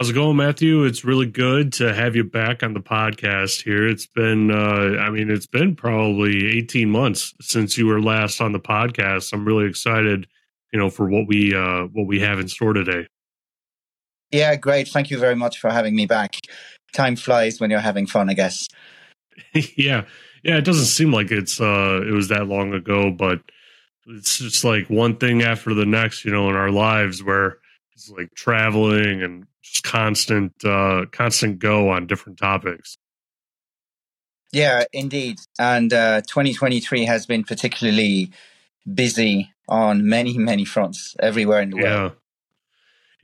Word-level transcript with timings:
How's 0.00 0.10
it 0.10 0.14
going, 0.14 0.36
Matthew? 0.36 0.82
It's 0.82 1.04
really 1.04 1.26
good 1.26 1.72
to 1.74 1.94
have 1.94 2.16
you 2.16 2.24
back 2.24 2.64
on 2.64 2.74
the 2.74 2.80
podcast 2.80 3.62
here. 3.62 3.86
It's 3.86 4.08
been, 4.08 4.50
uh, 4.50 4.98
I 5.00 5.08
mean, 5.10 5.30
it's 5.30 5.46
been 5.46 5.76
probably 5.76 6.58
18 6.58 6.90
months 6.90 7.32
since 7.40 7.78
you 7.78 7.86
were 7.86 8.02
last 8.02 8.40
on 8.40 8.50
the 8.50 8.58
podcast. 8.58 9.32
I'm 9.32 9.44
really 9.44 9.66
excited, 9.66 10.26
you 10.72 10.80
know, 10.80 10.90
for 10.90 11.08
what 11.08 11.28
we, 11.28 11.54
uh, 11.54 11.84
what 11.92 12.08
we 12.08 12.18
have 12.18 12.40
in 12.40 12.48
store 12.48 12.72
today. 12.72 13.06
Yeah, 14.32 14.56
great. 14.56 14.88
Thank 14.88 15.12
you 15.12 15.18
very 15.18 15.36
much 15.36 15.60
for 15.60 15.70
having 15.70 15.94
me 15.94 16.06
back. 16.06 16.40
Time 16.92 17.14
flies 17.14 17.60
when 17.60 17.70
you're 17.70 17.78
having 17.78 18.08
fun, 18.08 18.28
I 18.28 18.34
guess. 18.34 18.66
yeah. 19.76 20.06
Yeah. 20.42 20.56
It 20.56 20.64
doesn't 20.64 20.86
seem 20.86 21.12
like 21.12 21.30
it's, 21.30 21.60
uh, 21.60 22.00
it 22.04 22.10
was 22.10 22.26
that 22.30 22.48
long 22.48 22.74
ago, 22.74 23.12
but 23.12 23.42
it's 24.08 24.38
just 24.38 24.64
like 24.64 24.90
one 24.90 25.18
thing 25.18 25.42
after 25.42 25.72
the 25.72 25.86
next, 25.86 26.24
you 26.24 26.32
know, 26.32 26.50
in 26.50 26.56
our 26.56 26.72
lives 26.72 27.22
where 27.22 27.58
it's 27.94 28.10
like 28.10 28.34
traveling 28.34 29.22
and 29.22 29.46
just 29.64 29.82
constant 29.82 30.52
uh, 30.64 31.06
constant 31.10 31.58
go 31.58 31.88
on 31.90 32.06
different 32.06 32.38
topics. 32.38 32.96
Yeah, 34.52 34.84
indeed. 34.92 35.38
And 35.58 35.92
uh, 35.92 36.20
2023 36.20 37.04
has 37.06 37.26
been 37.26 37.42
particularly 37.42 38.30
busy 38.92 39.50
on 39.68 40.08
many, 40.08 40.38
many 40.38 40.64
fronts 40.64 41.16
everywhere 41.20 41.60
in 41.60 41.70
the 41.70 41.76
world. 41.76 42.12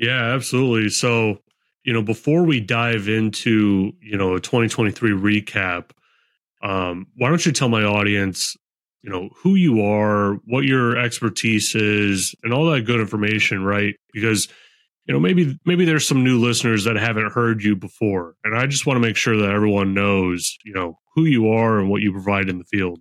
Yeah. 0.00 0.08
Yeah, 0.08 0.34
absolutely. 0.34 0.88
So, 0.88 1.38
you 1.84 1.92
know, 1.92 2.02
before 2.02 2.42
we 2.44 2.58
dive 2.58 3.08
into, 3.08 3.92
you 4.00 4.16
know, 4.16 4.34
a 4.34 4.40
2023 4.40 5.10
recap, 5.12 5.90
um, 6.62 7.06
why 7.16 7.28
don't 7.28 7.44
you 7.44 7.52
tell 7.52 7.68
my 7.68 7.84
audience, 7.84 8.56
you 9.02 9.10
know, 9.10 9.28
who 9.36 9.54
you 9.54 9.82
are, 9.82 10.34
what 10.46 10.64
your 10.64 10.96
expertise 10.96 11.74
is, 11.74 12.34
and 12.42 12.52
all 12.52 12.70
that 12.70 12.82
good 12.82 12.98
information, 12.98 13.62
right? 13.62 13.94
Because 14.12 14.48
you 15.10 15.14
know 15.14 15.18
maybe 15.18 15.58
maybe 15.64 15.84
there's 15.84 16.06
some 16.06 16.22
new 16.22 16.38
listeners 16.38 16.84
that 16.84 16.94
haven't 16.94 17.32
heard 17.32 17.64
you 17.64 17.74
before. 17.74 18.36
And 18.44 18.56
i 18.56 18.64
just 18.68 18.86
want 18.86 18.96
to 18.96 19.00
make 19.00 19.16
sure 19.16 19.36
that 19.36 19.50
everyone 19.50 19.92
knows 19.92 20.56
you 20.64 20.72
know 20.72 21.00
who 21.16 21.24
you 21.24 21.48
are 21.48 21.80
and 21.80 21.90
what 21.90 22.00
you 22.00 22.12
provide 22.12 22.48
in 22.48 22.58
the 22.58 22.64
field. 22.64 23.00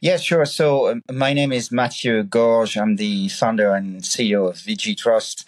Yeah 0.00 0.18
sure. 0.18 0.44
So 0.44 0.92
um, 0.92 1.02
my 1.10 1.32
name 1.32 1.52
is 1.52 1.72
mathieu 1.72 2.22
gorge. 2.22 2.76
I'm 2.76 2.94
the 2.94 3.28
founder 3.30 3.74
and 3.74 4.02
ceo 4.02 4.48
of 4.48 4.54
VigiTrust. 4.54 5.44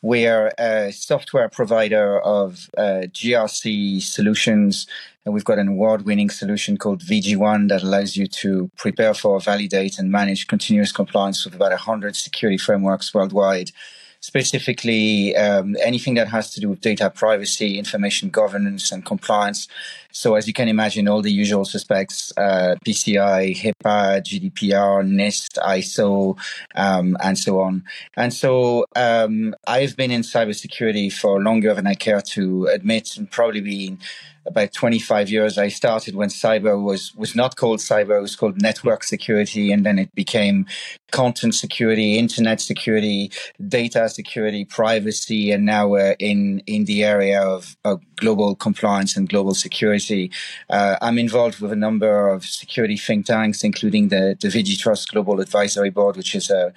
We're 0.00 0.54
a 0.58 0.92
software 0.92 1.50
provider 1.50 2.18
of 2.20 2.70
uh, 2.78 3.02
grc 3.20 4.00
solutions. 4.00 4.86
And 5.26 5.34
we've 5.34 5.44
got 5.44 5.58
an 5.58 5.68
award-winning 5.68 6.30
solution 6.30 6.78
called 6.78 7.02
VigiOne 7.02 7.68
that 7.68 7.82
allows 7.82 8.16
you 8.16 8.28
to 8.28 8.70
prepare 8.78 9.12
for 9.12 9.40
validate 9.40 9.98
and 9.98 10.10
manage 10.10 10.46
continuous 10.46 10.92
compliance 10.92 11.44
with 11.44 11.54
about 11.54 11.72
100 11.72 12.16
security 12.16 12.56
frameworks 12.56 13.12
worldwide 13.12 13.72
specifically 14.20 15.36
um, 15.36 15.76
anything 15.82 16.14
that 16.14 16.28
has 16.28 16.50
to 16.52 16.60
do 16.60 16.68
with 16.70 16.80
data 16.80 17.10
privacy, 17.10 17.78
information 17.78 18.30
governance, 18.30 18.92
and 18.92 19.04
compliance. 19.04 19.68
So, 20.16 20.34
as 20.34 20.46
you 20.46 20.54
can 20.54 20.68
imagine, 20.68 21.08
all 21.08 21.20
the 21.20 21.30
usual 21.30 21.66
suspects 21.66 22.32
uh, 22.38 22.76
PCI, 22.86 23.54
HIPAA, 23.54 24.22
GDPR, 24.22 25.06
NIST, 25.06 25.58
ISO, 25.58 26.38
um, 26.74 27.18
and 27.22 27.38
so 27.38 27.60
on. 27.60 27.84
And 28.16 28.32
so, 28.32 28.86
um, 28.96 29.54
I've 29.66 29.94
been 29.94 30.10
in 30.10 30.22
cybersecurity 30.22 31.12
for 31.12 31.42
longer 31.42 31.74
than 31.74 31.86
I 31.86 31.92
care 31.92 32.22
to 32.32 32.64
admit, 32.72 33.18
and 33.18 33.30
probably 33.30 33.60
been 33.60 33.98
about 34.46 34.72
25 34.72 35.28
years. 35.28 35.58
I 35.58 35.68
started 35.68 36.14
when 36.14 36.28
cyber 36.28 36.82
was, 36.82 37.14
was 37.14 37.34
not 37.34 37.56
called 37.56 37.80
cyber, 37.80 38.16
it 38.18 38.22
was 38.22 38.36
called 38.36 38.60
network 38.60 39.04
security. 39.04 39.72
And 39.72 39.84
then 39.84 39.98
it 39.98 40.14
became 40.14 40.66
content 41.10 41.54
security, 41.54 42.18
internet 42.18 42.60
security, 42.60 43.30
data 43.68 44.08
security, 44.08 44.64
privacy. 44.64 45.50
And 45.50 45.64
now 45.64 45.88
we're 45.88 46.16
in, 46.18 46.62
in 46.66 46.84
the 46.84 47.04
area 47.04 47.42
of, 47.42 47.76
of 47.84 48.00
global 48.16 48.54
compliance 48.54 49.16
and 49.16 49.28
global 49.28 49.54
security. 49.54 50.30
Uh, 50.70 50.96
I'm 51.00 51.18
involved 51.18 51.60
with 51.60 51.72
a 51.72 51.76
number 51.76 52.28
of 52.28 52.44
security 52.44 52.96
think 52.96 53.26
tanks, 53.26 53.62
including 53.64 54.08
the, 54.08 54.36
the 54.40 54.48
VG 54.48 55.06
Global 55.10 55.40
Advisory 55.40 55.90
Board, 55.90 56.16
which 56.16 56.34
is 56.34 56.50
a, 56.50 56.72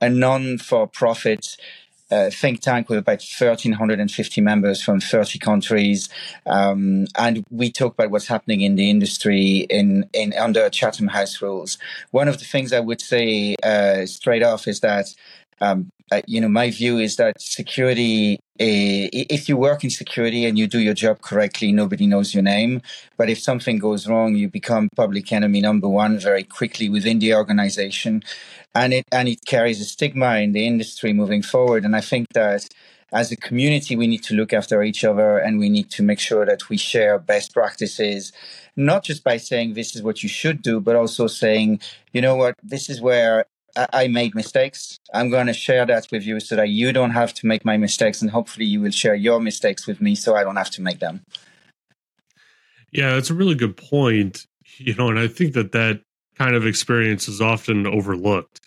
a 0.00 0.08
non-for-profit 0.08 1.56
uh, 2.10 2.28
think 2.28 2.60
tank 2.60 2.90
with 2.90 2.98
about 2.98 3.22
1,350 3.22 4.40
members 4.42 4.82
from 4.82 5.00
30 5.00 5.38
countries. 5.38 6.10
Um, 6.44 7.06
and 7.16 7.42
we 7.50 7.72
talk 7.72 7.94
about 7.94 8.10
what's 8.10 8.26
happening 8.26 8.60
in 8.60 8.76
the 8.76 8.90
industry 8.90 9.66
in, 9.70 10.08
in 10.12 10.34
under 10.34 10.68
Chatham 10.68 11.08
House 11.08 11.40
rules. 11.40 11.78
One 12.10 12.28
of 12.28 12.38
the 12.38 12.44
things 12.44 12.72
I 12.74 12.80
would 12.80 13.00
say 13.00 13.56
uh, 13.62 14.04
straight 14.04 14.42
off 14.42 14.68
is 14.68 14.80
that 14.80 15.14
um, 15.62 15.90
uh, 16.10 16.20
you 16.26 16.40
know, 16.40 16.48
my 16.48 16.70
view 16.70 16.98
is 16.98 17.16
that 17.16 17.40
security, 17.40 18.38
uh, 18.60 19.08
if 19.12 19.48
you 19.48 19.56
work 19.56 19.82
in 19.82 19.90
security 19.90 20.44
and 20.44 20.58
you 20.58 20.66
do 20.66 20.78
your 20.78 20.94
job 20.94 21.22
correctly, 21.22 21.72
nobody 21.72 22.06
knows 22.06 22.34
your 22.34 22.42
name. 22.42 22.82
But 23.16 23.30
if 23.30 23.40
something 23.40 23.78
goes 23.78 24.06
wrong, 24.06 24.34
you 24.34 24.48
become 24.48 24.88
public 24.94 25.32
enemy 25.32 25.60
number 25.62 25.88
one 25.88 26.18
very 26.18 26.44
quickly 26.44 26.88
within 26.90 27.18
the 27.18 27.34
organization 27.34 28.22
and 28.74 28.92
it 28.92 29.06
and 29.12 29.28
it 29.28 29.44
carries 29.46 29.80
a 29.80 29.84
stigma 29.84 30.36
in 30.36 30.52
the 30.52 30.66
industry 30.66 31.12
moving 31.12 31.42
forward. 31.42 31.84
And 31.84 31.96
I 31.96 32.00
think 32.00 32.28
that 32.34 32.68
as 33.12 33.30
a 33.30 33.36
community, 33.36 33.94
we 33.94 34.06
need 34.06 34.22
to 34.24 34.34
look 34.34 34.52
after 34.52 34.82
each 34.82 35.04
other 35.04 35.38
and 35.38 35.58
we 35.58 35.68
need 35.68 35.90
to 35.90 36.02
make 36.02 36.18
sure 36.18 36.46
that 36.46 36.68
we 36.70 36.78
share 36.78 37.18
best 37.18 37.52
practices, 37.52 38.32
not 38.74 39.04
just 39.04 39.22
by 39.22 39.36
saying 39.36 39.74
this 39.74 39.94
is 39.94 40.02
what 40.02 40.22
you 40.22 40.28
should 40.30 40.62
do, 40.62 40.80
but 40.80 40.96
also 40.96 41.26
saying, 41.26 41.80
you 42.12 42.22
know 42.22 42.36
what, 42.36 42.54
this 42.62 42.88
is 42.88 43.02
where 43.02 43.44
I 43.76 44.08
made 44.08 44.34
mistakes. 44.34 44.98
I'm 45.14 45.30
going 45.30 45.46
to 45.46 45.54
share 45.54 45.86
that 45.86 46.08
with 46.12 46.24
you 46.24 46.40
so 46.40 46.56
that 46.56 46.68
you 46.68 46.92
don't 46.92 47.12
have 47.12 47.32
to 47.34 47.46
make 47.46 47.64
my 47.64 47.76
mistakes. 47.76 48.20
And 48.20 48.30
hopefully 48.30 48.66
you 48.66 48.80
will 48.80 48.90
share 48.90 49.14
your 49.14 49.40
mistakes 49.40 49.86
with 49.86 50.00
me 50.00 50.14
so 50.14 50.34
I 50.36 50.44
don't 50.44 50.56
have 50.56 50.70
to 50.70 50.82
make 50.82 50.98
them. 50.98 51.24
Yeah, 52.92 53.14
that's 53.14 53.30
a 53.30 53.34
really 53.34 53.54
good 53.54 53.76
point. 53.76 54.46
You 54.76 54.94
know, 54.94 55.08
and 55.08 55.18
I 55.18 55.28
think 55.28 55.54
that 55.54 55.72
that 55.72 56.02
kind 56.36 56.54
of 56.54 56.66
experience 56.66 57.28
is 57.28 57.40
often 57.40 57.86
overlooked. 57.86 58.60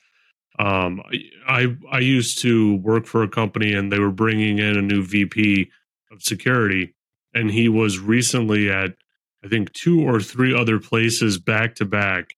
Um, 0.58 1.02
I 1.48 1.76
I 1.92 2.00
used 2.00 2.40
to 2.40 2.76
work 2.78 3.06
for 3.06 3.24
a 3.24 3.28
company 3.28 3.74
and 3.74 3.92
they 3.92 4.00
were 4.00 4.12
bringing 4.12 4.60
in 4.60 4.78
a 4.78 4.82
new 4.82 5.04
VP 5.04 5.70
of 6.12 6.22
security, 6.22 6.94
and 7.34 7.52
he 7.52 7.68
was 7.68 8.00
recently 8.00 8.70
at 8.70 8.96
I 9.44 9.48
think 9.48 9.74
two 9.74 10.02
or 10.02 10.20
three 10.20 10.56
other 10.56 10.80
places 10.80 11.38
back 11.38 11.76
to 11.76 11.86
back 11.86 12.36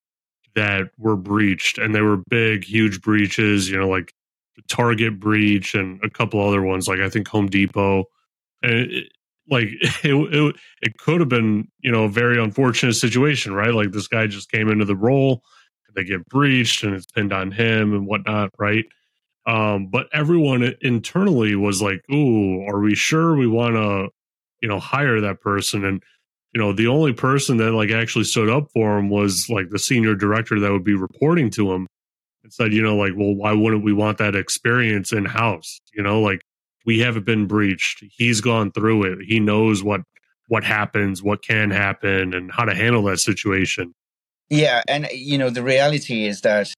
that 0.58 0.90
were 0.98 1.16
breached, 1.16 1.78
and 1.78 1.94
they 1.94 2.02
were 2.02 2.18
big, 2.30 2.64
huge 2.64 3.02
breaches. 3.02 3.70
You 3.70 3.78
know, 3.78 3.88
like 3.88 4.12
the 4.56 4.64
Target 4.64 5.20
breach 5.20 5.76
and 5.76 6.04
a 6.04 6.10
couple 6.10 6.46
other 6.46 6.64
ones, 6.64 6.88
like 6.88 7.00
I 7.00 7.10
think 7.10 7.28
Home 7.28 7.48
Depot, 7.48 8.06
and 8.64 8.92
it, 8.92 9.14
like 9.50 9.68
it, 10.04 10.34
it, 10.34 10.56
it 10.82 10.98
could 10.98 11.20
have 11.20 11.30
been 11.30 11.68
you 11.82 11.92
know 11.92 12.06
a 12.06 12.10
very 12.10 12.42
unfortunate 12.42 12.94
situation 12.94 13.54
right? 13.54 13.74
Like 13.74 13.92
this 13.92 14.08
guy 14.08 14.28
just 14.28 14.52
came 14.52 14.70
into 14.70 14.86
the 14.86 14.96
role 14.96 15.44
they 15.96 16.04
get 16.04 16.28
breached 16.28 16.84
and 16.84 16.94
it's 16.94 17.08
pinned 17.08 17.34
on 17.34 17.52
him 17.52 17.94
and 17.94 18.06
whatnot 18.08 18.52
right? 18.60 18.86
Um 19.46 19.88
but 19.88 20.08
everyone 20.14 20.76
internally 20.82 21.56
was 21.56 21.82
like 21.82 22.02
ooh 22.12 22.64
are 22.68 22.80
we 22.80 22.96
sure 22.96 23.36
we 23.36 23.48
want 23.48 23.76
to 23.76 24.10
you 24.62 24.68
know 24.70 24.80
hire 24.80 25.22
that 25.22 25.42
person? 25.42 25.86
And 25.86 26.04
you 26.58 26.64
know 26.64 26.74
the 26.74 26.88
only 26.88 27.14
person 27.14 27.58
that 27.58 27.72
like 27.72 27.92
actually 27.92 28.26
stood 28.26 28.50
up 28.50 28.72
for 28.74 28.98
him 28.98 29.12
was 29.12 29.48
like 29.48 29.70
the 29.70 29.78
senior 29.78 30.16
director 30.16 30.60
that 30.60 30.72
would 30.72 30.84
be 30.84 30.96
reporting 30.96 31.52
to 31.52 31.72
him 31.72 31.86
and 32.44 32.52
said 32.52 32.74
you 32.74 32.82
know 32.82 32.96
like 32.96 33.14
well 33.16 33.36
why 33.36 33.54
wouldn't 33.54 33.84
we 33.84 33.94
want 33.94 34.18
that 34.18 34.36
experience 34.36 35.14
in 35.14 35.24
house 35.24 35.80
you 35.94 36.02
know 36.02 36.20
like 36.20 36.42
we 36.88 37.00
haven't 37.00 37.26
been 37.26 37.46
breached. 37.46 38.04
He's 38.10 38.42
gone 38.42 38.72
through 38.72 39.04
it. 39.04 39.20
He 39.28 39.40
knows 39.40 39.84
what 39.84 40.02
what 40.48 40.64
happens, 40.64 41.22
what 41.22 41.44
can 41.44 41.70
happen, 41.70 42.34
and 42.34 42.52
how 42.52 42.64
to 42.64 42.74
handle 42.74 43.04
that 43.04 43.20
situation. 43.20 43.94
Yeah, 44.50 44.82
and 44.88 45.08
you 45.12 45.38
know 45.38 45.50
the 45.50 45.62
reality 45.62 46.26
is 46.26 46.42
that 46.42 46.74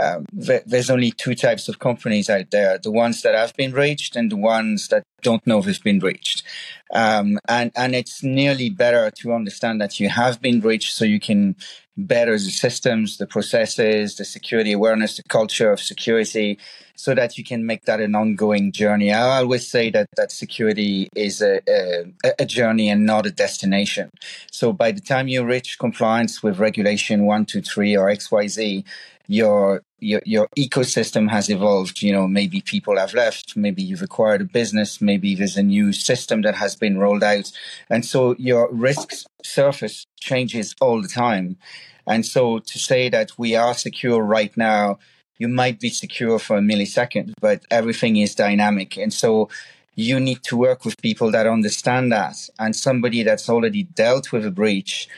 um, 0.00 0.24
there's 0.32 0.88
only 0.88 1.10
two 1.10 1.34
types 1.34 1.68
of 1.68 1.80
companies 1.80 2.30
out 2.30 2.52
there: 2.52 2.78
the 2.78 2.92
ones 2.92 3.22
that 3.22 3.34
have 3.34 3.54
been 3.56 3.72
breached 3.72 4.14
and 4.14 4.30
the 4.30 4.36
ones 4.36 4.86
that 4.88 5.02
don't 5.20 5.44
know 5.44 5.60
they've 5.60 5.82
been 5.82 5.98
breached. 5.98 6.44
Um, 6.92 7.38
and 7.48 7.70
and 7.76 7.94
it's 7.94 8.22
nearly 8.22 8.70
better 8.70 9.10
to 9.10 9.32
understand 9.32 9.80
that 9.80 10.00
you 10.00 10.08
have 10.08 10.40
been 10.40 10.60
breached, 10.60 10.92
so 10.92 11.04
you 11.04 11.20
can 11.20 11.56
better 11.96 12.32
the 12.32 12.38
systems, 12.38 13.18
the 13.18 13.26
processes, 13.26 14.16
the 14.16 14.24
security 14.24 14.72
awareness, 14.72 15.16
the 15.16 15.22
culture 15.24 15.70
of 15.70 15.80
security, 15.80 16.58
so 16.94 17.14
that 17.14 17.36
you 17.36 17.44
can 17.44 17.66
make 17.66 17.84
that 17.84 18.00
an 18.00 18.14
ongoing 18.14 18.72
journey. 18.72 19.12
I 19.12 19.38
always 19.38 19.68
say 19.68 19.90
that 19.90 20.08
that 20.16 20.32
security 20.32 21.08
is 21.14 21.42
a, 21.42 21.60
a, 21.68 22.32
a 22.40 22.46
journey 22.46 22.88
and 22.88 23.06
not 23.06 23.26
a 23.26 23.30
destination. 23.30 24.10
So 24.50 24.72
by 24.72 24.92
the 24.92 25.00
time 25.00 25.28
you 25.28 25.44
reach 25.44 25.78
compliance 25.78 26.42
with 26.42 26.58
regulation 26.58 27.26
one, 27.26 27.44
two, 27.44 27.62
three, 27.62 27.96
or 27.96 28.08
X, 28.08 28.30
Y, 28.32 28.46
Z, 28.48 28.84
your 29.28 29.82
your 30.00 30.22
your 30.24 30.48
ecosystem 30.58 31.30
has 31.30 31.48
evolved. 31.48 32.02
You 32.02 32.12
know, 32.12 32.26
maybe 32.26 32.60
people 32.60 32.98
have 32.98 33.14
left, 33.14 33.56
maybe 33.56 33.82
you've 33.82 34.02
acquired 34.02 34.40
a 34.40 34.44
business, 34.44 35.00
maybe 35.00 35.34
there's 35.34 35.56
a 35.56 35.62
new 35.62 35.92
system 35.92 36.42
that 36.42 36.56
has 36.56 36.76
been 36.76 36.98
rolled 36.98 37.22
out, 37.22 37.52
and 37.88 38.04
so 38.04 38.34
your 38.38 38.72
risk 38.72 39.12
surface 39.42 40.06
changes 40.18 40.74
all 40.80 41.00
the 41.02 41.08
time. 41.08 41.56
And 42.06 42.26
so 42.26 42.58
to 42.58 42.78
say 42.78 43.08
that 43.10 43.38
we 43.38 43.54
are 43.54 43.74
secure 43.74 44.22
right 44.22 44.56
now 44.56 44.98
you 45.40 45.48
might 45.48 45.80
be 45.80 45.88
secure 45.88 46.38
for 46.38 46.58
a 46.58 46.60
millisecond, 46.60 47.32
but 47.40 47.64
everything 47.70 48.18
is 48.18 48.34
dynamic. 48.34 48.98
And 48.98 49.10
so 49.12 49.48
you 49.94 50.20
need 50.20 50.42
to 50.44 50.56
work 50.56 50.84
with 50.84 51.00
people 51.00 51.30
that 51.30 51.46
understand 51.46 52.12
that 52.12 52.36
and 52.58 52.76
somebody 52.76 53.22
that's 53.22 53.48
already 53.48 53.84
dealt 53.84 54.32
with 54.32 54.44
a 54.44 54.50
breach 54.50 55.08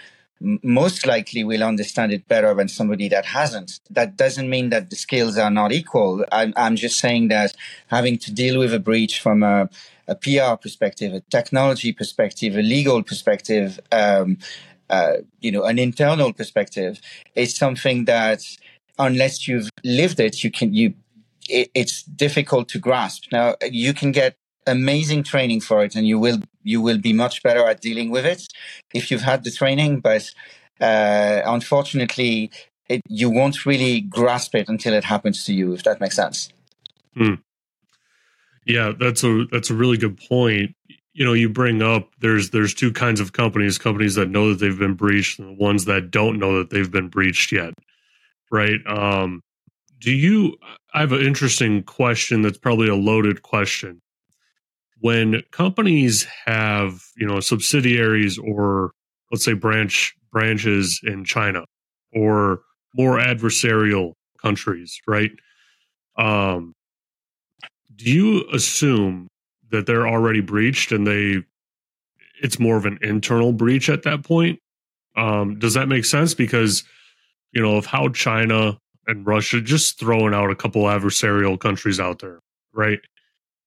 most 0.63 1.07
likely 1.07 1.45
will 1.45 1.63
understand 1.63 2.13
it 2.13 2.27
better 2.29 2.53
than 2.55 2.69
somebody 2.69 3.09
that 3.09 3.27
hasn't. 3.27 3.81
That 3.91 4.17
doesn't 4.17 4.49
mean 4.49 4.71
that 4.71 4.91
the 4.91 4.97
skills 4.97 5.39
are 5.39 5.51
not 5.51 5.73
equal. 5.73 6.25
I'm, 6.33 6.53
I'm 6.57 6.77
just 6.77 6.99
saying 6.99 7.29
that 7.29 7.55
having 7.89 8.19
to 8.19 8.33
deal 8.33 8.59
with 8.59 8.75
a 8.75 8.81
breach 8.81 9.21
from 9.21 9.43
a, 9.43 9.69
a 10.09 10.15
PR 10.15 10.57
perspective, 10.61 11.15
a 11.15 11.21
technology 11.31 11.93
perspective, 11.93 12.57
a 12.57 12.63
legal 12.63 13.03
perspective, 13.03 13.79
um, 13.93 14.39
uh, 14.91 15.19
you 15.41 15.53
know, 15.53 15.65
an 15.65 15.79
internal 15.79 16.33
perspective 16.33 17.01
is 17.35 17.57
something 17.57 18.05
that 18.07 18.45
unless 18.99 19.49
you've 19.49 19.71
lived 19.85 20.21
it, 20.21 20.45
you 20.45 20.51
can, 20.51 20.75
you, 20.75 20.95
it, 21.49 21.71
it's 21.75 22.03
difficult 22.03 22.69
to 22.69 22.79
grasp. 22.79 23.25
Now 23.33 23.57
you 23.63 23.95
can 23.95 24.13
get 24.13 24.37
amazing 24.67 25.23
training 25.23 25.61
for 25.61 25.85
it 25.85 25.95
and 25.97 26.07
you 26.07 26.19
will 26.19 26.39
you 26.63 26.81
will 26.81 26.99
be 26.99 27.13
much 27.13 27.43
better 27.43 27.67
at 27.67 27.81
dealing 27.81 28.11
with 28.11 28.25
it 28.25 28.47
if 28.95 29.11
you've 29.11 29.23
had 29.23 29.45
the 29.45 29.51
training 29.51 30.01
but 30.01 30.31
uh, 30.81 31.43
unfortunately 31.45 32.51
it, 32.89 33.01
you 33.09 33.31
won't 33.31 33.65
really 33.65 34.01
grasp 34.01 34.55
it 34.55 34.69
until 34.69 34.93
it 34.93 35.05
happens 35.05 35.45
to 35.45 35.55
you 35.55 35.73
if 35.73 35.83
that 35.85 36.01
makes 36.01 36.17
sense. 36.17 36.53
Hmm. 37.15 37.35
yeah 38.67 38.93
that's 38.99 39.23
a 39.23 39.47
that's 39.51 39.71
a 39.71 39.75
really 39.75 39.99
good 39.99 40.19
point. 40.29 40.75
You 41.15 41.25
know 41.27 41.35
you 41.35 41.49
bring 41.49 41.83
up 41.83 42.09
there's 42.21 42.51
there's 42.51 42.73
two 42.73 42.93
kinds 42.93 43.21
of 43.21 43.33
companies 43.33 43.79
companies 43.79 44.15
that 44.15 44.31
know 44.31 44.51
that 44.51 44.61
they've 44.61 44.79
been 44.79 44.95
breached 44.95 45.39
and 45.39 45.49
the 45.49 45.63
ones 45.63 45.85
that 45.85 46.11
don't 46.11 46.39
know 46.39 46.59
that 46.59 46.71
they've 46.71 46.91
been 46.91 47.09
breached 47.09 47.53
yet 47.53 47.75
right? 48.51 48.81
Um 48.87 49.43
do 50.03 50.13
you 50.13 50.57
i 50.93 51.01
have 51.01 51.13
an 51.13 51.21
interesting 51.21 51.83
question 51.83 52.43
that's 52.43 52.59
probably 52.59 52.89
a 52.89 52.95
loaded 52.95 53.43
question 53.43 54.01
when 55.03 55.43
companies 55.51 56.27
have 56.47 57.03
you 57.17 57.27
know 57.27 57.41
subsidiaries 57.41 58.39
or 58.39 58.93
let's 59.31 59.45
say 59.45 59.53
branch 59.53 60.15
branches 60.33 61.01
in 61.05 61.25
China 61.25 61.65
or 62.15 62.61
more 62.95 63.19
adversarial 63.19 64.13
countries, 64.41 65.01
right? 65.07 65.33
Um, 66.17 66.73
do 67.97 68.11
you 68.11 68.45
assume 68.53 69.29
that 69.71 69.87
they're 69.87 70.07
already 70.07 70.41
breached 70.41 70.93
and 70.93 71.07
they 71.07 71.43
it's 72.41 72.59
more 72.59 72.77
of 72.77 72.87
an 72.87 72.99
internal 73.03 73.53
breach 73.53 73.89
at 73.89 74.05
that 74.05 74.23
point? 74.23 74.59
Um, 75.17 75.59
does 75.59 75.75
that 75.75 75.89
make 75.89 76.05
sense? 76.05 76.33
Because 76.33 76.85
you 77.53 77.61
know 77.61 77.77
of 77.77 77.87
how 77.87 78.09
China 78.09 78.79
and 79.09 79.27
Russia 79.27 79.61
just 79.61 79.99
throwing 79.99 80.33
out 80.33 80.51
a 80.51 80.55
couple 80.55 80.85
adversarial 80.85 81.59
countries 81.59 81.99
out 81.99 82.21
there, 82.21 82.39
right? 82.73 83.01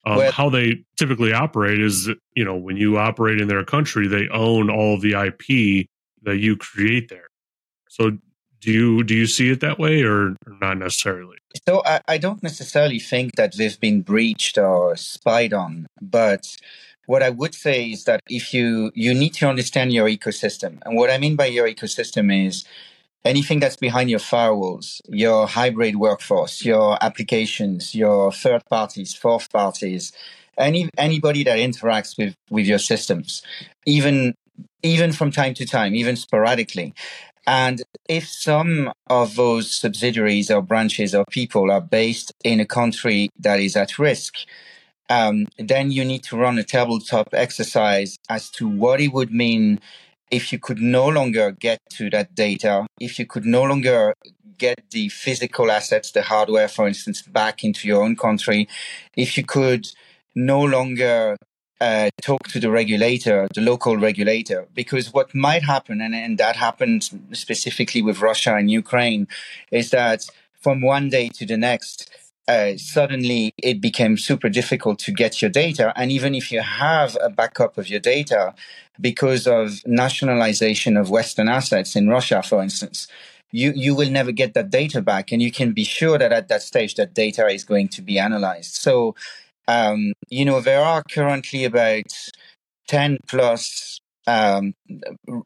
Um, 0.05 0.17
well, 0.17 0.31
how 0.31 0.49
they 0.49 0.83
typically 0.97 1.33
operate 1.33 1.81
is, 1.81 2.09
you 2.35 2.45
know, 2.45 2.55
when 2.55 2.77
you 2.77 2.97
operate 2.97 3.41
in 3.41 3.47
their 3.47 3.63
country, 3.63 4.07
they 4.07 4.27
own 4.29 4.69
all 4.69 4.99
the 4.99 5.13
IP 5.13 5.87
that 6.23 6.37
you 6.37 6.55
create 6.57 7.09
there. 7.09 7.27
So, 7.89 8.17
do 8.59 8.71
you 8.71 9.03
do 9.03 9.15
you 9.15 9.25
see 9.25 9.49
it 9.49 9.61
that 9.61 9.79
way, 9.79 10.03
or, 10.03 10.29
or 10.29 10.57
not 10.61 10.77
necessarily? 10.77 11.37
So, 11.67 11.81
I, 11.85 12.01
I 12.07 12.17
don't 12.17 12.43
necessarily 12.43 12.99
think 12.99 13.35
that 13.35 13.55
they've 13.55 13.79
been 13.79 14.01
breached 14.01 14.57
or 14.57 14.95
spied 14.95 15.53
on, 15.53 15.87
but 16.01 16.55
what 17.07 17.23
I 17.23 17.29
would 17.29 17.53
say 17.55 17.91
is 17.91 18.03
that 18.05 18.21
if 18.27 18.53
you 18.53 18.91
you 18.95 19.13
need 19.13 19.33
to 19.35 19.47
understand 19.47 19.93
your 19.93 20.07
ecosystem, 20.07 20.79
and 20.85 20.95
what 20.95 21.09
I 21.09 21.17
mean 21.17 21.35
by 21.35 21.47
your 21.47 21.67
ecosystem 21.67 22.45
is 22.47 22.65
anything 23.25 23.59
that's 23.59 23.75
behind 23.75 24.09
your 24.09 24.19
firewalls, 24.19 25.01
your 25.09 25.47
hybrid 25.47 25.95
workforce, 25.97 26.63
your 26.63 26.97
applications, 27.03 27.95
your 27.95 28.31
third 28.31 28.63
parties, 28.69 29.13
fourth 29.13 29.51
parties, 29.51 30.13
any 30.57 30.89
anybody 30.97 31.43
that 31.43 31.57
interacts 31.57 32.17
with 32.17 32.35
with 32.49 32.65
your 32.65 32.79
systems, 32.79 33.41
even 33.85 34.35
even 34.83 35.11
from 35.11 35.31
time 35.31 35.53
to 35.55 35.65
time, 35.65 35.95
even 35.95 36.15
sporadically. 36.15 36.93
And 37.47 37.83
if 38.07 38.27
some 38.27 38.91
of 39.07 39.35
those 39.35 39.71
subsidiaries 39.71 40.49
or 40.49 40.61
branches 40.61 41.13
or 41.13 41.25
people 41.25 41.71
are 41.71 41.81
based 41.81 42.31
in 42.43 42.59
a 42.59 42.65
country 42.65 43.29
that 43.39 43.59
is 43.59 43.75
at 43.75 43.99
risk, 43.99 44.35
um, 45.09 45.47
then 45.59 45.91
you 45.91 46.03
need 46.03 46.23
to 46.23 46.37
run 46.37 46.57
a 46.57 46.63
tabletop 46.63 47.29
exercise 47.33 48.17
as 48.29 48.49
to 48.51 48.67
what 48.67 48.99
it 48.99 49.09
would 49.09 49.31
mean 49.31 49.79
if 50.31 50.51
you 50.51 50.59
could 50.59 50.79
no 50.79 51.07
longer 51.07 51.51
get 51.51 51.79
to 51.91 52.09
that 52.09 52.35
data, 52.35 52.85
if 52.99 53.19
you 53.19 53.25
could 53.25 53.45
no 53.45 53.63
longer 53.63 54.13
get 54.57 54.89
the 54.91 55.09
physical 55.09 55.69
assets, 55.69 56.11
the 56.11 56.21
hardware, 56.21 56.67
for 56.67 56.87
instance, 56.87 57.21
back 57.21 57.63
into 57.63 57.87
your 57.87 58.03
own 58.03 58.15
country, 58.15 58.67
if 59.15 59.37
you 59.37 59.43
could 59.43 59.87
no 60.33 60.61
longer 60.61 61.37
uh, 61.81 62.09
talk 62.21 62.47
to 62.47 62.59
the 62.59 62.71
regulator, 62.71 63.47
the 63.53 63.61
local 63.61 63.97
regulator, 63.97 64.67
because 64.73 65.13
what 65.13 65.35
might 65.35 65.63
happen, 65.63 66.01
and, 66.01 66.15
and 66.15 66.37
that 66.37 66.55
happened 66.55 67.09
specifically 67.33 68.01
with 68.01 68.21
Russia 68.21 68.55
and 68.55 68.71
Ukraine, 68.71 69.27
is 69.71 69.91
that 69.91 70.25
from 70.59 70.81
one 70.81 71.09
day 71.09 71.29
to 71.29 71.45
the 71.45 71.57
next, 71.57 72.09
uh, 72.47 72.77
suddenly 72.77 73.53
it 73.57 73.81
became 73.81 74.17
super 74.17 74.49
difficult 74.49 74.99
to 74.99 75.11
get 75.11 75.41
your 75.41 75.49
data. 75.49 75.91
And 75.95 76.11
even 76.11 76.35
if 76.35 76.51
you 76.51 76.61
have 76.61 77.17
a 77.21 77.29
backup 77.29 77.77
of 77.77 77.89
your 77.89 77.99
data, 77.99 78.53
because 78.99 79.47
of 79.47 79.81
nationalization 79.85 80.95
of 80.95 81.09
Western 81.09 81.49
assets 81.49 81.95
in 81.95 82.07
Russia, 82.07 82.43
for 82.43 82.61
instance, 82.61 83.07
you, 83.51 83.71
you 83.75 83.95
will 83.95 84.09
never 84.09 84.31
get 84.31 84.53
that 84.53 84.69
data 84.69 85.01
back. 85.01 85.31
And 85.31 85.41
you 85.41 85.51
can 85.51 85.71
be 85.71 85.83
sure 85.83 86.17
that 86.17 86.31
at 86.31 86.47
that 86.49 86.61
stage, 86.61 86.95
that 86.95 87.13
data 87.13 87.47
is 87.47 87.63
going 87.63 87.87
to 87.89 88.01
be 88.01 88.19
analyzed. 88.19 88.75
So, 88.75 89.15
um, 89.67 90.13
you 90.29 90.45
know, 90.45 90.61
there 90.61 90.81
are 90.81 91.03
currently 91.09 91.63
about 91.65 92.05
10 92.87 93.19
plus 93.27 93.99
um, 94.27 94.73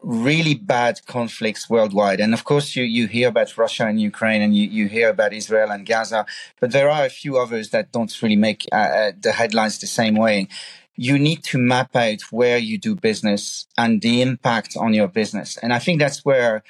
really 0.02 0.54
bad 0.54 1.06
conflicts 1.06 1.70
worldwide. 1.70 2.20
And 2.20 2.34
of 2.34 2.44
course, 2.44 2.76
you, 2.76 2.84
you 2.84 3.08
hear 3.08 3.30
about 3.30 3.58
Russia 3.58 3.86
and 3.86 4.00
Ukraine 4.00 4.42
and 4.42 4.56
you, 4.56 4.68
you 4.68 4.88
hear 4.88 5.10
about 5.10 5.34
Israel 5.34 5.72
and 5.72 5.86
Gaza, 5.86 6.26
but 6.60 6.72
there 6.72 6.90
are 6.90 7.06
a 7.06 7.10
few 7.10 7.38
others 7.38 7.70
that 7.72 7.92
don't 7.92 8.22
really 8.22 8.36
make 8.36 8.66
uh, 8.72 8.76
uh, 8.76 9.12
the 9.20 9.34
headlines 9.34 9.80
the 9.80 9.88
same 9.88 10.16
way. 10.16 10.48
You 10.96 11.18
need 11.18 11.44
to 11.46 11.58
map 11.58 11.96
out 11.96 12.22
where 12.32 12.58
you 12.58 12.78
do 12.78 12.96
business 12.96 13.68
and 13.78 14.02
the 14.02 14.22
impact 14.22 14.76
on 14.78 14.94
your 14.94 15.08
business. 15.08 15.58
And 15.58 15.74
I 15.74 15.80
think 15.80 16.00
that's 16.00 16.24
where 16.26 16.64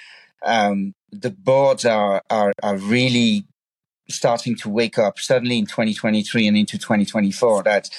um, 0.46 0.94
the 1.12 1.32
boards 1.32 1.86
are, 1.86 2.24
are, 2.30 2.54
are 2.62 2.78
really 2.78 3.46
starting 4.08 4.56
to 4.56 4.70
wake 4.70 4.98
up 4.98 5.20
suddenly 5.20 5.60
in 5.60 5.66
2023 5.66 6.48
and 6.48 6.58
into 6.58 6.78
2024 6.78 7.64
that 7.64 7.90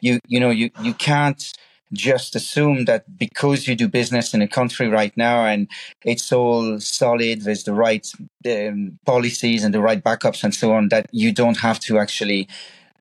you, 0.00 0.18
you 0.26 0.40
know, 0.40 0.50
you, 0.50 0.70
you 0.82 0.94
can't, 0.94 1.52
just 1.92 2.36
assume 2.36 2.84
that 2.84 3.18
because 3.18 3.66
you 3.66 3.74
do 3.74 3.88
business 3.88 4.32
in 4.34 4.42
a 4.42 4.48
country 4.48 4.88
right 4.88 5.16
now 5.16 5.44
and 5.44 5.68
it's 6.04 6.32
all 6.32 6.78
solid, 6.80 7.42
there's 7.42 7.64
the 7.64 7.74
right 7.74 8.06
um, 8.48 8.98
policies 9.04 9.64
and 9.64 9.74
the 9.74 9.80
right 9.80 10.02
backups 10.02 10.44
and 10.44 10.54
so 10.54 10.72
on, 10.72 10.88
that 10.88 11.06
you 11.12 11.32
don't 11.32 11.58
have 11.58 11.80
to 11.80 11.98
actually 11.98 12.48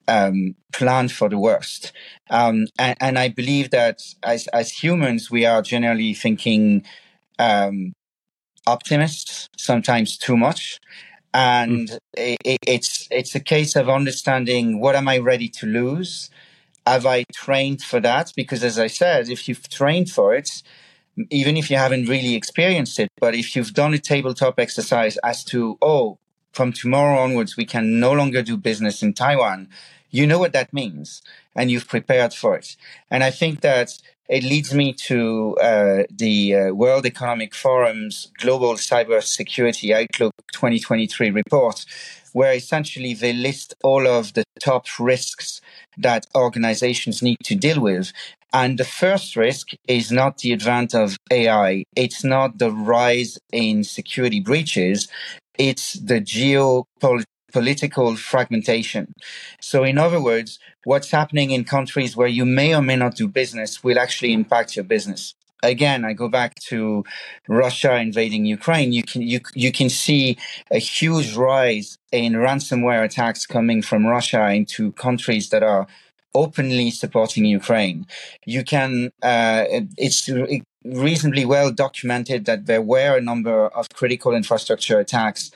um, 0.07 0.55
plan 0.73 1.07
for 1.07 1.29
the 1.29 1.37
worst. 1.37 1.91
Um, 2.29 2.67
and, 2.77 2.97
and, 2.99 3.19
I 3.19 3.29
believe 3.29 3.69
that 3.69 4.01
as, 4.23 4.47
as 4.47 4.71
humans, 4.71 5.29
we 5.29 5.45
are 5.45 5.61
generally 5.61 6.13
thinking 6.13 6.83
um, 7.37 7.93
optimists, 8.65 9.49
sometimes 9.57 10.17
too 10.17 10.35
much. 10.35 10.79
And 11.33 11.89
mm. 11.89 11.99
it, 12.17 12.59
it's 12.65 13.07
it's 13.11 13.35
a 13.35 13.39
case 13.39 13.75
of 13.75 13.87
understanding 13.87 14.79
what 14.79 14.95
am 14.95 15.07
I 15.07 15.19
ready 15.19 15.47
to 15.49 15.67
lose, 15.67 16.31
have 16.89 17.05
I 17.05 17.23
trained 17.33 17.81
for 17.81 17.99
that? 17.99 18.31
Because 18.35 18.63
as 18.63 18.77
I 18.79 18.87
said, 18.87 19.29
if 19.29 19.47
you've 19.47 19.67
trained 19.69 20.09
for 20.09 20.33
it, 20.33 20.63
even 21.29 21.57
if 21.57 21.69
you 21.69 21.77
haven't 21.77 22.07
really 22.07 22.35
experienced 22.35 22.99
it, 22.99 23.09
but 23.19 23.35
if 23.35 23.55
you've 23.55 23.73
done 23.73 23.93
a 23.93 23.97
tabletop 23.97 24.59
exercise 24.59 25.17
as 25.17 25.43
to, 25.45 25.77
oh, 25.81 26.17
from 26.53 26.73
tomorrow 26.73 27.19
onwards, 27.19 27.57
we 27.57 27.65
can 27.65 27.99
no 27.99 28.11
longer 28.11 28.41
do 28.41 28.57
business 28.57 29.03
in 29.03 29.13
Taiwan, 29.13 29.69
you 30.09 30.25
know 30.25 30.39
what 30.39 30.53
that 30.53 30.73
means 30.73 31.21
and 31.55 31.69
you've 31.69 31.87
prepared 31.87 32.33
for 32.33 32.55
it. 32.55 32.75
And 33.11 33.23
I 33.23 33.31
think 33.31 33.61
that 33.61 33.97
it 34.29 34.43
leads 34.43 34.73
me 34.73 34.93
to 34.93 35.57
uh, 35.57 36.03
the 36.09 36.55
uh, 36.55 36.73
World 36.73 37.05
Economic 37.05 37.53
Forum's 37.53 38.31
Global 38.37 38.75
Cybersecurity 38.75 39.91
Outlook 39.91 40.33
2023 40.53 41.31
report, 41.31 41.85
where 42.33 42.53
essentially 42.53 43.13
they 43.13 43.33
list 43.33 43.75
all 43.83 44.07
of 44.07 44.33
the 44.33 44.43
top 44.59 44.85
risks 44.99 45.61
that 45.97 46.27
organizations 46.35 47.21
need 47.21 47.37
to 47.43 47.55
deal 47.55 47.79
with. 47.79 48.13
And 48.51 48.77
the 48.77 48.85
first 48.85 49.35
risk 49.35 49.69
is 49.87 50.11
not 50.11 50.39
the 50.39 50.53
advent 50.53 50.95
of 50.95 51.17
AI. 51.31 51.83
It's 51.95 52.23
not 52.23 52.57
the 52.57 52.71
rise 52.71 53.37
in 53.51 53.83
security 53.83 54.39
breaches. 54.39 55.07
It's 55.57 55.93
the 55.93 56.19
geopolitical 56.19 58.17
fragmentation. 58.17 59.13
So 59.61 59.83
in 59.83 59.97
other 59.97 60.21
words, 60.21 60.57
what's 60.83 61.11
happening 61.11 61.51
in 61.51 61.63
countries 61.63 62.15
where 62.15 62.27
you 62.27 62.45
may 62.45 62.73
or 62.73 62.81
may 62.81 62.95
not 62.95 63.15
do 63.15 63.27
business 63.27 63.83
will 63.83 63.99
actually 63.99 64.33
impact 64.33 64.75
your 64.75 64.85
business 64.85 65.35
again, 65.63 66.05
I 66.05 66.13
go 66.13 66.29
back 66.29 66.55
to 66.69 67.03
Russia 67.47 67.97
invading 67.97 68.45
Ukraine. 68.45 68.93
You 68.93 69.03
can 69.03 69.21
you 69.21 69.39
you 69.53 69.71
can 69.71 69.89
see 69.89 70.37
a 70.71 70.79
huge 70.79 71.35
rise 71.35 71.97
in 72.11 72.33
ransomware 72.33 73.03
attacks 73.03 73.45
coming 73.45 73.81
from 73.81 74.05
Russia 74.05 74.49
into 74.51 74.91
countries 74.93 75.49
that 75.49 75.63
are 75.63 75.87
openly 76.35 76.91
supporting 76.91 77.45
Ukraine. 77.45 78.05
You 78.45 78.63
can, 78.63 79.11
uh, 79.23 79.65
it's 79.97 80.29
reasonably 80.85 81.45
well 81.45 81.71
documented 81.71 82.45
that 82.45 82.65
there 82.65 82.81
were 82.81 83.17
a 83.17 83.21
number 83.21 83.67
of 83.67 83.89
critical 83.89 84.33
infrastructure 84.33 84.99
attacks 84.99 85.51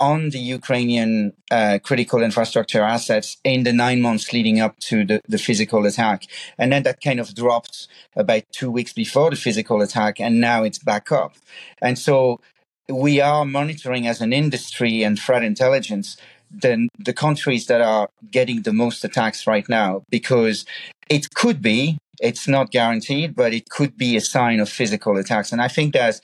on 0.00 0.30
the 0.30 0.38
Ukrainian 0.38 1.34
uh, 1.50 1.78
critical 1.82 2.22
infrastructure 2.22 2.82
assets 2.82 3.36
in 3.44 3.64
the 3.64 3.72
nine 3.72 4.00
months 4.00 4.32
leading 4.32 4.58
up 4.58 4.78
to 4.80 5.04
the, 5.04 5.20
the 5.28 5.38
physical 5.38 5.84
attack. 5.86 6.24
And 6.58 6.72
then 6.72 6.82
that 6.84 7.02
kind 7.02 7.20
of 7.20 7.34
dropped 7.34 7.86
about 8.16 8.44
two 8.50 8.70
weeks 8.70 8.92
before 8.94 9.30
the 9.30 9.36
physical 9.36 9.82
attack, 9.82 10.18
and 10.20 10.40
now 10.40 10.64
it's 10.64 10.78
back 10.78 11.12
up. 11.12 11.34
And 11.82 11.98
so 11.98 12.40
we 12.88 13.20
are 13.20 13.44
monitoring 13.44 14.06
as 14.06 14.20
an 14.20 14.32
industry 14.32 15.02
and 15.02 15.18
threat 15.18 15.44
intelligence 15.44 16.16
the, 16.50 16.88
the 16.98 17.12
countries 17.12 17.66
that 17.66 17.80
are 17.80 18.08
getting 18.30 18.62
the 18.62 18.72
most 18.72 19.04
attacks 19.04 19.46
right 19.46 19.68
now 19.68 20.02
because 20.10 20.64
it 21.08 21.32
could 21.34 21.62
be 21.62 21.98
it's 22.20 22.48
not 22.48 22.72
guaranteed 22.72 23.36
but 23.36 23.54
it 23.54 23.68
could 23.68 23.96
be 23.96 24.16
a 24.16 24.20
sign 24.20 24.58
of 24.58 24.68
physical 24.68 25.16
attacks 25.16 25.52
and 25.52 25.62
i 25.62 25.68
think 25.68 25.94
that 25.94 26.20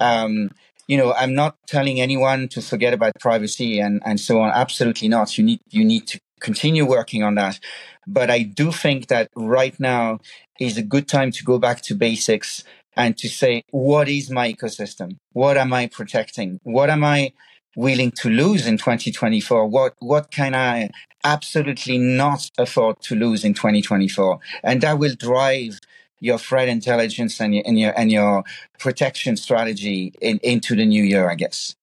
um, 0.00 0.50
you 0.86 0.96
know, 0.96 1.12
I'm 1.12 1.34
not 1.34 1.56
telling 1.66 2.00
anyone 2.00 2.48
to 2.48 2.62
forget 2.62 2.94
about 2.94 3.12
privacy 3.20 3.80
and, 3.80 4.00
and 4.04 4.20
so 4.20 4.40
on. 4.40 4.50
Absolutely 4.52 5.08
not. 5.08 5.36
You 5.36 5.44
need, 5.44 5.60
you 5.70 5.84
need 5.84 6.06
to 6.08 6.20
continue 6.40 6.84
working 6.84 7.22
on 7.22 7.34
that. 7.36 7.58
But 8.06 8.30
I 8.30 8.42
do 8.42 8.70
think 8.70 9.08
that 9.08 9.30
right 9.34 9.78
now 9.80 10.20
is 10.60 10.76
a 10.76 10.82
good 10.82 11.08
time 11.08 11.30
to 11.32 11.44
go 11.44 11.58
back 11.58 11.82
to 11.82 11.94
basics 11.94 12.62
and 12.96 13.16
to 13.18 13.28
say, 13.28 13.62
what 13.70 14.08
is 14.08 14.30
my 14.30 14.52
ecosystem? 14.52 15.16
What 15.32 15.56
am 15.56 15.72
I 15.72 15.88
protecting? 15.88 16.60
What 16.62 16.88
am 16.88 17.04
I 17.04 17.32
willing 17.76 18.10
to 18.10 18.30
lose 18.30 18.66
in 18.66 18.78
2024? 18.78 19.66
What, 19.66 19.94
what 19.98 20.30
can 20.30 20.54
I 20.54 20.90
absolutely 21.24 21.98
not 21.98 22.48
afford 22.56 23.00
to 23.02 23.14
lose 23.14 23.44
in 23.44 23.54
2024? 23.54 24.38
And 24.62 24.80
that 24.80 24.98
will 24.98 25.14
drive 25.14 25.78
your 26.20 26.38
threat 26.38 26.68
intelligence 26.68 27.40
and 27.40 27.54
your 27.54 27.64
and 27.66 27.78
your, 27.78 27.98
and 27.98 28.10
your 28.10 28.44
protection 28.78 29.36
strategy 29.36 30.12
in, 30.20 30.38
into 30.42 30.74
the 30.74 30.86
new 30.86 31.02
year, 31.02 31.30
I 31.30 31.34
guess. 31.34 31.74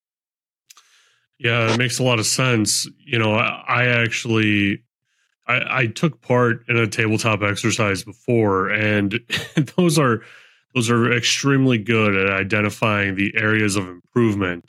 Yeah, 1.37 1.73
it 1.73 1.77
makes 1.77 1.99
a 1.99 2.03
lot 2.03 2.19
of 2.19 2.25
sense. 2.25 2.87
You 2.99 3.19
know, 3.19 3.35
I, 3.35 3.63
I 3.67 3.85
actually 3.85 4.81
I, 5.47 5.79
I, 5.81 5.87
took 5.87 6.21
part 6.21 6.63
in 6.69 6.77
a 6.77 6.87
tabletop 6.87 7.41
exercise 7.41 8.03
before, 8.03 8.69
and 8.69 9.19
those 9.75 9.99
are 9.99 10.21
those 10.73 10.89
are 10.89 11.11
extremely 11.11 11.77
good 11.77 12.15
at 12.15 12.31
identifying 12.31 13.15
the 13.15 13.33
areas 13.35 13.75
of 13.75 13.87
improvement. 13.87 14.65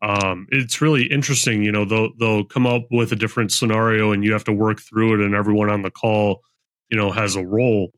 Um, 0.00 0.46
it's 0.50 0.80
really 0.80 1.04
interesting. 1.04 1.62
You 1.62 1.72
know, 1.72 1.84
they'll 1.84 2.14
they'll 2.18 2.44
come 2.44 2.66
up 2.66 2.86
with 2.90 3.12
a 3.12 3.16
different 3.16 3.52
scenario, 3.52 4.12
and 4.12 4.24
you 4.24 4.32
have 4.32 4.44
to 4.44 4.52
work 4.52 4.80
through 4.80 5.14
it, 5.14 5.24
and 5.24 5.34
everyone 5.34 5.70
on 5.70 5.82
the 5.82 5.90
call, 5.90 6.42
you 6.88 6.96
know, 6.96 7.10
has 7.10 7.36
a 7.36 7.44
role. 7.44 7.92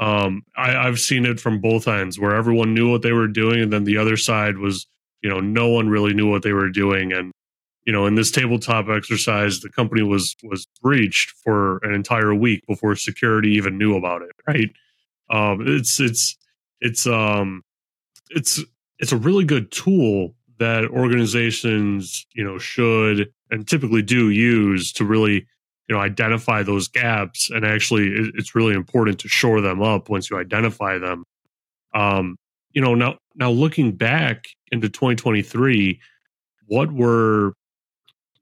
Um, 0.00 0.42
I, 0.56 0.74
I've 0.76 0.98
seen 0.98 1.26
it 1.26 1.38
from 1.38 1.60
both 1.60 1.86
ends 1.86 2.18
where 2.18 2.34
everyone 2.34 2.74
knew 2.74 2.90
what 2.90 3.02
they 3.02 3.12
were 3.12 3.28
doing, 3.28 3.60
and 3.60 3.72
then 3.72 3.84
the 3.84 3.98
other 3.98 4.16
side 4.16 4.56
was, 4.56 4.86
you 5.22 5.28
know, 5.28 5.40
no 5.40 5.68
one 5.68 5.90
really 5.90 6.14
knew 6.14 6.28
what 6.28 6.42
they 6.42 6.54
were 6.54 6.70
doing. 6.70 7.12
And, 7.12 7.32
you 7.86 7.92
know, 7.92 8.06
in 8.06 8.14
this 8.14 8.30
tabletop 8.30 8.88
exercise, 8.88 9.60
the 9.60 9.68
company 9.68 10.02
was 10.02 10.34
was 10.42 10.66
breached 10.82 11.32
for 11.44 11.78
an 11.78 11.92
entire 11.92 12.34
week 12.34 12.66
before 12.66 12.96
security 12.96 13.50
even 13.50 13.76
knew 13.76 13.94
about 13.94 14.22
it. 14.22 14.30
Right? 14.48 14.70
Um, 15.30 15.62
it's 15.66 16.00
it's 16.00 16.36
it's 16.80 17.06
um 17.06 17.62
it's 18.30 18.62
it's 18.98 19.12
a 19.12 19.18
really 19.18 19.44
good 19.44 19.70
tool 19.70 20.34
that 20.58 20.84
organizations 20.86 22.26
you 22.34 22.44
know 22.44 22.58
should 22.58 23.30
and 23.50 23.68
typically 23.68 24.02
do 24.02 24.30
use 24.30 24.92
to 24.92 25.04
really 25.04 25.46
you 25.90 25.96
know 25.96 26.00
identify 26.00 26.62
those 26.62 26.86
gaps 26.86 27.50
and 27.50 27.66
actually 27.66 28.08
it's 28.36 28.54
really 28.54 28.74
important 28.74 29.18
to 29.18 29.28
shore 29.28 29.60
them 29.60 29.82
up 29.82 30.08
once 30.08 30.30
you 30.30 30.38
identify 30.38 30.96
them. 30.96 31.24
Um 31.92 32.36
you 32.72 32.80
know 32.80 32.94
now 32.94 33.18
now 33.34 33.50
looking 33.50 33.92
back 33.92 34.46
into 34.70 34.88
2023 34.88 36.00
what 36.66 36.92
were 36.92 37.52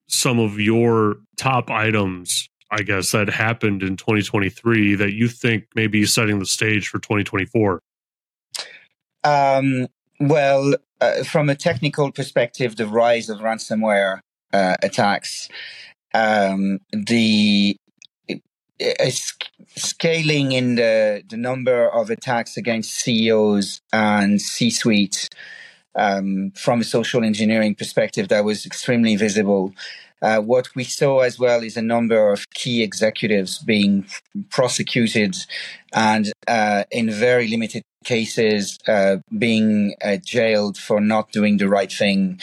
some 0.07 0.38
of 0.38 0.61
your 0.61 1.17
top 1.37 1.71
items 1.71 2.49
i 2.71 2.83
guess 2.83 3.12
that 3.12 3.28
happened 3.28 3.83
in 3.83 3.97
2023 3.97 4.95
that 4.95 5.12
you 5.12 5.28
think 5.28 5.64
may 5.75 5.87
be 5.87 6.05
setting 6.05 6.38
the 6.38 6.47
stage 6.47 6.88
for 6.88 6.99
2024 6.99 7.81
um 9.25 9.87
well 10.21 10.75
uh, 11.00 11.23
from 11.25 11.49
a 11.49 11.55
technical 11.55 12.12
perspective 12.12 12.76
the 12.76 12.87
rise 12.87 13.28
of 13.28 13.38
ransomware 13.38 14.21
uh, 14.52 14.76
attacks 14.83 15.49
um, 16.14 16.80
the 16.92 17.76
uh, 18.80 19.10
scaling 19.76 20.52
in 20.52 20.76
the, 20.76 21.22
the 21.28 21.36
number 21.36 21.88
of 21.88 22.10
attacks 22.10 22.56
against 22.56 22.94
CEOs 22.94 23.80
and 23.92 24.40
C 24.40 24.70
suite 24.70 25.28
um, 25.96 26.52
from 26.54 26.80
a 26.80 26.84
social 26.84 27.24
engineering 27.24 27.74
perspective 27.74 28.28
that 28.28 28.44
was 28.44 28.64
extremely 28.64 29.16
visible. 29.16 29.72
Uh, 30.20 30.40
what 30.40 30.74
we 30.74 30.84
saw 30.84 31.20
as 31.20 31.38
well 31.38 31.62
is 31.62 31.76
a 31.76 31.82
number 31.82 32.32
of 32.32 32.48
key 32.50 32.82
executives 32.82 33.58
being 33.58 34.06
prosecuted 34.50 35.36
and 35.92 36.32
uh, 36.46 36.84
in 36.90 37.10
very 37.10 37.48
limited 37.48 37.82
cases 38.04 38.78
uh, 38.88 39.16
being 39.36 39.94
uh, 40.02 40.16
jailed 40.16 40.76
for 40.76 41.00
not 41.00 41.30
doing 41.30 41.58
the 41.58 41.68
right 41.68 41.92
thing 41.92 42.40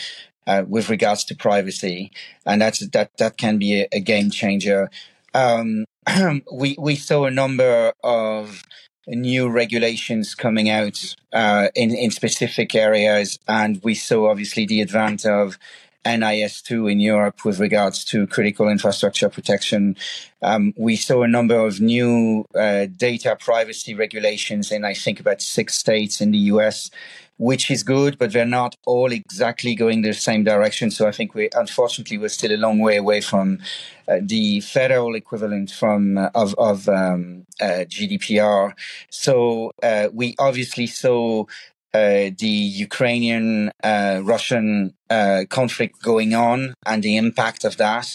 uh, 0.48 0.64
with 0.68 0.90
regards 0.90 1.24
to 1.25 1.36
privacy, 1.36 2.12
and 2.46 2.62
that's 2.62 2.80
that 2.90 3.18
that 3.18 3.38
can 3.38 3.58
be 3.58 3.82
a, 3.82 3.88
a 3.92 4.00
game 4.00 4.30
changer. 4.30 4.90
Um, 5.34 5.86
we 6.52 6.75
we 6.80 6.96
saw 6.96 7.25
a 7.25 7.32
number 7.32 7.94
of 8.04 8.64
new 9.08 9.50
regulations 9.50 10.36
coming 10.36 10.70
out 10.70 11.16
uh, 11.34 11.70
in 11.75 11.96
in 11.96 12.12
specific 12.12 12.75
areas, 12.75 13.40
and 13.48 13.82
we 13.84 13.96
saw 13.96 14.30
obviously 14.30 14.66
the 14.66 14.82
advent 14.82 15.25
of 15.25 15.58
NIS2 16.06 16.92
in 16.92 17.00
Europe 17.00 17.44
with 17.44 17.60
regards 17.60 18.06
to 18.06 18.28
critical 18.28 18.70
infrastructure 18.70 19.28
protection. 19.28 19.98
Um, 20.42 20.74
we 20.78 20.96
saw 20.96 21.24
a 21.24 21.28
number 21.28 21.58
of 21.58 21.82
new 21.82 22.46
uh, 22.54 22.86
data 22.96 23.36
privacy 23.40 23.96
regulations 23.96 24.72
in, 24.72 24.86
I 24.86 24.94
think, 24.94 25.20
about 25.20 25.42
six 25.42 25.75
states 25.75 26.22
in 26.22 26.30
the 26.32 26.38
US 26.54 26.92
which 27.38 27.70
is 27.70 27.84
good, 27.84 28.18
but 28.18 28.32
they're 28.32 28.46
not 28.46 28.75
all 28.86 29.12
exactly 29.12 29.75
going 29.75 30.01
the 30.01 30.13
same 30.13 30.44
direction. 30.44 30.89
So 30.92 31.08
I 31.08 31.12
think 31.12 31.34
we, 31.34 31.50
unfortunately, 31.54 32.18
we're 32.18 32.30
still 32.30 32.54
a 32.54 32.58
long 32.58 32.80
way 32.80 32.98
away 32.98 33.22
from 33.22 33.60
uh, 34.08 34.20
the 34.22 34.62
federal 34.62 35.15
equivalent 35.15 35.72
from 35.72 36.18
uh, 36.18 36.30
of 36.36 36.56
of 36.58 36.88
um, 36.88 37.46
uh, 37.60 37.86
GDPR. 37.88 38.74
So 39.10 39.72
uh, 39.84 40.10
we 40.13 40.36
obviously 40.39 40.88
saw. 40.88 41.46
Uh, 41.96 42.32
the 42.46 42.58
Ukrainian 42.88 43.72
uh, 43.82 44.20
Russian 44.34 44.94
conflict 45.50 45.96
going 46.12 46.34
on 46.34 46.74
and 46.86 47.02
the 47.02 47.16
impact 47.16 47.64
of 47.64 47.78
that. 47.78 48.08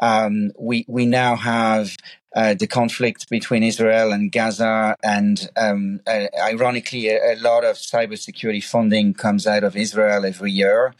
Um, 0.00 0.52
we 0.58 0.86
we 0.88 1.04
now 1.04 1.36
have 1.36 1.96
uh, 2.34 2.54
the 2.54 2.66
conflict 2.66 3.28
between 3.28 3.62
Israel 3.62 4.12
and 4.12 4.30
Gaza, 4.30 4.96
and 5.02 5.50
um, 5.56 6.00
uh, 6.06 6.26
ironically, 6.40 7.08
a, 7.08 7.34
a, 7.34 7.36
lot 7.36 7.64
of 7.64 7.76
cybersecurity 7.76 8.62
funding 8.62 9.14
comes 9.14 9.46
out 9.46 9.64
of 9.64 9.76
Israel 9.76 10.24
every 10.24 10.52
year. 10.52 10.94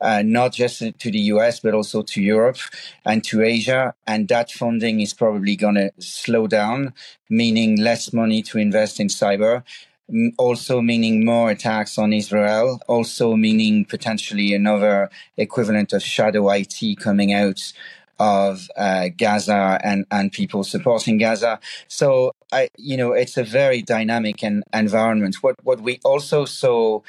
Uh, 0.00 0.22
not 0.22 0.52
just 0.52 0.80
to 0.98 1.10
the 1.10 1.24
US, 1.34 1.60
but 1.60 1.72
also 1.72 2.02
to 2.02 2.20
Europe 2.20 2.58
and 3.06 3.24
to 3.24 3.42
Asia. 3.42 3.94
And 4.06 4.28
that 4.28 4.50
funding 4.50 5.00
is 5.00 5.14
probably 5.14 5.56
going 5.56 5.76
to 5.76 5.92
slow 5.98 6.46
down, 6.46 6.92
meaning 7.30 7.80
less 7.80 8.12
money 8.12 8.42
to 8.42 8.58
invest 8.58 9.00
in 9.00 9.08
cyber 9.08 9.62
also 10.38 10.80
meaning 10.80 11.24
more 11.24 11.50
attacks 11.50 11.98
on 11.98 12.12
Israel, 12.12 12.80
also 12.88 13.36
meaning 13.36 13.84
potentially 13.84 14.54
another 14.54 15.10
equivalent 15.36 15.92
of 15.92 16.02
shadow 16.02 16.50
IT 16.50 16.98
coming 16.98 17.32
out 17.32 17.72
of 18.18 18.68
uh, 18.76 19.08
Gaza 19.16 19.80
and, 19.82 20.06
and 20.10 20.30
people 20.30 20.62
supporting 20.62 21.18
Gaza. 21.18 21.58
So 21.88 22.32
I, 22.52 22.68
you 22.76 22.96
know, 22.96 23.12
it's 23.12 23.36
a 23.36 23.44
very 23.44 23.82
dynamic 23.82 24.44
and 24.44 24.62
environment. 24.72 25.36
What 25.40 25.56
what 25.64 25.80
we 25.80 26.00
also 26.04 26.44
saw 26.44 27.00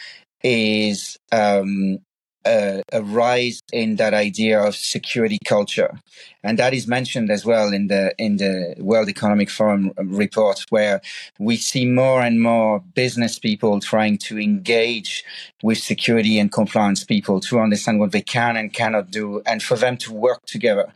is 0.43 1.17
um, 1.31 1.99
a, 2.45 2.83
a, 2.91 3.01
rise 3.01 3.61
in 3.71 3.95
that 3.97 4.13
idea 4.13 4.59
of 4.59 4.75
security 4.75 5.39
culture, 5.45 5.99
and 6.43 6.59
that 6.59 6.73
is 6.73 6.87
mentioned 6.87 7.31
as 7.31 7.45
well 7.45 7.73
in 7.73 7.87
the 7.87 8.13
in 8.17 8.37
the 8.37 8.75
World 8.77 9.09
Economic 9.09 9.49
Forum 9.49 9.91
report, 9.97 10.65
where 10.69 11.01
we 11.39 11.57
see 11.57 11.85
more 11.85 12.21
and 12.21 12.41
more 12.41 12.79
business 12.93 13.39
people 13.39 13.79
trying 13.79 14.17
to 14.19 14.39
engage 14.39 15.23
with 15.63 15.77
security 15.77 16.39
and 16.39 16.51
compliance 16.51 17.03
people 17.03 17.39
to 17.41 17.59
understand 17.59 17.99
what 17.99 18.11
they 18.11 18.21
can 18.21 18.57
and 18.57 18.73
cannot 18.73 19.11
do, 19.11 19.41
and 19.45 19.63
for 19.63 19.77
them 19.77 19.97
to 19.97 20.13
work 20.13 20.45
together. 20.45 20.93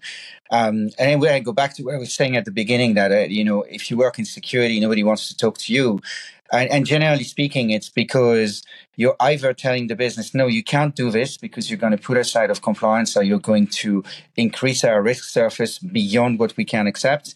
Um, 0.52 0.90
and 0.98 1.24
I 1.24 1.40
go 1.40 1.54
back 1.54 1.76
to 1.76 1.84
what 1.84 1.96
I 1.96 2.00
was 2.00 2.14
saying 2.14 2.36
at 2.36 2.46
the 2.46 2.52
beginning 2.52 2.96
that 2.96 3.12
uh, 3.12 3.20
you 3.20 3.44
know 3.44 3.64
if 3.64 3.92
you 3.92 3.98
work 3.98 4.18
in 4.20 4.26
security, 4.26 4.80
nobody 4.80 5.04
wants 5.04 5.28
to 5.28 5.38
talk 5.38 5.58
to 5.60 5.74
you. 5.74 6.02
And, 6.52 6.70
and, 6.72 6.86
generally 6.86 7.24
speaking, 7.24 7.70
it's 7.70 7.90
because 7.90 8.64
you're 8.96 9.16
either 9.20 9.54
telling 9.54 9.88
the 9.88 9.96
business, 9.96 10.34
no, 10.34 10.48
you 10.48 10.64
can't 10.64 10.96
do 10.96 11.12
this 11.12 11.38
because 11.38 11.70
you're 11.70 11.80
going 11.80 11.96
to 11.96 11.98
put 11.98 12.18
us 12.18 12.36
out 12.36 12.50
of 12.50 12.62
compliance 12.62 13.16
or 13.16 13.24
you're 13.24 13.40
going 13.40 13.68
to 13.68 14.04
increase 14.36 14.84
our 14.84 15.02
risk 15.02 15.26
surface 15.26 15.78
beyond 15.78 16.40
what 16.40 16.58
we 16.58 16.66
can 16.66 16.88
accept. 16.88 17.36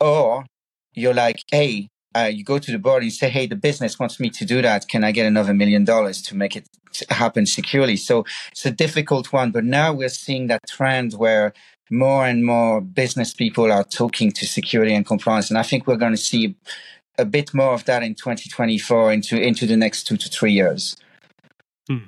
Or 0.00 0.46
you're 0.94 1.14
like, 1.14 1.42
hey, 1.50 1.88
uh, 2.14 2.30
you 2.32 2.44
go 2.44 2.58
to 2.58 2.70
the 2.70 2.78
board 2.78 3.02
and 3.02 3.06
you 3.06 3.10
say, 3.10 3.30
hey, 3.30 3.46
the 3.46 3.56
business 3.56 3.98
wants 3.98 4.20
me 4.20 4.28
to 4.30 4.44
do 4.44 4.60
that. 4.62 4.88
Can 4.88 5.02
I 5.02 5.12
get 5.12 5.26
another 5.26 5.54
million 5.54 5.84
dollars 5.84 6.20
to 6.22 6.36
make 6.36 6.56
it 6.56 6.68
happen 7.08 7.46
securely? 7.46 7.96
So 7.96 8.24
it's 8.50 8.66
a 8.66 8.70
difficult 8.70 9.32
one. 9.32 9.50
But 9.50 9.64
now 9.64 9.92
we're 9.92 10.08
seeing 10.08 10.48
that 10.48 10.60
trend 10.68 11.14
where 11.14 11.54
more 11.90 12.26
and 12.26 12.44
more 12.44 12.80
business 12.80 13.34
people 13.34 13.70
are 13.70 13.84
talking 13.84 14.32
to 14.32 14.46
security 14.46 14.94
and 14.94 15.06
compliance. 15.06 15.50
And 15.50 15.58
I 15.58 15.62
think 15.62 15.86
we're 15.86 15.96
going 15.96 16.12
to 16.12 16.18
see 16.18 16.54
a 17.18 17.24
bit 17.24 17.52
more 17.52 17.74
of 17.74 17.84
that 17.84 18.02
in 18.02 18.14
2024 18.14 19.12
into, 19.12 19.40
into 19.40 19.66
the 19.66 19.76
next 19.76 20.04
two 20.04 20.16
to 20.16 20.28
three 20.28 20.52
years. 20.52 20.96
Hmm. 21.88 21.98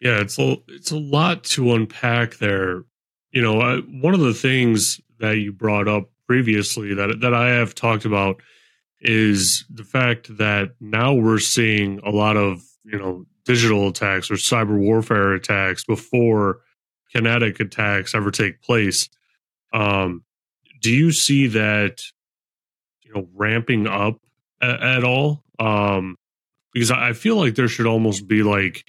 Yeah, 0.00 0.20
it's 0.20 0.38
a, 0.38 0.56
it's 0.68 0.90
a 0.90 0.98
lot 0.98 1.44
to 1.44 1.72
unpack 1.74 2.38
there. 2.38 2.84
You 3.30 3.42
know, 3.42 3.60
I, 3.60 3.78
one 3.78 4.14
of 4.14 4.20
the 4.20 4.34
things 4.34 5.00
that 5.18 5.38
you 5.38 5.52
brought 5.52 5.88
up 5.88 6.10
previously 6.26 6.94
that 6.94 7.20
that 7.20 7.34
I 7.34 7.50
have 7.50 7.74
talked 7.74 8.04
about 8.04 8.40
is 9.00 9.64
the 9.70 9.84
fact 9.84 10.36
that 10.38 10.74
now 10.80 11.12
we're 11.12 11.38
seeing 11.38 12.00
a 12.04 12.10
lot 12.10 12.36
of 12.36 12.62
you 12.84 12.98
know 12.98 13.26
digital 13.44 13.88
attacks 13.88 14.30
or 14.30 14.34
cyber 14.34 14.78
warfare 14.78 15.34
attacks 15.34 15.84
before 15.84 16.60
kinetic 17.14 17.60
attacks 17.60 18.14
ever 18.14 18.30
take 18.30 18.62
place. 18.62 19.08
Um, 19.72 20.24
do 20.80 20.90
you 20.90 21.12
see 21.12 21.46
that 21.48 22.02
know 23.14 23.28
ramping 23.34 23.86
up 23.86 24.20
at, 24.60 24.82
at 24.82 25.04
all? 25.04 25.42
Um, 25.58 26.16
because 26.72 26.90
I 26.90 27.12
feel 27.12 27.36
like 27.36 27.54
there 27.54 27.68
should 27.68 27.86
almost 27.86 28.26
be 28.26 28.42
like 28.42 28.84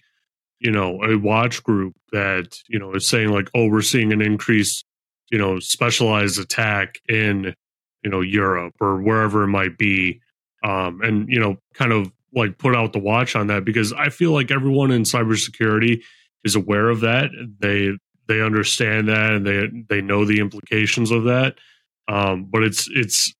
you 0.59 0.71
know 0.71 1.03
a 1.03 1.17
watch 1.17 1.63
group 1.63 1.93
that 2.11 2.57
you 2.67 2.79
know 2.79 2.93
is 2.93 3.07
saying 3.07 3.29
like 3.29 3.49
oh 3.53 3.67
we're 3.67 3.81
seeing 3.81 4.11
an 4.11 4.21
increase 4.21 4.83
you 5.31 5.37
know 5.37 5.59
specialized 5.59 6.39
attack 6.39 6.99
in 7.07 7.53
you 8.03 8.09
know 8.09 8.21
Europe 8.21 8.73
or 8.79 9.01
wherever 9.01 9.43
it 9.43 9.47
might 9.47 9.77
be, 9.77 10.21
um, 10.63 11.01
and 11.01 11.27
you 11.29 11.39
know 11.39 11.57
kind 11.73 11.91
of 11.91 12.11
like 12.33 12.57
put 12.57 12.75
out 12.75 12.93
the 12.93 12.99
watch 12.99 13.35
on 13.35 13.47
that 13.47 13.65
because 13.65 13.93
I 13.93 14.09
feel 14.09 14.31
like 14.31 14.51
everyone 14.51 14.91
in 14.91 15.03
cybersecurity 15.03 16.01
is 16.43 16.55
aware 16.55 16.89
of 16.89 17.01
that. 17.01 17.31
They 17.59 17.97
they 18.27 18.41
understand 18.41 19.07
that 19.09 19.31
and 19.31 19.45
they 19.45 19.69
they 19.89 20.01
know 20.01 20.25
the 20.25 20.39
implications 20.39 21.11
of 21.11 21.25
that. 21.25 21.55
Um, 22.07 22.45
but 22.45 22.63
it's 22.63 22.87
it's 22.91 23.33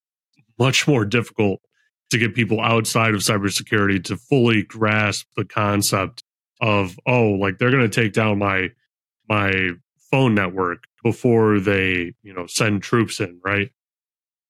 much 0.59 0.87
more 0.87 1.05
difficult 1.05 1.61
to 2.11 2.17
get 2.17 2.35
people 2.35 2.61
outside 2.61 3.13
of 3.13 3.21
cybersecurity 3.21 4.03
to 4.03 4.15
fully 4.15 4.63
grasp 4.63 5.27
the 5.35 5.45
concept 5.45 6.23
of 6.61 6.97
oh 7.05 7.31
like 7.31 7.57
they're 7.57 7.71
going 7.71 7.89
to 7.89 8.01
take 8.01 8.13
down 8.13 8.39
my 8.39 8.69
my 9.27 9.71
phone 10.11 10.35
network 10.35 10.83
before 11.03 11.59
they, 11.59 12.13
you 12.23 12.33
know, 12.33 12.47
send 12.47 12.81
troops 12.81 13.19
in, 13.19 13.39
right? 13.43 13.69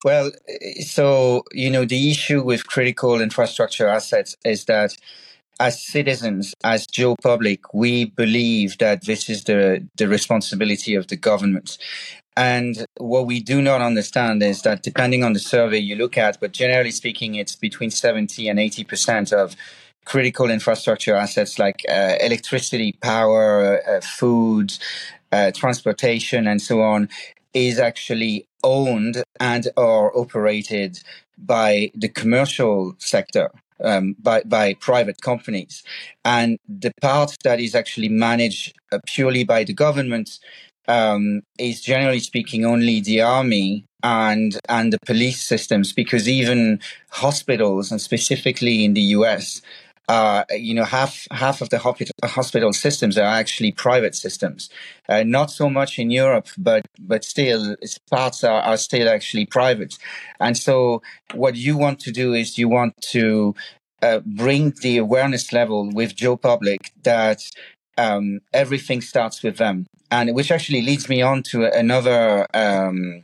Well, 0.03 0.31
eh, 0.47 0.81
so, 0.83 1.43
you 1.51 1.69
know, 1.69 1.85
the 1.85 2.11
issue 2.11 2.41
with 2.43 2.67
critical 2.67 3.19
infrastructure 3.19 3.87
assets 3.87 4.35
is 4.45 4.65
that 4.65 4.95
as 5.59 5.81
citizens, 5.81 6.53
as 6.63 6.85
Joe 6.87 7.15
Public, 7.21 7.73
we 7.73 8.05
believe 8.05 8.77
that 8.79 9.05
this 9.05 9.29
is 9.29 9.43
the, 9.45 9.87
the 9.97 10.07
responsibility 10.07 10.95
of 10.95 11.07
the 11.07 11.15
government. 11.15 11.77
And 12.37 12.85
what 12.97 13.25
we 13.25 13.39
do 13.39 13.61
not 13.61 13.81
understand 13.81 14.43
is 14.43 14.61
that 14.63 14.83
depending 14.83 15.23
on 15.23 15.33
the 15.33 15.39
survey 15.39 15.77
you 15.77 15.95
look 15.95 16.17
at, 16.17 16.39
but 16.41 16.51
generally 16.51 16.91
speaking, 16.91 17.35
it's 17.35 17.55
between 17.55 17.89
70 17.89 18.49
and 18.49 18.59
80% 18.59 19.31
of 19.31 19.55
critical 20.03 20.49
infrastructure 20.49 21.15
assets 21.15 21.57
like 21.57 21.83
uh, 21.89 22.15
electricity, 22.19 22.91
power, 23.01 23.81
uh, 23.87 24.01
food, 24.01 24.73
uh, 25.31 25.51
transportation 25.51 26.47
and 26.47 26.61
so 26.61 26.81
on 26.81 27.09
is 27.53 27.79
actually 27.79 28.47
owned 28.63 29.23
and 29.39 29.69
are 29.77 30.15
operated 30.15 31.01
by 31.37 31.91
the 31.95 32.09
commercial 32.09 32.95
sector 32.99 33.49
um, 33.83 34.15
by, 34.19 34.41
by 34.43 34.73
private 34.75 35.21
companies. 35.21 35.83
And 36.23 36.57
the 36.67 36.91
part 37.01 37.35
that 37.43 37.59
is 37.59 37.75
actually 37.75 38.09
managed 38.09 38.73
uh, 38.91 38.99
purely 39.05 39.43
by 39.43 39.63
the 39.63 39.73
government 39.73 40.39
um, 40.87 41.41
is 41.57 41.81
generally 41.81 42.19
speaking 42.19 42.65
only 42.65 43.01
the 43.01 43.21
army 43.21 43.85
and 44.03 44.59
and 44.69 44.93
the 44.93 44.99
police 45.03 45.41
systems 45.41 45.91
because 45.91 46.29
even 46.29 46.79
hospitals 47.09 47.89
and 47.91 47.99
specifically 47.99 48.85
in 48.85 48.93
the 48.93 49.01
US 49.17 49.61
uh, 50.07 50.43
you 50.51 50.73
know, 50.73 50.83
half 50.83 51.27
half 51.31 51.61
of 51.61 51.69
the 51.69 51.79
hospital 51.79 52.73
systems 52.73 53.17
are 53.17 53.23
actually 53.23 53.71
private 53.71 54.15
systems. 54.15 54.69
Uh, 55.09 55.23
not 55.23 55.49
so 55.49 55.69
much 55.69 55.97
in 55.97 56.11
Europe, 56.11 56.47
but 56.57 56.85
but 56.99 57.23
still, 57.23 57.75
parts 58.11 58.43
are, 58.43 58.61
are 58.61 58.77
still 58.77 59.09
actually 59.09 59.45
private. 59.45 59.95
And 60.39 60.57
so, 60.57 61.01
what 61.33 61.55
you 61.55 61.77
want 61.77 61.99
to 62.01 62.11
do 62.11 62.33
is 62.33 62.57
you 62.57 62.69
want 62.69 62.93
to 63.13 63.55
uh, 64.01 64.19
bring 64.25 64.73
the 64.81 64.97
awareness 64.97 65.51
level 65.51 65.89
with 65.89 66.15
Joe 66.15 66.37
Public 66.37 66.91
that 67.03 67.41
um, 67.97 68.41
everything 68.53 69.01
starts 69.01 69.41
with 69.41 69.57
them, 69.57 69.87
and 70.11 70.35
which 70.35 70.51
actually 70.51 70.83
leads 70.83 71.09
me 71.09 71.21
on 71.21 71.41
to 71.43 71.65
another. 71.65 72.47
Um, 72.53 73.23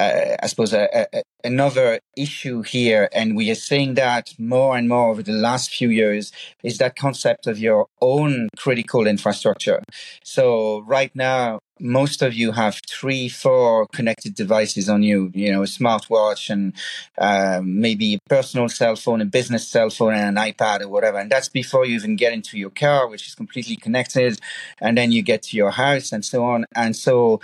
uh, 0.00 0.36
I 0.42 0.46
suppose, 0.46 0.72
a, 0.72 0.88
a, 1.12 1.22
another 1.44 2.00
issue 2.16 2.62
here, 2.62 3.08
and 3.12 3.36
we 3.36 3.50
are 3.50 3.54
seeing 3.68 3.94
that 3.94 4.32
more 4.38 4.76
and 4.76 4.88
more 4.88 5.10
over 5.10 5.22
the 5.22 5.32
last 5.32 5.70
few 5.74 5.90
years, 5.90 6.32
is 6.62 6.78
that 6.78 6.96
concept 6.96 7.46
of 7.46 7.58
your 7.58 7.86
own 8.00 8.48
critical 8.56 9.06
infrastructure. 9.06 9.82
So 10.24 10.80
right 10.86 11.14
now, 11.14 11.58
most 11.80 12.22
of 12.22 12.32
you 12.34 12.52
have 12.52 12.80
three, 12.88 13.28
four 13.28 13.86
connected 13.92 14.34
devices 14.34 14.88
on 14.88 15.02
you, 15.02 15.30
you 15.34 15.52
know, 15.52 15.62
a 15.62 15.66
smartwatch 15.66 16.50
and 16.50 16.74
um, 17.18 17.80
maybe 17.80 18.14
a 18.14 18.18
personal 18.28 18.68
cell 18.68 18.96
phone, 18.96 19.20
a 19.20 19.26
business 19.26 19.66
cell 19.68 19.90
phone, 19.90 20.14
and 20.14 20.38
an 20.38 20.52
iPad 20.52 20.80
or 20.80 20.88
whatever. 20.88 21.18
And 21.18 21.30
that's 21.30 21.48
before 21.48 21.84
you 21.86 21.94
even 21.94 22.16
get 22.16 22.32
into 22.32 22.58
your 22.58 22.70
car, 22.70 23.08
which 23.08 23.26
is 23.26 23.34
completely 23.34 23.76
connected. 23.76 24.38
And 24.78 24.96
then 24.96 25.12
you 25.12 25.22
get 25.22 25.42
to 25.44 25.56
your 25.56 25.70
house 25.70 26.12
and 26.12 26.24
so 26.24 26.44
on. 26.44 26.64
And 26.74 26.94
so 26.94 27.40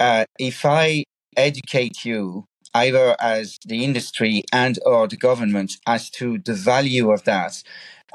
uh, 0.00 0.24
if 0.38 0.64
I 0.64 1.04
educate 1.36 2.04
you 2.04 2.46
either 2.74 3.16
as 3.20 3.58
the 3.66 3.84
industry 3.84 4.42
and 4.52 4.78
or 4.84 5.06
the 5.06 5.16
government 5.16 5.72
as 5.86 6.10
to 6.10 6.38
the 6.38 6.54
value 6.54 7.10
of 7.12 7.24
that. 7.24 7.62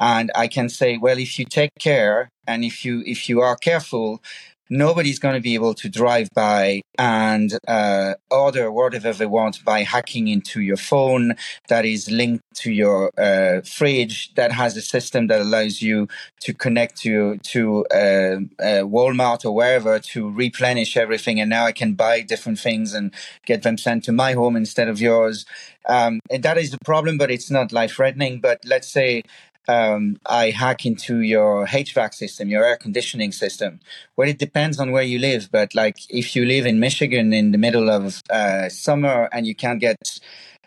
And 0.01 0.31
i 0.35 0.47
can 0.47 0.69
say 0.69 0.97
well 0.97 1.17
if 1.17 1.37
you 1.39 1.45
take 1.45 1.71
care 1.79 2.29
and 2.47 2.63
if 2.63 2.85
you 2.85 3.03
if 3.05 3.27
you 3.29 3.41
are 3.41 3.55
careful 3.57 4.21
nobody's 4.69 5.19
going 5.19 5.35
to 5.35 5.41
be 5.41 5.55
able 5.55 5.73
to 5.73 5.89
drive 5.89 6.29
by 6.33 6.81
and 6.97 7.57
uh, 7.67 8.13
order 8.29 8.71
whatever 8.71 9.13
they 9.13 9.25
want 9.25 9.63
by 9.63 9.83
hacking 9.83 10.27
into 10.27 10.61
your 10.61 10.77
phone 10.77 11.35
that 11.69 11.85
is 11.85 12.11
linked 12.11 12.43
to 12.53 12.71
your 12.71 13.11
uh, 13.17 13.61
fridge 13.61 14.33
that 14.35 14.51
has 14.51 14.75
a 14.77 14.81
system 14.81 15.27
that 15.27 15.41
allows 15.41 15.81
you 15.81 16.07
to 16.41 16.53
connect 16.53 16.97
to 16.97 17.37
to 17.37 17.85
uh, 17.91 18.37
uh, 18.59 18.83
Walmart 18.83 19.45
or 19.45 19.51
wherever 19.55 19.99
to 19.99 20.29
replenish 20.29 20.97
everything. 20.97 21.39
And 21.39 21.49
now 21.49 21.65
I 21.65 21.71
can 21.71 21.93
buy 21.93 22.21
different 22.21 22.59
things 22.59 22.93
and 22.93 23.13
get 23.45 23.63
them 23.63 23.77
sent 23.77 24.03
to 24.05 24.11
my 24.11 24.33
home 24.33 24.55
instead 24.55 24.87
of 24.87 24.99
yours. 25.01 25.45
Um, 25.87 26.19
and 26.29 26.43
that 26.43 26.57
is 26.57 26.71
the 26.71 26.77
problem 26.85 27.17
but 27.17 27.31
it's 27.31 27.49
not 27.49 27.71
life 27.71 27.93
threatening 27.93 28.41
but 28.41 28.59
let's 28.65 28.87
say 28.87 29.23
um, 29.67 30.17
I 30.25 30.49
hack 30.51 30.85
into 30.85 31.19
your 31.21 31.67
HVAC 31.67 32.13
system, 32.13 32.49
your 32.49 32.65
air 32.65 32.77
conditioning 32.77 33.31
system. 33.31 33.79
Well, 34.15 34.27
it 34.27 34.39
depends 34.39 34.79
on 34.79 34.91
where 34.91 35.03
you 35.03 35.19
live, 35.19 35.49
but 35.51 35.75
like 35.75 35.97
if 36.09 36.35
you 36.35 36.45
live 36.45 36.65
in 36.65 36.79
Michigan 36.79 37.33
in 37.33 37.51
the 37.51 37.57
middle 37.57 37.89
of 37.89 38.21
uh, 38.29 38.69
summer 38.69 39.29
and 39.31 39.45
you 39.45 39.55
can't 39.55 39.79
get 39.79 39.97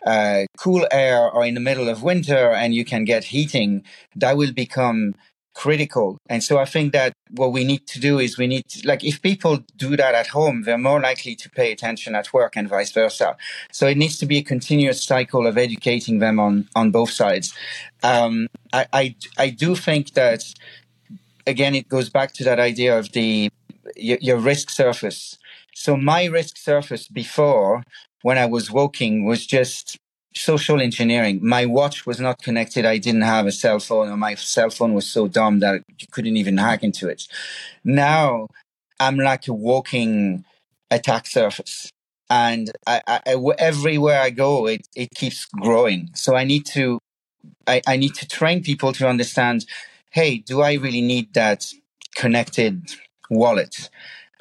uh, 0.05 0.43
cool 0.57 0.85
air, 0.91 1.29
or 1.29 1.45
in 1.45 1.53
the 1.53 1.59
middle 1.59 1.87
of 1.89 2.03
winter 2.03 2.51
and 2.51 2.75
you 2.75 2.83
can 2.83 3.05
get 3.05 3.23
heating, 3.25 3.83
that 4.15 4.35
will 4.35 4.51
become 4.51 5.15
critical. 5.53 6.17
And 6.29 6.43
so 6.43 6.57
I 6.57 6.65
think 6.65 6.93
that 6.93 7.13
what 7.29 7.51
we 7.51 7.63
need 7.63 7.85
to 7.87 7.99
do 7.99 8.19
is 8.19 8.37
we 8.37 8.47
need 8.47 8.67
to, 8.69 8.87
like, 8.87 9.03
if 9.03 9.21
people 9.21 9.59
do 9.77 9.95
that 9.95 10.15
at 10.15 10.27
home, 10.27 10.63
they're 10.63 10.77
more 10.77 10.99
likely 10.99 11.35
to 11.35 11.49
pay 11.49 11.71
attention 11.71 12.15
at 12.15 12.33
work 12.33 12.55
and 12.55 12.67
vice 12.67 12.91
versa. 12.91 13.37
So 13.71 13.87
it 13.87 13.97
needs 13.97 14.17
to 14.19 14.25
be 14.25 14.37
a 14.37 14.43
continuous 14.43 15.03
cycle 15.03 15.47
of 15.47 15.57
educating 15.57 16.19
them 16.19 16.39
on, 16.39 16.67
on 16.75 16.91
both 16.91 17.11
sides. 17.11 17.53
Um, 18.01 18.47
I, 18.71 18.87
I, 18.93 19.15
I 19.37 19.49
do 19.49 19.75
think 19.75 20.13
that, 20.13 20.43
again, 21.45 21.75
it 21.75 21.87
goes 21.87 22.09
back 22.09 22.33
to 22.33 22.43
that 22.43 22.59
idea 22.59 22.97
of 22.97 23.11
the, 23.11 23.49
your, 23.95 24.17
your 24.21 24.37
risk 24.37 24.69
surface. 24.69 25.37
So 25.75 25.97
my 25.97 26.25
risk 26.25 26.57
surface 26.57 27.07
before 27.07 27.83
when 28.21 28.37
I 28.37 28.45
was 28.45 28.71
walking 28.71 29.25
was 29.25 29.45
just 29.45 29.97
social 30.35 30.81
engineering. 30.81 31.39
My 31.41 31.65
watch 31.65 32.05
was 32.05 32.19
not 32.19 32.41
connected. 32.41 32.85
I 32.85 32.97
didn't 32.97 33.21
have 33.21 33.45
a 33.45 33.51
cell 33.51 33.79
phone, 33.79 34.09
or 34.09 34.17
my 34.17 34.35
cell 34.35 34.69
phone 34.69 34.93
was 34.93 35.07
so 35.07 35.27
dumb 35.27 35.59
that 35.59 35.83
you 35.99 36.07
couldn't 36.11 36.37
even 36.37 36.57
hack 36.57 36.83
into 36.83 37.07
it. 37.07 37.27
Now 37.83 38.47
I'm 38.99 39.17
like 39.17 39.47
a 39.47 39.53
walking 39.53 40.45
attack 40.89 41.27
surface. 41.27 41.89
And 42.29 42.71
I, 42.87 43.01
I, 43.05 43.35
everywhere 43.59 44.19
I 44.21 44.29
go, 44.29 44.67
it, 44.67 44.87
it 44.95 45.11
keeps 45.11 45.45
growing. 45.45 46.09
So 46.13 46.35
I 46.35 46.45
need 46.45 46.65
to, 46.67 46.99
I, 47.67 47.81
I 47.85 47.97
need 47.97 48.15
to 48.15 48.27
train 48.27 48.63
people 48.63 48.93
to 48.93 49.07
understand, 49.07 49.65
hey, 50.09 50.37
do 50.37 50.61
I 50.61 50.73
really 50.73 51.01
need 51.01 51.33
that 51.33 51.71
connected 52.15 52.89
wallet? 53.29 53.89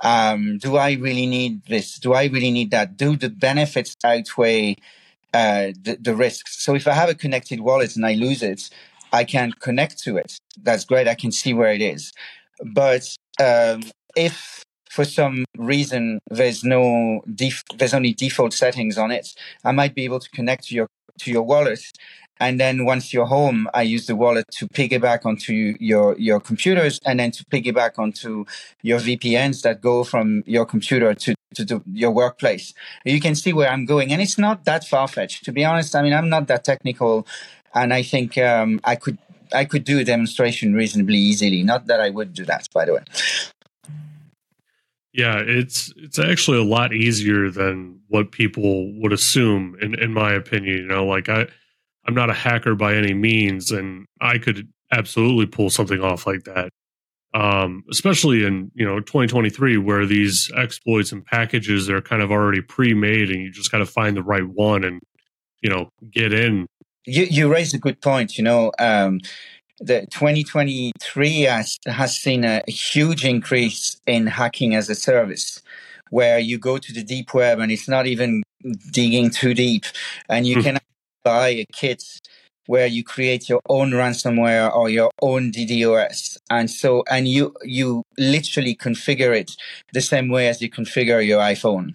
Um, 0.02 0.58
do 0.58 0.76
I 0.76 0.92
really 0.92 1.26
need 1.26 1.66
this? 1.66 1.98
Do 1.98 2.14
I 2.14 2.24
really 2.26 2.50
need 2.50 2.70
that? 2.70 2.96
Do 2.96 3.16
the 3.16 3.28
benefits 3.28 3.94
outweigh 4.04 4.76
uh, 5.34 5.72
the, 5.80 5.98
the 6.00 6.14
risks. 6.14 6.62
So 6.62 6.74
if 6.74 6.86
I 6.86 6.92
have 6.92 7.08
a 7.08 7.14
connected 7.14 7.60
wallet 7.60 7.96
and 7.96 8.06
I 8.06 8.14
lose 8.14 8.42
it, 8.42 8.70
I 9.12 9.24
can 9.24 9.52
connect 9.52 9.98
to 10.04 10.16
it. 10.16 10.38
That's 10.62 10.84
great. 10.84 11.08
I 11.08 11.14
can 11.14 11.32
see 11.32 11.54
where 11.54 11.72
it 11.72 11.82
is. 11.82 12.12
But 12.64 13.14
um, 13.40 13.82
if 14.16 14.62
for 14.90 15.04
some 15.04 15.44
reason 15.56 16.18
there's 16.30 16.64
no 16.64 17.22
def- 17.34 17.64
there's 17.76 17.94
only 17.94 18.14
default 18.14 18.52
settings 18.52 18.98
on 18.98 19.10
it, 19.10 19.34
I 19.64 19.72
might 19.72 19.94
be 19.94 20.04
able 20.04 20.20
to 20.20 20.30
connect 20.30 20.68
to 20.68 20.74
your 20.74 20.86
to 21.18 21.30
your 21.30 21.42
wallet 21.42 21.82
and 22.42 22.58
then 22.58 22.84
once 22.84 23.12
you're 23.12 23.26
home, 23.26 23.68
I 23.72 23.82
use 23.82 24.06
the 24.06 24.16
wallet 24.16 24.46
to 24.58 24.66
piggyback 24.66 25.24
onto 25.24 25.76
your, 25.78 26.18
your 26.18 26.40
computers 26.40 26.98
and 27.06 27.20
then 27.20 27.30
to 27.30 27.44
piggyback 27.44 28.00
onto 28.00 28.46
your 28.82 28.98
VPNs 28.98 29.62
that 29.62 29.80
go 29.80 30.02
from 30.02 30.42
your 30.44 30.66
computer 30.66 31.14
to, 31.14 31.36
to, 31.54 31.66
to 31.66 31.82
your 31.92 32.10
workplace. 32.10 32.74
You 33.04 33.20
can 33.20 33.34
see 33.34 33.52
where 33.52 33.70
I'm 33.70 33.84
going. 33.84 34.12
And 34.12 34.20
it's 34.20 34.38
not 34.38 34.64
that 34.64 34.84
far 34.84 35.08
fetched. 35.08 35.44
To 35.44 35.52
be 35.52 35.64
honest, 35.64 35.94
I 35.94 36.02
mean, 36.02 36.12
I'm 36.12 36.28
not 36.28 36.46
that 36.48 36.64
technical. 36.64 37.26
And 37.74 37.92
I 37.92 38.02
think 38.02 38.36
um, 38.38 38.80
I 38.84 38.96
could 38.96 39.18
I 39.54 39.64
could 39.64 39.84
do 39.84 39.98
a 39.98 40.04
demonstration 40.04 40.74
reasonably 40.74 41.18
easily. 41.18 41.62
Not 41.62 41.86
that 41.86 42.00
I 42.00 42.10
would 42.10 42.32
do 42.32 42.44
that, 42.46 42.68
by 42.72 42.84
the 42.84 42.94
way. 42.94 43.04
Yeah, 45.12 45.42
it's 45.44 45.92
it's 45.96 46.18
actually 46.18 46.58
a 46.58 46.64
lot 46.64 46.94
easier 46.94 47.50
than 47.50 48.00
what 48.08 48.32
people 48.32 48.90
would 49.00 49.12
assume, 49.12 49.76
in 49.80 49.94
in 49.94 50.12
my 50.12 50.32
opinion. 50.32 50.78
You 50.78 50.86
know, 50.86 51.04
like 51.04 51.28
I 51.28 51.46
I'm 52.06 52.14
not 52.14 52.30
a 52.30 52.34
hacker 52.34 52.74
by 52.74 52.94
any 52.94 53.12
means, 53.14 53.70
and 53.70 54.06
I 54.20 54.38
could 54.38 54.68
absolutely 54.90 55.46
pull 55.46 55.70
something 55.70 56.00
off 56.00 56.26
like 56.26 56.44
that. 56.44 56.70
Um, 57.34 57.82
especially 57.90 58.44
in 58.44 58.70
you 58.74 58.84
know 58.84 59.00
2023, 59.00 59.78
where 59.78 60.04
these 60.04 60.50
exploits 60.56 61.12
and 61.12 61.24
packages 61.24 61.88
are 61.88 62.02
kind 62.02 62.22
of 62.22 62.30
already 62.30 62.60
pre-made, 62.60 63.30
and 63.30 63.40
you 63.40 63.50
just 63.50 63.72
got 63.72 63.78
to 63.78 63.86
find 63.86 64.16
the 64.16 64.22
right 64.22 64.46
one 64.46 64.84
and 64.84 65.00
you 65.62 65.70
know 65.70 65.88
get 66.10 66.32
in. 66.32 66.66
You 67.06 67.24
you 67.24 67.50
raised 67.50 67.74
a 67.74 67.78
good 67.78 68.00
point. 68.02 68.36
You 68.36 68.44
know, 68.44 68.72
um, 68.78 69.20
the 69.80 70.06
2023 70.10 71.40
has 71.42 71.78
has 71.86 72.16
seen 72.16 72.44
a 72.44 72.62
huge 72.68 73.24
increase 73.24 73.98
in 74.06 74.26
hacking 74.26 74.74
as 74.74 74.90
a 74.90 74.94
service, 74.94 75.62
where 76.10 76.38
you 76.38 76.58
go 76.58 76.76
to 76.76 76.92
the 76.92 77.02
deep 77.02 77.32
web 77.32 77.60
and 77.60 77.72
it's 77.72 77.88
not 77.88 78.06
even 78.06 78.42
digging 78.92 79.30
too 79.30 79.54
deep, 79.54 79.86
and 80.28 80.46
you 80.46 80.56
hmm. 80.56 80.62
can 80.62 80.78
buy 81.24 81.48
a 81.48 81.66
kit 81.72 82.04
where 82.66 82.86
you 82.86 83.02
create 83.02 83.48
your 83.48 83.60
own 83.68 83.90
ransomware 83.90 84.74
or 84.74 84.88
your 84.88 85.10
own 85.20 85.50
DDoS. 85.50 86.38
And 86.50 86.70
so, 86.70 87.04
and 87.10 87.26
you, 87.26 87.54
you 87.62 88.04
literally 88.18 88.74
configure 88.74 89.36
it 89.36 89.56
the 89.92 90.00
same 90.00 90.28
way 90.28 90.48
as 90.48 90.62
you 90.62 90.70
configure 90.70 91.26
your 91.26 91.40
iPhone. 91.40 91.94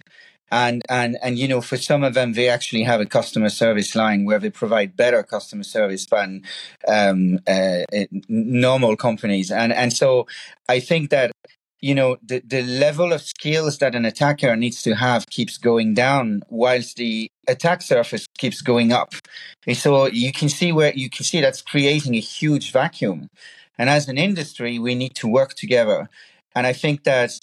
And, 0.50 0.82
and, 0.88 1.18
and, 1.22 1.38
you 1.38 1.46
know, 1.46 1.60
for 1.60 1.76
some 1.76 2.02
of 2.02 2.14
them, 2.14 2.32
they 2.32 2.48
actually 2.48 2.82
have 2.82 3.02
a 3.02 3.06
customer 3.06 3.50
service 3.50 3.94
line 3.94 4.24
where 4.24 4.38
they 4.38 4.48
provide 4.48 4.96
better 4.96 5.22
customer 5.22 5.62
service 5.62 6.06
than, 6.06 6.42
um, 6.86 7.38
uh, 7.46 7.84
normal 8.28 8.96
companies. 8.96 9.50
And, 9.50 9.74
and 9.74 9.92
so 9.92 10.26
I 10.66 10.80
think 10.80 11.10
that 11.10 11.32
you 11.80 11.94
know 11.94 12.16
the, 12.22 12.40
the 12.40 12.62
level 12.62 13.12
of 13.12 13.22
skills 13.22 13.78
that 13.78 13.94
an 13.94 14.04
attacker 14.04 14.56
needs 14.56 14.82
to 14.82 14.94
have 14.94 15.26
keeps 15.26 15.58
going 15.58 15.94
down 15.94 16.42
whilst 16.48 16.96
the 16.96 17.30
attack 17.46 17.82
surface 17.82 18.26
keeps 18.38 18.60
going 18.60 18.92
up. 18.92 19.14
And 19.66 19.76
so 19.76 20.06
you 20.06 20.32
can 20.32 20.48
see 20.48 20.72
where 20.72 20.92
you 20.94 21.08
can 21.08 21.24
see 21.24 21.40
that's 21.40 21.62
creating 21.62 22.14
a 22.14 22.20
huge 22.20 22.72
vacuum. 22.72 23.28
And 23.78 23.88
as 23.88 24.08
an 24.08 24.18
industry 24.18 24.78
we 24.78 24.94
need 24.94 25.14
to 25.16 25.28
work 25.28 25.54
together. 25.54 26.08
And 26.54 26.66
i 26.66 26.72
think 26.72 27.04
that 27.04 27.38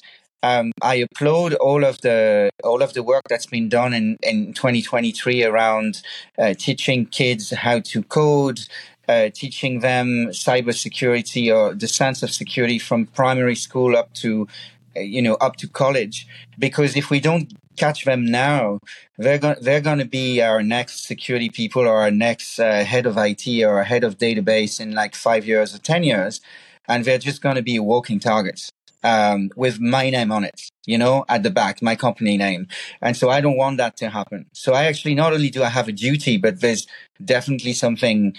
um, 0.45 0.71
I 0.82 0.95
applaud 0.95 1.56
all 1.56 1.84
of 1.84 2.02
the 2.02 2.52
all 2.63 2.84
of 2.84 2.93
the 2.93 3.02
work 3.02 3.24
that's 3.28 3.48
been 3.48 3.67
done 3.67 3.93
in, 3.93 4.17
in 4.21 4.54
2023 4.54 5.43
around 5.43 6.04
uh, 6.38 6.54
teaching 6.54 7.08
kids 7.08 7.50
how 7.50 7.80
to 7.80 8.04
code, 8.04 8.60
uh, 9.08 9.30
teaching 9.34 9.80
them 9.80 10.28
cybersecurity 10.30 11.54
or 11.56 11.74
the 11.74 11.88
sense 11.88 12.24
of 12.24 12.32
security 12.32 12.80
from 12.80 13.06
primary 13.08 13.56
school 13.56 13.96
up 13.96 14.13
to 14.13 14.48
uh, 14.96 15.00
you 15.00 15.22
know 15.22 15.36
up 15.36 15.56
to 15.58 15.68
college 15.68 16.28
because 16.58 16.96
if 16.96 17.10
we 17.10 17.20
don't 17.20 17.54
catch 17.78 18.06
them 18.06 18.26
now 18.26 18.80
they're 19.18 19.38
going 19.38 19.58
they're 19.62 19.82
going 19.82 20.00
to 20.00 20.06
be 20.06 20.41
our 20.41 20.63
next 20.63 21.06
security 21.06 21.50
people 21.50 21.82
or 21.82 21.98
our 21.98 22.12
next 22.12 22.60
uh, 22.60 22.84
head 22.86 23.06
of 23.06 23.18
IT 23.18 23.46
or 23.63 23.84
head 23.84 24.04
of 24.04 24.18
database 24.18 24.80
in 24.80 24.94
like 24.94 25.13
5 25.13 25.46
years 25.46 25.76
or 25.76 25.80
10 25.80 26.04
years 26.04 26.41
and 26.88 27.04
they're 27.04 27.18
just 27.18 27.41
going 27.41 27.56
to 27.56 27.62
be 27.62 27.78
walking 27.80 28.20
targets 28.20 28.72
um, 29.06 29.52
with 29.56 29.80
my 29.80 30.10
name 30.10 30.32
on 30.32 30.44
it, 30.44 30.72
you 30.88 30.98
know, 30.98 31.26
at 31.30 31.44
the 31.44 31.52
back, 31.52 31.82
my 31.82 31.96
company 31.96 32.38
name. 32.38 32.68
And 33.02 33.15
so 33.15 33.30
I 33.30 33.39
don't 33.39 33.56
want 33.56 33.78
that 33.78 33.96
to 33.98 34.10
happen. 34.10 34.48
So 34.52 34.74
I 34.74 34.86
actually 34.86 35.13
not 35.13 35.32
only 35.32 35.52
do 35.52 35.63
I 35.63 35.70
have 35.70 35.88
a 35.88 35.91
duty, 35.91 36.38
but 36.38 36.60
there's 36.60 36.88
definitely 37.24 37.74
something 37.74 38.36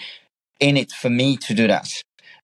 in 0.60 0.76
it 0.76 0.92
for 0.92 1.10
me 1.10 1.36
to 1.38 1.54
do 1.54 1.66
that. 1.66 1.88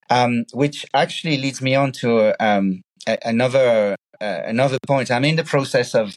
Um, 0.09 0.45
which 0.53 0.85
actually 0.93 1.37
leads 1.37 1.61
me 1.61 1.75
on 1.75 1.91
to 1.93 2.35
um, 2.43 2.81
a- 3.07 3.17
another 3.25 3.95
uh, 4.21 4.41
another 4.45 4.77
point. 4.85 5.09
I'm 5.09 5.25
in 5.25 5.37
the 5.37 5.43
process 5.43 5.95
of 5.95 6.15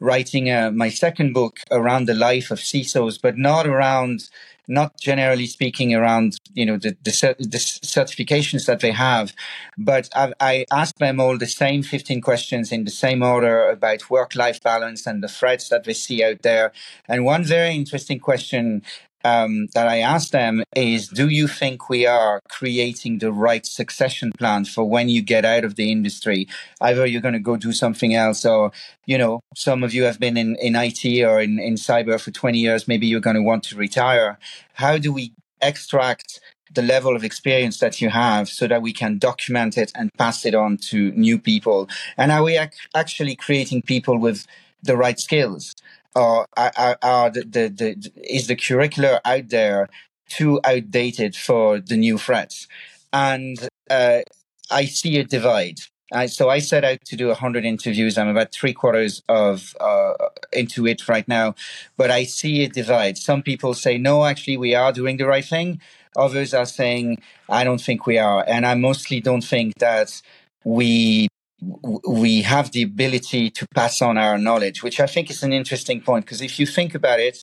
writing 0.00 0.50
uh, 0.50 0.70
my 0.72 0.88
second 0.88 1.32
book 1.32 1.58
around 1.70 2.06
the 2.06 2.14
life 2.14 2.50
of 2.50 2.58
CISOs, 2.58 3.20
but 3.22 3.38
not 3.38 3.66
around 3.66 4.28
not 4.68 4.98
generally 4.98 5.46
speaking 5.46 5.94
around 5.94 6.36
you 6.54 6.66
know 6.66 6.76
the, 6.76 6.96
the, 7.02 7.36
the 7.38 7.58
certifications 7.58 8.66
that 8.66 8.80
they 8.80 8.90
have 8.90 9.32
but 9.78 10.08
I've, 10.14 10.34
i 10.40 10.66
asked 10.72 10.98
them 10.98 11.20
all 11.20 11.38
the 11.38 11.46
same 11.46 11.82
15 11.82 12.20
questions 12.20 12.72
in 12.72 12.84
the 12.84 12.90
same 12.90 13.22
order 13.22 13.68
about 13.68 14.10
work-life 14.10 14.60
balance 14.62 15.06
and 15.06 15.22
the 15.22 15.28
threats 15.28 15.68
that 15.68 15.84
they 15.84 15.92
see 15.92 16.24
out 16.24 16.42
there 16.42 16.72
and 17.08 17.24
one 17.24 17.44
very 17.44 17.74
interesting 17.74 18.18
question 18.18 18.82
um, 19.26 19.66
that 19.74 19.88
I 19.88 19.98
asked 19.98 20.32
them 20.32 20.62
is 20.74 21.08
Do 21.08 21.28
you 21.28 21.48
think 21.48 21.88
we 21.88 22.06
are 22.06 22.40
creating 22.48 23.18
the 23.18 23.32
right 23.32 23.64
succession 23.66 24.32
plan 24.38 24.64
for 24.64 24.84
when 24.84 25.08
you 25.08 25.22
get 25.22 25.44
out 25.44 25.64
of 25.64 25.74
the 25.74 25.90
industry? 25.90 26.46
Either 26.80 27.06
you're 27.06 27.26
going 27.28 27.40
to 27.40 27.50
go 27.50 27.56
do 27.56 27.72
something 27.72 28.14
else, 28.14 28.44
or, 28.44 28.72
you 29.06 29.18
know, 29.18 29.40
some 29.54 29.82
of 29.82 29.92
you 29.94 30.04
have 30.04 30.20
been 30.20 30.36
in, 30.36 30.56
in 30.56 30.76
IT 30.76 31.04
or 31.24 31.40
in, 31.40 31.58
in 31.58 31.74
cyber 31.74 32.20
for 32.20 32.30
20 32.30 32.58
years. 32.58 32.88
Maybe 32.88 33.06
you're 33.06 33.20
going 33.28 33.36
to 33.36 33.42
want 33.42 33.64
to 33.64 33.76
retire. 33.76 34.38
How 34.74 34.98
do 34.98 35.12
we 35.12 35.32
extract 35.60 36.40
the 36.74 36.82
level 36.82 37.16
of 37.16 37.24
experience 37.24 37.78
that 37.78 38.00
you 38.00 38.10
have 38.10 38.48
so 38.48 38.66
that 38.66 38.82
we 38.82 38.92
can 38.92 39.18
document 39.18 39.78
it 39.78 39.90
and 39.94 40.12
pass 40.18 40.44
it 40.44 40.54
on 40.54 40.76
to 40.90 41.10
new 41.12 41.38
people? 41.38 41.88
And 42.16 42.30
are 42.30 42.42
we 42.42 42.58
ac- 42.58 42.88
actually 42.94 43.34
creating 43.36 43.82
people 43.82 44.18
with 44.18 44.46
the 44.82 44.96
right 44.96 45.18
skills? 45.18 45.74
Are, 46.16 46.98
are 47.02 47.30
the, 47.30 47.42
the, 47.42 47.68
the, 47.68 48.12
is 48.22 48.46
the 48.46 48.56
curricula 48.56 49.20
out 49.24 49.48
there 49.48 49.88
too 50.28 50.60
outdated 50.64 51.36
for 51.36 51.78
the 51.78 51.96
new 51.96 52.18
threats? 52.18 52.66
And 53.12 53.56
uh, 53.90 54.20
I 54.70 54.84
see 54.86 55.18
a 55.18 55.24
divide. 55.24 55.80
I, 56.12 56.26
so 56.26 56.48
I 56.48 56.60
set 56.60 56.84
out 56.84 57.04
to 57.04 57.16
do 57.16 57.28
100 57.28 57.64
interviews. 57.64 58.16
I'm 58.16 58.28
about 58.28 58.52
three 58.52 58.72
quarters 58.72 59.22
of 59.28 59.74
uh, 59.80 60.14
into 60.52 60.86
it 60.86 61.08
right 61.08 61.26
now, 61.26 61.54
but 61.96 62.10
I 62.10 62.24
see 62.24 62.64
a 62.64 62.68
divide. 62.68 63.18
Some 63.18 63.42
people 63.42 63.74
say, 63.74 63.98
no, 63.98 64.24
actually, 64.24 64.56
we 64.56 64.74
are 64.74 64.92
doing 64.92 65.16
the 65.16 65.26
right 65.26 65.44
thing. 65.44 65.80
Others 66.16 66.54
are 66.54 66.64
saying, 66.64 67.20
I 67.48 67.64
don't 67.64 67.80
think 67.80 68.06
we 68.06 68.18
are. 68.18 68.44
And 68.46 68.64
I 68.64 68.74
mostly 68.74 69.20
don't 69.20 69.44
think 69.44 69.74
that 69.78 70.22
we 70.64 71.28
we 71.60 72.42
have 72.42 72.72
the 72.72 72.82
ability 72.82 73.50
to 73.50 73.66
pass 73.74 74.02
on 74.02 74.18
our 74.18 74.38
knowledge, 74.38 74.82
which 74.82 75.00
I 75.00 75.06
think 75.06 75.30
is 75.30 75.42
an 75.42 75.52
interesting 75.52 76.00
point. 76.00 76.24
Because 76.24 76.42
if 76.42 76.58
you 76.60 76.66
think 76.66 76.94
about 76.94 77.18
it, 77.20 77.42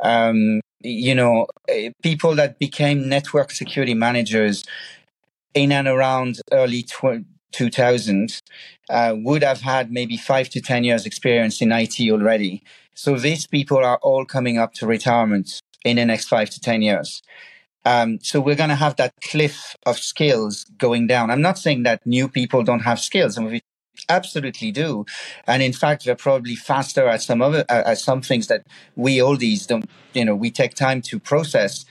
um, 0.00 0.60
you 0.80 1.14
know, 1.14 1.46
eh, 1.68 1.90
people 2.02 2.34
that 2.36 2.58
became 2.58 3.08
network 3.08 3.50
security 3.50 3.94
managers 3.94 4.64
in 5.54 5.72
and 5.72 5.88
around 5.88 6.40
early 6.52 6.82
tw- 6.82 7.24
2000 7.52 8.40
uh, 8.90 9.14
would 9.16 9.42
have 9.42 9.62
had 9.62 9.90
maybe 9.90 10.16
five 10.16 10.48
to 10.50 10.60
10 10.60 10.84
years 10.84 11.06
experience 11.06 11.60
in 11.60 11.72
IT 11.72 11.98
already. 12.10 12.62
So 12.94 13.16
these 13.16 13.46
people 13.46 13.78
are 13.78 13.98
all 14.02 14.24
coming 14.24 14.58
up 14.58 14.74
to 14.74 14.86
retirement 14.86 15.60
in 15.84 15.96
the 15.96 16.04
next 16.04 16.28
five 16.28 16.50
to 16.50 16.60
10 16.60 16.82
years. 16.82 17.22
Um, 17.84 18.18
so 18.22 18.40
we're 18.40 18.56
going 18.56 18.70
to 18.70 18.76
have 18.76 18.96
that 18.96 19.14
cliff 19.22 19.76
of 19.86 19.98
skills 19.98 20.64
going 20.76 21.06
down. 21.06 21.30
I'm 21.30 21.42
not 21.42 21.58
saying 21.58 21.84
that 21.84 22.04
new 22.06 22.28
people 22.28 22.62
don't 22.62 22.80
have 22.80 23.00
skills. 23.00 23.38
I 23.38 23.42
we 23.42 23.62
absolutely 24.08 24.70
do. 24.70 25.04
And 25.46 25.62
in 25.62 25.72
fact, 25.72 26.04
they're 26.04 26.14
probably 26.14 26.54
faster 26.54 27.08
at 27.08 27.22
some 27.22 27.42
other, 27.42 27.64
at 27.68 27.98
some 27.98 28.22
things 28.22 28.46
that 28.48 28.66
we 28.96 29.18
oldies 29.18 29.66
don't, 29.66 29.88
you 30.14 30.24
know, 30.24 30.34
we 30.34 30.50
take 30.50 30.74
time 30.74 31.02
to 31.02 31.18
process. 31.18 31.84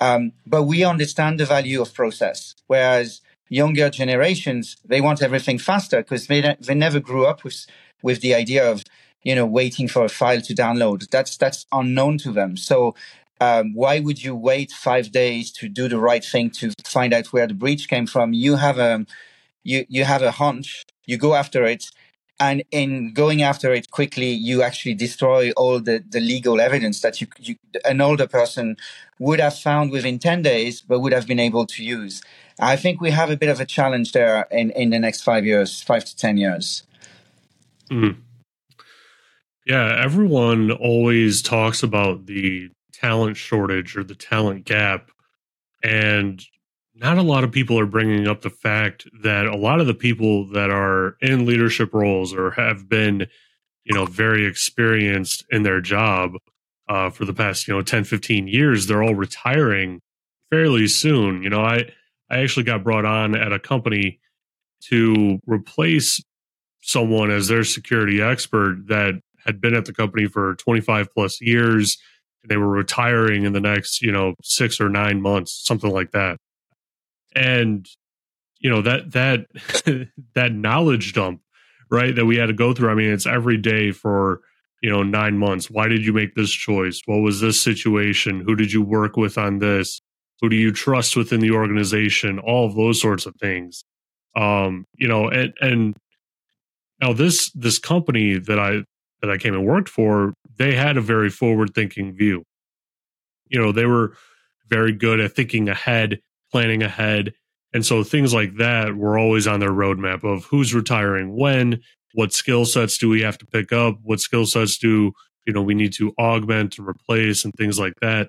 Um, 0.00 0.32
but 0.46 0.64
we 0.64 0.84
understand 0.84 1.38
the 1.38 1.46
value 1.46 1.80
of 1.80 1.94
process. 1.94 2.54
Whereas 2.66 3.20
younger 3.48 3.90
generations, 3.90 4.76
they 4.84 5.00
want 5.00 5.22
everything 5.22 5.58
faster 5.58 5.98
because 5.98 6.26
they, 6.26 6.56
they 6.60 6.74
never 6.74 6.98
grew 6.98 7.26
up 7.26 7.44
with, 7.44 7.66
with 8.02 8.20
the 8.20 8.34
idea 8.34 8.68
of, 8.68 8.82
you 9.22 9.34
know, 9.34 9.46
waiting 9.46 9.86
for 9.86 10.04
a 10.04 10.08
file 10.08 10.40
to 10.40 10.54
download. 10.54 11.08
That's, 11.10 11.36
that's 11.36 11.66
unknown 11.70 12.18
to 12.18 12.32
them. 12.32 12.56
So 12.56 12.96
um, 13.42 13.74
why 13.74 13.98
would 13.98 14.22
you 14.22 14.34
wait 14.36 14.70
five 14.70 15.10
days 15.10 15.50
to 15.58 15.68
do 15.68 15.88
the 15.88 15.98
right 15.98 16.24
thing 16.24 16.50
to 16.50 16.72
find 16.84 17.12
out 17.12 17.32
where 17.32 17.48
the 17.48 17.54
breach 17.54 17.88
came 17.88 18.06
from? 18.06 18.32
You 18.32 18.56
have 18.56 18.78
a 18.78 19.04
you 19.64 19.84
you 19.88 20.04
have 20.04 20.22
a 20.22 20.30
hunch. 20.30 20.84
You 21.06 21.16
go 21.16 21.34
after 21.34 21.64
it, 21.64 21.90
and 22.38 22.62
in 22.70 23.12
going 23.14 23.42
after 23.42 23.72
it 23.72 23.90
quickly, 23.90 24.30
you 24.30 24.62
actually 24.62 24.94
destroy 24.94 25.50
all 25.56 25.80
the, 25.80 26.04
the 26.08 26.20
legal 26.20 26.60
evidence 26.60 27.00
that 27.00 27.20
you, 27.20 27.26
you, 27.38 27.56
an 27.84 28.00
older 28.00 28.28
person 28.28 28.76
would 29.18 29.40
have 29.40 29.58
found 29.58 29.90
within 29.90 30.18
10 30.18 30.42
days, 30.42 30.80
but 30.80 31.00
would 31.00 31.12
have 31.12 31.26
been 31.26 31.40
able 31.40 31.66
to 31.66 31.84
use. 31.84 32.22
I 32.60 32.76
think 32.76 33.00
we 33.00 33.10
have 33.10 33.30
a 33.30 33.36
bit 33.36 33.48
of 33.48 33.60
a 33.60 33.66
challenge 33.66 34.12
there 34.12 34.46
in, 34.50 34.70
in 34.70 34.90
the 34.90 34.98
next 34.98 35.22
five 35.22 35.44
years, 35.44 35.82
five 35.82 36.04
to 36.04 36.16
10 36.16 36.36
years. 36.36 36.84
Mm. 37.90 38.16
Yeah, 39.66 40.00
everyone 40.02 40.70
always 40.72 41.42
talks 41.42 41.82
about 41.82 42.26
the 42.26 42.70
talent 43.02 43.36
shortage 43.36 43.96
or 43.96 44.04
the 44.04 44.14
talent 44.14 44.64
gap. 44.64 45.10
And 45.82 46.42
not 46.94 47.18
a 47.18 47.22
lot 47.22 47.44
of 47.44 47.50
people 47.50 47.78
are 47.78 47.86
bringing 47.86 48.28
up 48.28 48.42
the 48.42 48.50
fact 48.50 49.06
that 49.22 49.46
a 49.46 49.56
lot 49.56 49.80
of 49.80 49.86
the 49.86 49.94
people 49.94 50.46
that 50.52 50.70
are 50.70 51.16
in 51.20 51.46
leadership 51.46 51.92
roles 51.92 52.32
or 52.32 52.52
have 52.52 52.88
been, 52.88 53.26
you 53.84 53.94
know, 53.94 54.04
very 54.04 54.46
experienced 54.46 55.44
in 55.50 55.62
their 55.62 55.80
job 55.80 56.34
uh, 56.88 57.10
for 57.10 57.24
the 57.24 57.34
past, 57.34 57.66
you 57.66 57.74
know, 57.74 57.82
10, 57.82 58.04
15 58.04 58.46
years, 58.46 58.86
they're 58.86 59.02
all 59.02 59.14
retiring 59.14 60.00
fairly 60.50 60.86
soon. 60.86 61.42
You 61.42 61.50
know, 61.50 61.62
I, 61.62 61.90
I 62.30 62.40
actually 62.40 62.64
got 62.64 62.84
brought 62.84 63.04
on 63.04 63.34
at 63.34 63.52
a 63.52 63.58
company 63.58 64.20
to 64.88 65.40
replace 65.46 66.22
someone 66.82 67.30
as 67.30 67.48
their 67.48 67.64
security 67.64 68.20
expert 68.20 68.84
that 68.88 69.14
had 69.44 69.60
been 69.60 69.74
at 69.74 69.86
the 69.86 69.92
company 69.92 70.26
for 70.26 70.54
25 70.56 71.08
plus 71.12 71.40
years 71.40 71.98
they 72.48 72.56
were 72.56 72.68
retiring 72.68 73.44
in 73.44 73.52
the 73.52 73.60
next, 73.60 74.02
you 74.02 74.12
know, 74.12 74.34
six 74.42 74.80
or 74.80 74.88
nine 74.88 75.20
months, 75.20 75.64
something 75.64 75.90
like 75.90 76.10
that. 76.12 76.38
And, 77.34 77.86
you 78.58 78.70
know, 78.70 78.82
that, 78.82 79.12
that, 79.12 79.46
that 80.34 80.52
knowledge 80.52 81.12
dump, 81.12 81.40
right, 81.90 82.14
that 82.14 82.26
we 82.26 82.36
had 82.36 82.46
to 82.46 82.52
go 82.52 82.72
through. 82.72 82.90
I 82.90 82.94
mean, 82.94 83.12
it's 83.12 83.26
every 83.26 83.56
day 83.56 83.92
for, 83.92 84.40
you 84.82 84.90
know, 84.90 85.02
nine 85.02 85.38
months. 85.38 85.70
Why 85.70 85.88
did 85.88 86.04
you 86.04 86.12
make 86.12 86.34
this 86.34 86.50
choice? 86.50 87.00
What 87.06 87.18
was 87.18 87.40
this 87.40 87.60
situation? 87.60 88.40
Who 88.40 88.56
did 88.56 88.72
you 88.72 88.82
work 88.82 89.16
with 89.16 89.38
on 89.38 89.58
this? 89.58 90.00
Who 90.40 90.48
do 90.48 90.56
you 90.56 90.72
trust 90.72 91.16
within 91.16 91.40
the 91.40 91.52
organization? 91.52 92.40
All 92.40 92.66
of 92.66 92.74
those 92.74 93.00
sorts 93.00 93.26
of 93.26 93.34
things. 93.36 93.84
Um, 94.34 94.86
you 94.96 95.06
know, 95.06 95.28
and, 95.28 95.52
and 95.60 95.96
now 97.00 97.12
this, 97.12 97.52
this 97.52 97.78
company 97.78 98.38
that 98.38 98.58
I, 98.58 98.82
that 99.22 99.30
I 99.30 99.38
came 99.38 99.54
and 99.54 99.66
worked 99.66 99.88
for, 99.88 100.34
they 100.58 100.74
had 100.74 100.96
a 100.96 101.00
very 101.00 101.30
forward 101.30 101.74
thinking 101.74 102.12
view. 102.12 102.44
You 103.48 103.60
know, 103.60 103.72
they 103.72 103.86
were 103.86 104.14
very 104.68 104.92
good 104.92 105.20
at 105.20 105.32
thinking 105.32 105.68
ahead, 105.68 106.20
planning 106.50 106.82
ahead. 106.82 107.32
And 107.72 107.86
so 107.86 108.04
things 108.04 108.34
like 108.34 108.56
that 108.56 108.96
were 108.96 109.18
always 109.18 109.46
on 109.46 109.60
their 109.60 109.70
roadmap 109.70 110.24
of 110.24 110.44
who's 110.44 110.74
retiring 110.74 111.36
when, 111.36 111.80
what 112.14 112.32
skill 112.32 112.66
sets 112.66 112.98
do 112.98 113.08
we 113.08 113.22
have 113.22 113.38
to 113.38 113.46
pick 113.46 113.72
up, 113.72 113.96
what 114.02 114.20
skill 114.20 114.44
sets 114.44 114.76
do, 114.76 115.12
you 115.46 115.52
know, 115.52 115.62
we 115.62 115.74
need 115.74 115.92
to 115.94 116.12
augment 116.18 116.78
and 116.78 116.86
replace 116.86 117.44
and 117.44 117.54
things 117.54 117.78
like 117.78 117.94
that. 118.00 118.28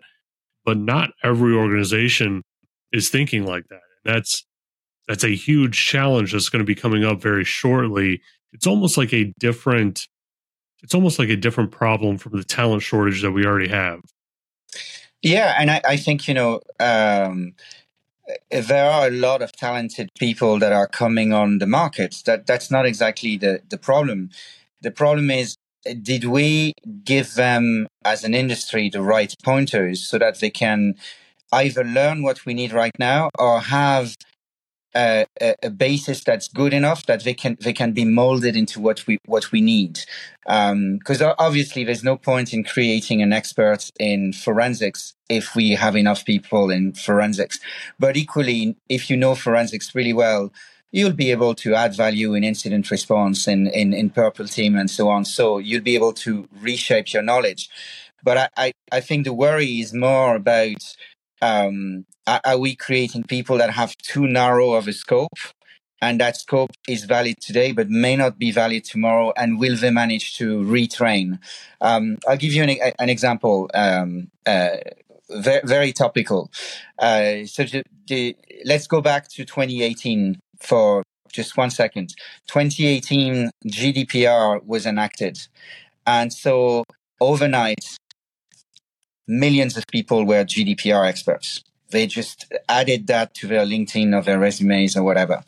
But 0.66 0.78
not 0.78 1.12
every 1.24 1.54
organization 1.54 2.44
is 2.92 3.10
thinking 3.10 3.46
like 3.46 3.68
that. 3.70 3.82
And 4.06 4.16
that's 4.16 4.46
that's 5.08 5.26
a 5.26 5.36
huge 5.36 5.86
challenge 5.86 6.32
that's 6.32 6.48
going 6.48 6.62
to 6.62 6.66
be 6.66 6.76
coming 6.76 7.04
up 7.04 7.22
very 7.22 7.44
shortly. 7.44 8.22
It's 8.54 8.68
almost 8.68 8.98
like 8.98 9.14
a 9.14 9.34
different 9.40 10.08
it's 10.84 10.94
almost 10.94 11.18
like 11.18 11.30
a 11.30 11.36
different 11.36 11.72
problem 11.72 12.18
from 12.18 12.38
the 12.38 12.44
talent 12.44 12.84
shortage 12.84 13.22
that 13.22 13.32
we 13.32 13.46
already 13.46 13.70
have. 13.70 14.02
Yeah, 15.22 15.56
and 15.58 15.72
I, 15.72 15.82
I 15.88 15.98
think 15.98 16.28
you 16.28 16.34
know 16.34 16.60
um, 16.80 17.54
there 18.52 18.90
are 18.90 19.08
a 19.08 19.12
lot 19.12 19.42
of 19.42 19.54
talented 19.54 20.10
people 20.20 20.60
that 20.60 20.74
are 20.74 20.88
coming 20.88 21.34
on 21.34 21.60
the 21.60 21.68
market. 21.68 22.22
That 22.26 22.46
that's 22.46 22.70
not 22.70 22.86
exactly 22.86 23.38
the 23.38 23.62
the 23.70 23.78
problem. 23.78 24.30
The 24.82 24.92
problem 24.92 25.32
is 25.32 25.56
did 26.02 26.26
we 26.26 26.74
give 27.04 27.34
them 27.36 27.88
as 28.06 28.24
an 28.24 28.34
industry 28.34 28.90
the 28.90 29.02
right 29.02 29.34
pointers 29.44 30.06
so 30.08 30.18
that 30.18 30.40
they 30.40 30.50
can 30.50 30.96
either 31.52 31.84
learn 31.84 32.24
what 32.24 32.46
we 32.46 32.54
need 32.54 32.72
right 32.72 32.98
now 32.98 33.30
or 33.38 33.60
have 33.60 34.16
a, 34.96 35.26
a, 35.64 35.70
basis 35.70 36.24
that's 36.24 36.48
good 36.48 36.74
enough 36.74 37.06
that 37.08 37.24
they 37.24 37.34
can 37.34 37.58
they 37.62 37.74
can 37.74 37.94
be 37.94 38.06
molded 38.06 38.56
into 38.56 38.80
what 38.80 39.06
we 39.08 39.18
what 39.26 39.52
we 39.52 39.62
need. 39.62 40.00
Because 40.46 41.22
um, 41.22 41.34
obviously, 41.40 41.84
there's 41.84 42.04
no 42.04 42.18
point 42.18 42.54
in 42.54 42.64
creating 42.64 43.22
an 43.22 43.34
expert 43.34 43.90
in 44.00 44.34
forensics 44.34 45.16
if 45.30 45.56
we 45.56 45.72
have 45.72 45.96
enough 45.96 46.26
people 46.26 46.70
in 46.70 46.94
forensics. 46.94 47.60
But 47.98 48.18
equally, 48.18 48.76
if 48.90 49.10
you 49.10 49.18
know 49.18 49.36
forensics 49.36 49.96
really 49.96 50.14
well, 50.14 50.52
you'll 50.94 51.12
be 51.12 51.32
able 51.32 51.56
to 51.56 51.74
add 51.74 51.96
value 51.96 52.36
in 52.36 52.44
incident 52.44 52.92
response 52.92 53.48
in, 53.48 53.68
in, 53.68 53.94
in 53.94 54.12
purple 54.12 54.48
team 54.48 54.78
and 54.78 54.90
so 54.90 55.10
on. 55.10 55.26
So 55.26 55.58
you'll 55.58 55.82
be 55.82 55.96
able 55.96 56.14
to 56.14 56.48
reshape 56.62 57.14
your 57.14 57.24
knowledge. 57.24 57.68
But 58.24 58.38
I, 58.38 58.50
I, 58.56 58.74
I 58.92 59.00
think 59.02 59.26
the 59.26 59.34
worry 59.34 59.80
is 59.80 59.92
more 59.94 60.36
about 60.36 60.96
um, 61.44 62.06
are, 62.26 62.58
we 62.58 62.76
creating 62.76 63.24
people 63.24 63.58
that 63.58 63.72
have 63.72 63.98
too 63.98 64.28
narrow 64.28 64.74
of 64.74 64.88
a 64.88 64.94
scope? 64.94 65.38
And 66.02 66.20
that 66.20 66.36
scope 66.36 66.72
is 66.88 67.06
valid 67.06 67.40
today 67.40 67.72
but 67.72 67.90
may 67.90 68.16
not 68.16 68.38
be 68.38 68.52
valid 68.52 68.84
tomorrow 68.84 69.32
and 69.38 69.60
will 69.60 69.78
they 69.78 69.90
manage 69.90 70.38
to 70.38 70.62
retrain? 70.64 71.40
Um, 71.80 72.18
i'll 72.28 72.36
give 72.36 72.52
you 72.52 72.64
an, 72.64 72.76
an 73.00 73.10
example 73.10 73.70
um, 73.74 74.30
uh, 74.46 74.78
very, 75.30 75.62
very, 75.64 75.94
topical. 75.94 76.52
Uh, 77.00 77.46
so 77.46 77.66
let's 78.66 78.88
go 78.88 79.00
back 79.00 79.30
to 79.30 79.46
2018 79.46 80.38
for 80.60 81.04
just 81.32 81.56
one 81.56 81.70
second. 81.70 82.14
2018 82.48 83.50
gdpr 83.66 84.64
was 84.66 84.86
enacted. 84.86 85.40
And 86.06 86.34
so 86.34 86.84
overnight 87.22 87.98
millions 89.28 89.78
of 89.78 89.88
people 89.88 90.26
were 90.26 90.44
GDPR 90.44 91.08
experts. 91.08 91.64
They 91.92 92.08
just 92.08 92.52
added 92.68 93.08
that 93.08 93.34
to 93.36 93.48
their 93.48 93.66
LinkedIn 93.66 94.18
or 94.18 94.24
their 94.24 94.40
resumes 94.40 94.98
or 94.98 95.04
whatever. 95.04 95.44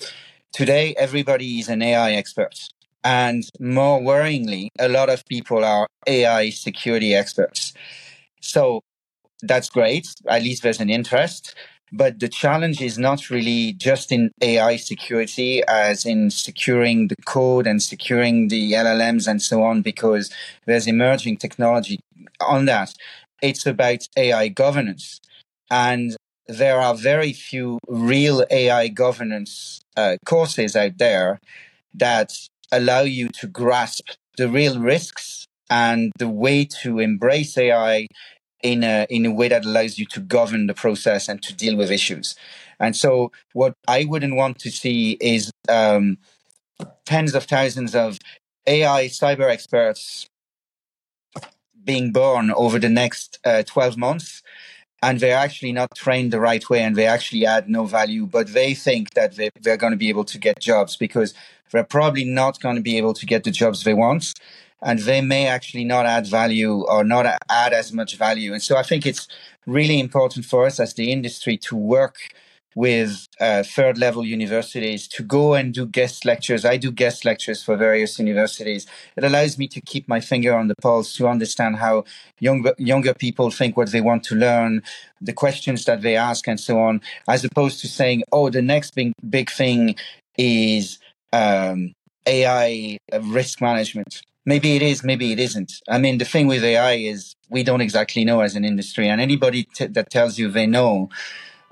Today, 0.53 0.93
everybody 0.97 1.59
is 1.59 1.69
an 1.69 1.81
AI 1.81 2.13
expert. 2.13 2.69
And 3.03 3.43
more 3.59 3.99
worryingly, 3.99 4.69
a 4.79 4.89
lot 4.89 5.09
of 5.09 5.25
people 5.25 5.63
are 5.63 5.87
AI 6.07 6.49
security 6.49 7.13
experts. 7.13 7.73
So 8.41 8.81
that's 9.41 9.69
great. 9.69 10.07
At 10.27 10.43
least 10.43 10.63
there's 10.63 10.79
an 10.79 10.89
interest. 10.89 11.55
But 11.91 12.19
the 12.19 12.27
challenge 12.27 12.81
is 12.81 12.97
not 12.97 13.29
really 13.29 13.73
just 13.73 14.11
in 14.11 14.31
AI 14.41 14.75
security, 14.75 15.63
as 15.67 16.05
in 16.05 16.31
securing 16.31 17.07
the 17.07 17.15
code 17.25 17.67
and 17.67 17.81
securing 17.81 18.47
the 18.47 18.73
LLMs 18.73 19.27
and 19.27 19.41
so 19.41 19.63
on, 19.63 19.81
because 19.81 20.31
there's 20.65 20.87
emerging 20.87 21.37
technology 21.37 21.99
on 22.41 22.65
that 22.65 22.93
it's 23.45 23.65
about 23.65 24.07
AI 24.17 24.47
governance. 24.49 25.19
And 25.69 26.15
there 26.47 26.79
are 26.79 26.95
very 26.95 27.33
few 27.33 27.79
real 27.87 28.45
AI 28.51 28.87
governance 28.87 29.81
uh, 29.95 30.17
courses 30.25 30.75
out 30.75 30.97
there 30.97 31.39
that 31.93 32.33
allow 32.71 33.01
you 33.01 33.29
to 33.29 33.47
grasp 33.47 34.09
the 34.37 34.49
real 34.49 34.79
risks 34.79 35.45
and 35.69 36.11
the 36.17 36.29
way 36.29 36.65
to 36.65 36.99
embrace 36.99 37.57
AI 37.57 38.07
in 38.61 38.83
a, 38.83 39.07
in 39.09 39.25
a 39.25 39.31
way 39.31 39.47
that 39.47 39.65
allows 39.65 39.97
you 39.97 40.05
to 40.07 40.19
govern 40.19 40.67
the 40.67 40.73
process 40.73 41.29
and 41.29 41.41
to 41.43 41.53
deal 41.53 41.75
with 41.75 41.91
issues. 41.91 42.35
And 42.79 42.95
so, 42.95 43.31
what 43.53 43.73
I 43.87 44.05
wouldn't 44.05 44.35
want 44.35 44.59
to 44.59 44.69
see 44.71 45.17
is 45.21 45.51
um, 45.69 46.17
tens 47.05 47.33
of 47.35 47.45
thousands 47.45 47.95
of 47.95 48.19
AI 48.67 49.05
cyber 49.05 49.49
experts 49.49 50.27
being 51.85 52.11
born 52.11 52.51
over 52.51 52.79
the 52.79 52.89
next 52.89 53.39
uh, 53.45 53.63
12 53.63 53.97
months 53.97 54.41
and 55.01 55.19
they're 55.19 55.37
actually 55.37 55.71
not 55.71 55.93
trained 55.95 56.31
the 56.31 56.39
right 56.39 56.67
way 56.69 56.81
and 56.81 56.95
they 56.95 57.05
actually 57.05 57.45
add 57.45 57.69
no 57.69 57.85
value 57.85 58.25
but 58.25 58.53
they 58.53 58.73
think 58.73 59.13
that 59.13 59.35
they, 59.35 59.49
they're 59.61 59.77
going 59.77 59.91
to 59.91 59.97
be 59.97 60.09
able 60.09 60.25
to 60.25 60.37
get 60.37 60.59
jobs 60.59 60.97
because 60.97 61.33
they're 61.71 61.83
probably 61.83 62.25
not 62.25 62.59
going 62.59 62.75
to 62.75 62.81
be 62.81 62.97
able 62.97 63.13
to 63.13 63.25
get 63.25 63.43
the 63.43 63.51
jobs 63.51 63.83
they 63.83 63.93
want 63.93 64.33
and 64.81 64.99
they 64.99 65.21
may 65.21 65.47
actually 65.47 65.83
not 65.83 66.05
add 66.05 66.27
value 66.27 66.83
or 66.83 67.03
not 67.03 67.25
add 67.49 67.73
as 67.73 67.91
much 67.91 68.17
value. 68.17 68.53
And 68.53 68.61
so 68.61 68.77
i 68.77 68.83
think 68.83 69.05
it's 69.05 69.27
really 69.65 69.99
important 69.99 70.45
for 70.45 70.65
us 70.65 70.79
as 70.79 70.93
the 70.93 71.11
industry 71.11 71.57
to 71.57 71.75
work 71.75 72.17
with 72.75 73.25
uh, 73.39 73.63
third 73.63 73.97
level 73.97 74.25
universities 74.25 75.07
to 75.07 75.23
go 75.23 75.53
and 75.53 75.73
do 75.73 75.85
guest 75.85 76.25
lectures. 76.25 76.65
I 76.65 76.75
do 76.75 76.91
guest 76.91 77.23
lectures 77.23 77.63
for 77.63 77.77
various 77.77 78.19
universities. 78.19 78.85
It 79.15 79.23
allows 79.23 79.57
me 79.57 79.69
to 79.69 79.81
keep 79.81 80.09
my 80.09 80.19
finger 80.19 80.53
on 80.53 80.67
the 80.67 80.75
pulse 80.75 81.15
to 81.15 81.27
understand 81.27 81.77
how 81.77 82.03
younger 82.39 82.75
younger 82.77 83.13
people 83.13 83.49
think 83.49 83.77
what 83.77 83.91
they 83.93 84.01
want 84.01 84.23
to 84.25 84.35
learn, 84.35 84.83
the 85.21 85.33
questions 85.33 85.85
that 85.85 86.01
they 86.01 86.17
ask, 86.17 86.47
and 86.47 86.59
so 86.59 86.79
on, 86.79 87.01
as 87.29 87.45
opposed 87.45 87.79
to 87.79 87.87
saying, 87.87 88.23
"Oh, 88.31 88.49
the 88.49 88.61
next 88.61 88.93
big 88.93 89.13
big 89.27 89.49
thing 89.49 89.95
is 90.37 90.99
um, 91.31 91.93
AI 92.27 92.97
risk 93.21 93.61
management." 93.61 94.21
Maybe 94.47 94.75
it 94.75 94.83
is, 94.83 95.03
maybe 95.03 95.31
it 95.31 95.39
isn't. 95.39 95.71
I 95.89 95.97
mean, 95.97 96.19
the 96.19 96.25
thing 96.25 96.45
with 96.45 96.63
AI 96.63 96.93
is 96.93 97.33
we 97.49 97.63
don't 97.63 97.81
exactly 97.81 98.25
know 98.25 98.41
as 98.41 98.55
an 98.55 98.65
industry, 98.65 99.07
and 99.07 99.21
anybody 99.21 99.63
t- 99.63 99.87
that 99.87 100.09
tells 100.09 100.37
you 100.37 100.49
they 100.49 100.67
know. 100.67 101.09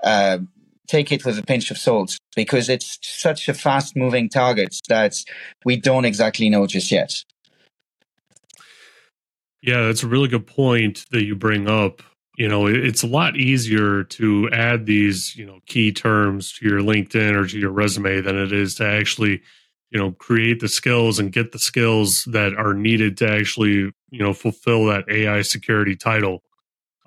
Uh, 0.02 0.38
take 0.86 1.12
it 1.12 1.24
with 1.24 1.38
a 1.38 1.42
pinch 1.42 1.70
of 1.70 1.78
salt 1.78 2.16
because 2.36 2.68
it's 2.68 2.98
such 3.02 3.48
a 3.48 3.54
fast 3.54 3.96
moving 3.96 4.28
target 4.28 4.76
that 4.88 5.16
we 5.64 5.76
don't 5.76 6.04
exactly 6.04 6.48
know 6.48 6.66
just 6.66 6.90
yet. 6.90 7.22
Yeah, 9.62 9.86
that's 9.86 10.02
a 10.02 10.08
really 10.08 10.28
good 10.28 10.46
point 10.46 11.06
that 11.10 11.24
you 11.24 11.34
bring 11.34 11.68
up. 11.68 12.02
You 12.36 12.48
know, 12.48 12.66
it's 12.66 13.02
a 13.02 13.06
lot 13.06 13.36
easier 13.36 14.02
to 14.04 14.50
add 14.52 14.86
these, 14.86 15.36
you 15.36 15.46
know, 15.46 15.60
key 15.66 15.92
terms 15.92 16.52
to 16.54 16.68
your 16.68 16.80
LinkedIn 16.80 17.34
or 17.34 17.46
to 17.46 17.58
your 17.58 17.70
resume 17.70 18.20
than 18.20 18.36
it 18.36 18.52
is 18.52 18.74
to 18.74 18.86
actually, 18.86 19.40
you 19.90 19.98
know, 19.98 20.10
create 20.12 20.60
the 20.60 20.68
skills 20.68 21.18
and 21.18 21.32
get 21.32 21.52
the 21.52 21.58
skills 21.58 22.24
that 22.24 22.54
are 22.54 22.74
needed 22.74 23.16
to 23.18 23.30
actually, 23.30 23.92
you 24.10 24.18
know, 24.18 24.34
fulfill 24.34 24.86
that 24.86 25.08
AI 25.08 25.42
security 25.42 25.94
title. 25.94 26.42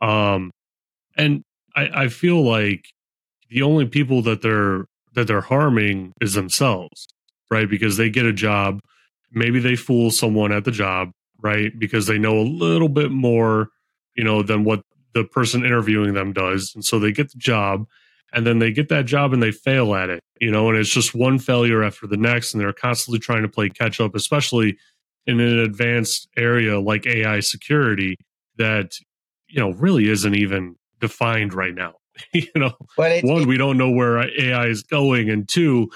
Um, 0.01 0.51
and 1.17 1.43
I, 1.75 2.05
I 2.05 2.07
feel 2.07 2.41
like 2.41 2.85
the 3.49 3.62
only 3.62 3.86
people 3.86 4.21
that 4.23 4.41
they're 4.41 4.86
that 5.13 5.27
they're 5.27 5.41
harming 5.41 6.13
is 6.21 6.33
themselves, 6.33 7.07
right? 7.49 7.69
Because 7.69 7.97
they 7.97 8.10
get 8.10 8.25
a 8.25 8.33
job, 8.33 8.79
maybe 9.31 9.60
they 9.60 9.75
fool 9.75 10.12
someone 10.12 10.51
at 10.51 10.63
the 10.65 10.71
job, 10.71 11.12
right? 11.41 11.77
Because 11.77 12.05
they 12.07 12.19
know 12.19 12.38
a 12.38 12.43
little 12.43 12.89
bit 12.89 13.12
more, 13.12 13.69
you 14.15 14.23
know, 14.23 14.43
than 14.43 14.63
what 14.63 14.81
the 15.13 15.23
person 15.23 15.65
interviewing 15.65 16.13
them 16.13 16.33
does, 16.33 16.71
and 16.75 16.86
so 16.86 16.99
they 16.99 17.12
get 17.12 17.31
the 17.31 17.39
job, 17.39 17.86
and 18.33 18.45
then 18.45 18.60
they 18.60 18.71
get 18.71 18.89
that 18.89 19.05
job 19.05 19.33
and 19.33 19.41
they 19.41 19.51
fail 19.51 19.95
at 19.95 20.10
it, 20.10 20.21
you 20.39 20.51
know, 20.51 20.69
and 20.69 20.77
it's 20.77 20.89
just 20.89 21.15
one 21.15 21.39
failure 21.39 21.83
after 21.83 22.05
the 22.05 22.17
next, 22.17 22.53
and 22.53 22.62
they're 22.62 22.73
constantly 22.73 23.19
trying 23.19 23.41
to 23.41 23.49
play 23.49 23.69
catch 23.69 23.99
up, 23.99 24.13
especially 24.15 24.77
in 25.25 25.39
an 25.39 25.60
advanced 25.60 26.27
area 26.38 26.79
like 26.79 27.05
AI 27.05 27.39
security 27.41 28.15
that 28.57 28.97
you 29.47 29.60
know 29.60 29.71
really 29.71 30.10
isn't 30.10 30.36
even 30.36 30.75
defined 30.99 31.53
right 31.53 31.75
now. 31.75 31.93
you 32.34 32.47
know, 32.56 32.73
it, 32.97 33.23
one, 33.23 33.47
we 33.47 33.58
don't 33.58 33.77
know 33.77 33.91
where 33.91 34.19
AI 34.39 34.67
is 34.67 34.84
going, 34.84 35.30
and 35.30 35.47
two, 35.47 35.89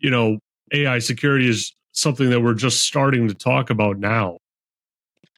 you 0.00 0.10
know, 0.10 0.38
AI 0.72 0.98
security 0.98 1.48
is 1.48 1.74
something 1.92 2.30
that 2.30 2.40
we're 2.40 2.54
just 2.54 2.82
starting 2.82 3.28
to 3.28 3.34
talk 3.34 3.70
about 3.70 3.98
now. 3.98 4.38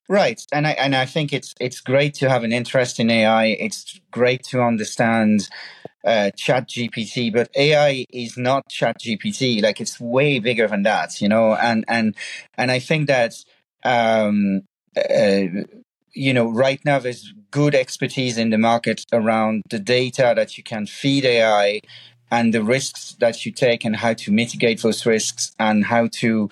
Right, 0.09 0.41
and 0.53 0.67
I 0.67 0.71
and 0.73 0.97
I 0.97 1.05
think 1.05 1.33
it's 1.33 1.55
it's 1.61 1.81
great 1.81 2.15
to 2.15 2.31
have 2.31 2.43
an 2.43 2.53
interest 2.53 2.99
in 2.99 3.11
AI. 3.11 3.47
It's 3.47 4.01
great 4.11 4.43
to 4.45 4.63
understand 4.63 5.49
uh, 6.05 6.31
Chat 6.37 6.69
GPT, 6.69 7.31
but 7.33 7.51
AI 7.55 8.07
is 8.11 8.39
not 8.39 8.69
Chat 8.71 8.99
GPT. 9.01 9.63
Like 9.63 9.81
it's 9.81 10.01
way 10.01 10.39
bigger 10.39 10.67
than 10.67 10.85
that, 10.85 11.21
you 11.21 11.29
know. 11.29 11.55
And 11.55 11.85
and 11.89 12.17
and 12.57 12.71
I 12.71 12.79
think 12.79 13.09
that 13.09 13.35
um, 13.85 14.63
uh, 14.97 15.43
you 16.15 16.33
know 16.33 16.51
right 16.51 16.81
now 16.87 16.99
there's 17.01 17.35
good 17.51 17.75
expertise 17.75 18.39
in 18.39 18.51
the 18.51 18.59
market 18.59 19.05
around 19.13 19.63
the 19.71 19.79
data 19.79 20.33
that 20.37 20.57
you 20.57 20.65
can 20.65 20.87
feed 20.87 21.25
AI 21.25 21.81
and 22.31 22.53
the 22.53 22.63
risks 22.63 23.17
that 23.21 23.47
you 23.47 23.53
take 23.53 23.85
and 23.85 23.97
how 23.97 24.13
to 24.13 24.31
mitigate 24.31 24.83
those 24.83 25.07
risks 25.07 25.53
and 25.59 25.87
how 25.87 26.09
to 26.13 26.51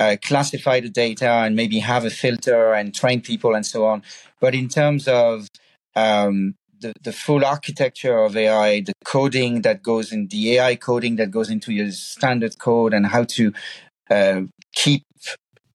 uh, 0.00 0.16
classify 0.22 0.80
the 0.80 0.88
data 0.88 1.28
and 1.28 1.56
maybe 1.56 1.78
have 1.78 2.04
a 2.04 2.10
filter 2.10 2.74
and 2.74 2.94
train 2.94 3.20
people 3.20 3.54
and 3.54 3.64
so 3.64 3.86
on. 3.86 4.02
But 4.40 4.54
in 4.54 4.68
terms 4.68 5.08
of 5.08 5.48
um, 5.96 6.56
the, 6.80 6.92
the 7.02 7.12
full 7.12 7.44
architecture 7.44 8.18
of 8.18 8.36
AI, 8.36 8.80
the 8.80 8.92
coding 9.04 9.62
that 9.62 9.82
goes 9.82 10.12
in 10.12 10.28
the 10.28 10.58
AI 10.58 10.76
coding 10.76 11.16
that 11.16 11.30
goes 11.30 11.48
into 11.48 11.72
your 11.72 11.90
standard 11.92 12.58
code 12.58 12.92
and 12.92 13.06
how 13.06 13.24
to 13.24 13.52
uh, 14.10 14.42
keep 14.74 15.04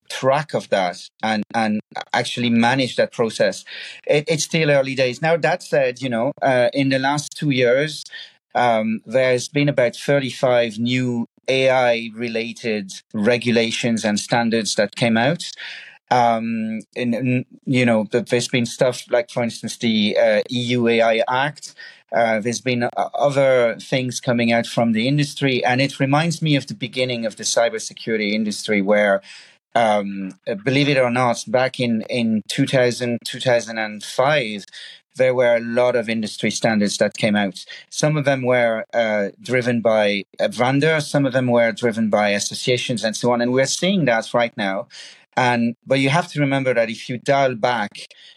track 0.10 0.54
of 0.54 0.69
that 0.69 0.98
and 1.24 1.43
and 1.54 1.80
actually 2.13 2.50
manage 2.50 2.95
that 2.95 3.12
process. 3.12 3.63
It, 4.08 4.26
it's 4.28 4.43
still 4.43 4.69
early 4.72 4.95
days. 4.95 5.22
Now 5.22 5.38
that 5.38 5.63
said, 5.63 6.02
you 6.02 6.10
know, 6.10 6.32
uh, 6.41 6.69
in 6.74 6.89
the 6.89 7.00
last 7.00 7.36
two 7.36 7.52
years, 7.52 8.04
um, 8.56 9.02
there's 9.06 9.48
been 9.48 9.69
about 9.69 9.95
35 9.95 10.80
new 10.80 11.28
AI 11.48 12.10
related 12.15 12.91
regulations 13.13 14.06
and 14.06 14.19
standards 14.19 14.76
that 14.76 14.95
came 14.95 15.17
out. 15.17 15.52
Um, 16.12 16.80
and, 16.95 17.45
you 17.65 17.86
know, 17.86 18.08
there's 18.12 18.48
been 18.48 18.65
stuff 18.65 19.06
like, 19.12 19.30
for 19.30 19.43
instance, 19.43 19.78
the 19.78 20.17
uh, 20.17 20.41
EU 20.50 20.88
AI 20.88 21.24
Act. 21.30 21.76
Uh, 22.15 22.39
there's 22.39 22.62
been 22.62 22.84
uh, 22.84 22.89
other 23.13 23.78
things 23.80 24.19
coming 24.19 24.52
out 24.52 24.65
from 24.65 24.93
the 24.93 25.08
industry, 25.08 25.63
and 25.63 25.80
it 25.80 26.00
reminds 26.00 26.41
me 26.41 26.56
of 26.56 26.65
the 26.65 26.74
beginning 26.74 27.26
of 27.26 27.36
the 27.36 27.43
cybersecurity 27.43 28.32
industry, 28.32 28.82
where 28.82 29.22
um, 29.75 30.32
believe 30.63 30.89
it 30.89 30.97
or 30.97 31.12
not, 31.12 31.43
back 31.47 31.79
in, 31.79 32.03
in 32.10 32.41
2000, 32.49 33.19
2005, 33.25 34.65
there 35.15 35.36
were 35.36 35.55
a 35.55 35.60
lot 35.60 35.95
of 35.95 36.10
industry 36.10 36.49
standards 36.49 36.97
that 36.97 37.17
came 37.17 37.36
out. 37.36 37.63
Some 37.89 38.17
of 38.17 38.25
them 38.25 38.41
were 38.41 38.86
uh, 38.93 39.29
driven 39.41 39.82
by 39.82 40.23
a 40.39 40.47
vendors, 40.49 41.08
some 41.08 41.25
of 41.25 41.34
them 41.34 41.47
were 41.47 41.71
driven 41.71 42.10
by 42.10 42.29
associations 42.29 43.03
and 43.03 43.15
so 43.15 43.32
on. 43.32 43.41
And 43.41 43.51
we're 43.51 43.65
seeing 43.65 44.05
that 44.05 44.34
right 44.34 44.55
now. 44.58 44.88
And 45.38 45.75
but 45.86 45.99
you 45.99 46.10
have 46.10 46.27
to 46.29 46.39
remember 46.41 46.73
that 46.73 46.89
if 46.89 47.08
you 47.08 47.17
dial 47.17 47.55
back 47.55 47.91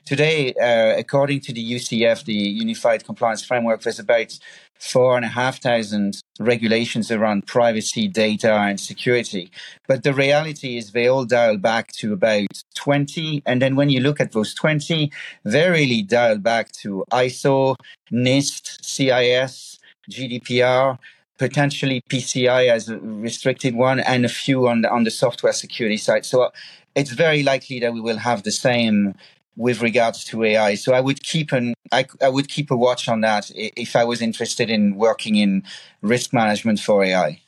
today, 0.04 0.52
uh, 0.52 0.98
according 0.98 1.40
to 1.40 1.52
the 1.52 1.72
UCF, 1.72 2.24
the 2.24 2.34
Unified 2.34 3.04
Compliance 3.04 3.44
Framework, 3.44 3.82
there's 3.82 3.98
about 3.98 4.38
four 4.82 5.14
and 5.16 5.24
a 5.24 5.28
half 5.28 5.60
thousand 5.60 6.20
regulations 6.40 7.12
around 7.12 7.46
privacy, 7.46 8.08
data, 8.08 8.52
and 8.52 8.80
security. 8.80 9.48
But 9.86 10.02
the 10.02 10.12
reality 10.12 10.76
is 10.76 10.90
they 10.90 11.06
all 11.06 11.24
dial 11.24 11.56
back 11.56 11.92
to 11.98 12.12
about 12.12 12.48
20. 12.74 13.44
And 13.46 13.62
then 13.62 13.76
when 13.76 13.90
you 13.90 14.00
look 14.00 14.20
at 14.20 14.32
those 14.32 14.54
20, 14.54 15.12
they 15.44 15.70
really 15.70 16.02
dial 16.02 16.38
back 16.38 16.72
to 16.82 17.04
ISO, 17.12 17.76
NIST, 18.12 18.84
CIS, 18.84 19.78
GDPR, 20.10 20.98
potentially 21.38 22.02
PCI 22.10 22.68
as 22.68 22.88
a 22.88 22.98
restricted 22.98 23.76
one, 23.76 24.00
and 24.00 24.24
a 24.24 24.28
few 24.28 24.66
on 24.66 24.82
the, 24.82 24.90
on 24.90 25.04
the 25.04 25.12
software 25.12 25.52
security 25.52 25.96
side. 25.96 26.26
So 26.26 26.50
it's 26.96 27.12
very 27.12 27.44
likely 27.44 27.78
that 27.80 27.94
we 27.94 28.00
will 28.00 28.18
have 28.18 28.42
the 28.42 28.50
same 28.50 29.14
with 29.56 29.82
regards 29.82 30.24
to 30.24 30.44
AI. 30.44 30.74
So 30.74 30.94
I 30.94 31.00
would 31.00 31.22
keep 31.22 31.52
an 31.52 31.74
I, 31.90 32.06
I 32.22 32.28
would 32.28 32.48
keep 32.48 32.70
a 32.70 32.76
watch 32.76 33.08
on 33.08 33.20
that 33.20 33.50
if 33.54 33.96
I 33.96 34.04
was 34.04 34.22
interested 34.22 34.70
in 34.70 34.96
working 34.96 35.36
in 35.36 35.62
risk 36.00 36.32
management 36.32 36.80
for 36.80 37.04
AI. 37.04 37.40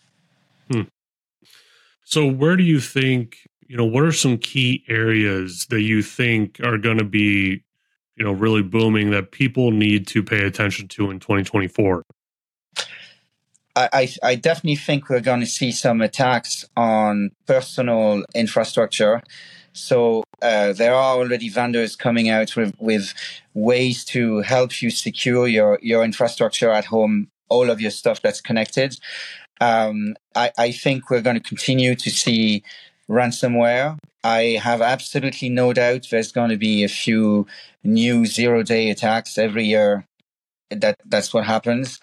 Hmm. 0.71 0.83
So 2.05 2.27
where 2.27 2.57
do 2.57 2.63
you 2.63 2.81
think 2.81 3.49
you 3.67 3.77
know 3.77 3.85
what 3.85 4.05
are 4.05 4.13
some 4.13 4.39
key 4.39 4.85
areas 4.89 5.67
that 5.71 5.81
you 5.81 6.03
think 6.03 6.61
are 6.63 6.79
going 6.79 6.99
to 6.99 7.05
be 7.05 7.63
you 8.17 8.25
know 8.25 8.33
really 8.33 8.63
booming 8.63 9.11
that 9.11 9.33
people 9.33 9.71
need 9.71 10.07
to 10.09 10.23
pay 10.23 10.45
attention 10.45 10.89
to 10.89 11.11
in 11.11 11.21
2024? 11.21 12.03
I, 13.77 14.09
I 14.23 14.37
definitely 14.37 14.77
think 14.77 15.09
we're 15.09 15.21
going 15.21 15.41
to 15.41 15.47
see 15.47 15.73
some 15.73 16.01
attacks 16.01 16.65
on 16.77 17.31
personal 17.47 18.25
infrastructure. 18.33 19.21
So 19.75 20.23
uh, 20.41 20.73
there 20.73 20.95
are 20.95 21.17
already 21.17 21.49
vendors 21.49 21.97
coming 21.97 22.29
out 22.29 22.57
with, 22.57 22.75
with 22.79 23.13
ways 23.55 24.05
to 24.07 24.39
help 24.39 24.81
you 24.81 24.91
secure 24.91 25.47
your, 25.49 25.79
your 25.83 26.05
infrastructure 26.05 26.71
at 26.71 26.87
home, 26.87 27.29
all 27.49 27.71
of 27.71 27.81
your 27.81 27.91
stuff 27.91 28.23
that's 28.23 28.41
connected. 28.41 28.97
Um, 29.61 30.17
I, 30.35 30.53
I 30.57 30.73
think 30.73 31.11
we're 31.11 31.23
going 31.23 31.37
to 31.37 31.43
continue 31.43 31.95
to 31.97 32.11
see 32.11 32.63
ransomware. 33.09 33.99
I 34.23 34.59
have 34.63 34.81
absolutely 34.81 35.49
no 35.49 35.73
doubt 35.73 36.07
there's 36.11 36.33
going 36.33 36.51
to 36.51 36.57
be 36.57 36.85
a 36.85 36.89
few 36.89 37.47
new 37.83 38.27
zero 38.27 38.63
day 38.63 38.91
attacks 38.91 39.37
every 39.37 39.65
year. 39.65 40.07
That 40.71 40.97
that's 41.05 41.35
what 41.35 41.45
happens. 41.45 42.01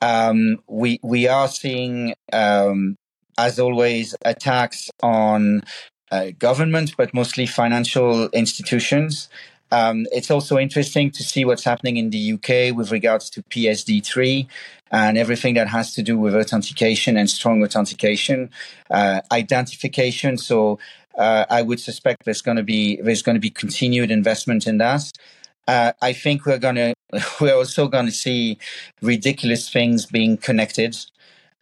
Um, 0.00 0.58
we 0.68 1.00
we 1.02 1.28
are 1.28 1.48
seeing, 1.48 2.14
um, 2.32 2.96
as 3.38 3.58
always, 3.58 4.14
attacks 4.24 4.90
on 5.02 5.62
uh, 6.12 6.30
government, 6.38 6.94
but 6.96 7.12
mostly 7.12 7.46
financial 7.46 8.28
institutions. 8.28 9.28
Um, 9.72 10.06
it's 10.12 10.30
also 10.30 10.58
interesting 10.58 11.10
to 11.12 11.22
see 11.22 11.46
what's 11.46 11.64
happening 11.64 11.96
in 11.96 12.10
the 12.10 12.34
UK 12.34 12.76
with 12.76 12.92
regards 12.92 13.30
to 13.30 13.42
PSD3 13.44 14.46
and 14.90 15.16
everything 15.16 15.54
that 15.54 15.68
has 15.68 15.94
to 15.94 16.02
do 16.02 16.18
with 16.18 16.36
authentication 16.36 17.16
and 17.16 17.30
strong 17.30 17.64
authentication, 17.64 18.50
uh, 18.90 19.22
identification. 19.32 20.36
So 20.36 20.78
uh, 21.16 21.46
I 21.48 21.62
would 21.62 21.80
suspect 21.80 22.26
there's 22.26 22.42
going 22.42 22.58
to 22.58 22.62
be 22.62 23.00
there's 23.00 23.22
going 23.22 23.36
to 23.36 23.40
be 23.40 23.50
continued 23.50 24.10
investment 24.10 24.66
in 24.66 24.76
that. 24.78 25.10
Uh, 25.66 25.92
I 26.02 26.12
think 26.12 26.44
we're 26.44 26.58
going 26.58 26.74
to 26.82 26.94
we're 27.40 27.54
also 27.54 27.88
going 27.88 28.06
to 28.06 28.12
see 28.12 28.58
ridiculous 29.00 29.70
things 29.70 30.04
being 30.04 30.36
connected. 30.36 30.94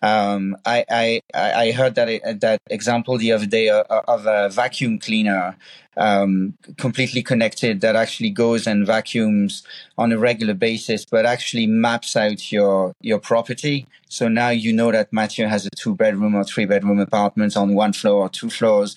Um, 0.03 0.57
I, 0.65 0.85
I, 0.91 1.21
I 1.35 1.73
heard 1.73 1.95
that 1.97 2.41
that 2.41 2.61
example 2.71 3.19
the 3.19 3.33
other 3.33 3.47
day 3.47 3.69
uh, 3.69 3.85
uh, 3.91 4.03
of 4.09 4.27
a 4.27 4.49
vacuum 4.49 4.99
cleaner 4.99 5.57
um, 5.97 6.55
completely 6.79 7.23
connected 7.23 7.83
that 7.83 7.97
actually 7.97 8.31
goes 8.31 8.67
and 8.67 8.87
vacuums 8.87 9.63
on 9.99 10.13
a 10.13 10.19
regular 10.19 10.55
basis, 10.55 11.05
but 11.05 11.27
actually 11.27 11.67
maps 11.67 12.17
out 12.17 12.51
your 12.51 12.95
your 13.03 13.19
property. 13.19 13.87
So 14.09 14.29
now 14.29 14.49
you 14.49 14.73
know 14.73 14.91
that 14.91 15.13
Mathieu 15.13 15.47
has 15.47 15.67
a 15.67 15.71
two 15.77 15.95
bedroom 15.95 16.35
or 16.35 16.45
three 16.45 16.65
bedroom 16.65 16.99
apartment 16.99 17.57
on 17.57 17.75
one 17.75 17.93
floor 17.93 18.23
or 18.23 18.29
two 18.29 18.51
floors. 18.51 18.97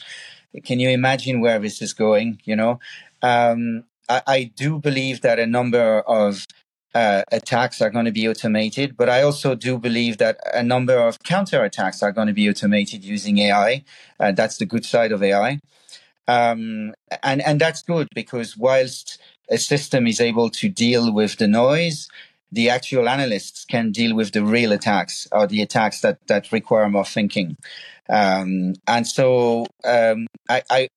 Can 0.64 0.80
you 0.80 0.90
imagine 0.90 1.42
where 1.42 1.60
this 1.60 1.82
is 1.82 1.94
going? 1.94 2.40
You 2.46 2.56
know, 2.56 2.80
um, 3.22 3.84
I, 4.08 4.22
I 4.28 4.44
do 4.56 4.80
believe 4.80 5.22
that 5.22 5.40
a 5.40 5.48
number 5.48 6.02
of 6.02 6.46
uh, 6.94 7.24
attacks 7.32 7.82
are 7.82 7.90
going 7.90 8.06
to 8.06 8.12
be 8.12 8.28
automated, 8.28 8.96
but 8.96 9.10
I 9.10 9.24
also 9.24 9.56
do 9.56 9.78
believe 9.78 10.18
that 10.18 10.38
a 10.54 10.64
number 10.64 10.98
of 10.98 11.20
counterattacks 11.20 12.04
are 12.04 12.12
going 12.12 12.28
to 12.28 12.34
be 12.34 12.50
automated 12.50 13.04
using 13.04 13.40
AI. 13.40 13.84
Uh, 14.20 14.32
that's 14.32 14.58
the 14.58 14.66
good 14.66 14.86
side 14.86 15.12
of 15.12 15.24
AI. 15.24 15.60
Um, 16.28 16.94
and, 17.22 17.42
and 17.42 17.60
that's 17.60 17.82
good 17.82 18.08
because 18.14 18.56
whilst 18.56 19.20
a 19.50 19.58
system 19.58 20.08
is 20.08 20.22
able 20.22 20.50
to 20.52 20.70
deal 20.70 21.12
with 21.12 21.38
the 21.38 21.48
noise, 21.48 22.08
the 22.52 22.70
actual 22.70 23.10
analysts 23.10 23.66
can 23.66 23.92
deal 23.92 24.16
with 24.16 24.32
the 24.32 24.44
real 24.44 24.72
attacks 24.72 25.28
or 25.32 25.48
the 25.48 25.62
attacks 25.62 26.02
that, 26.02 26.20
that 26.28 26.52
require 26.52 26.88
more 26.90 27.06
thinking. 27.06 27.58
Um, 28.10 28.76
and 28.88 29.08
so 29.08 29.66
um, 29.84 30.28
I, 30.50 30.62
I, 30.70 30.90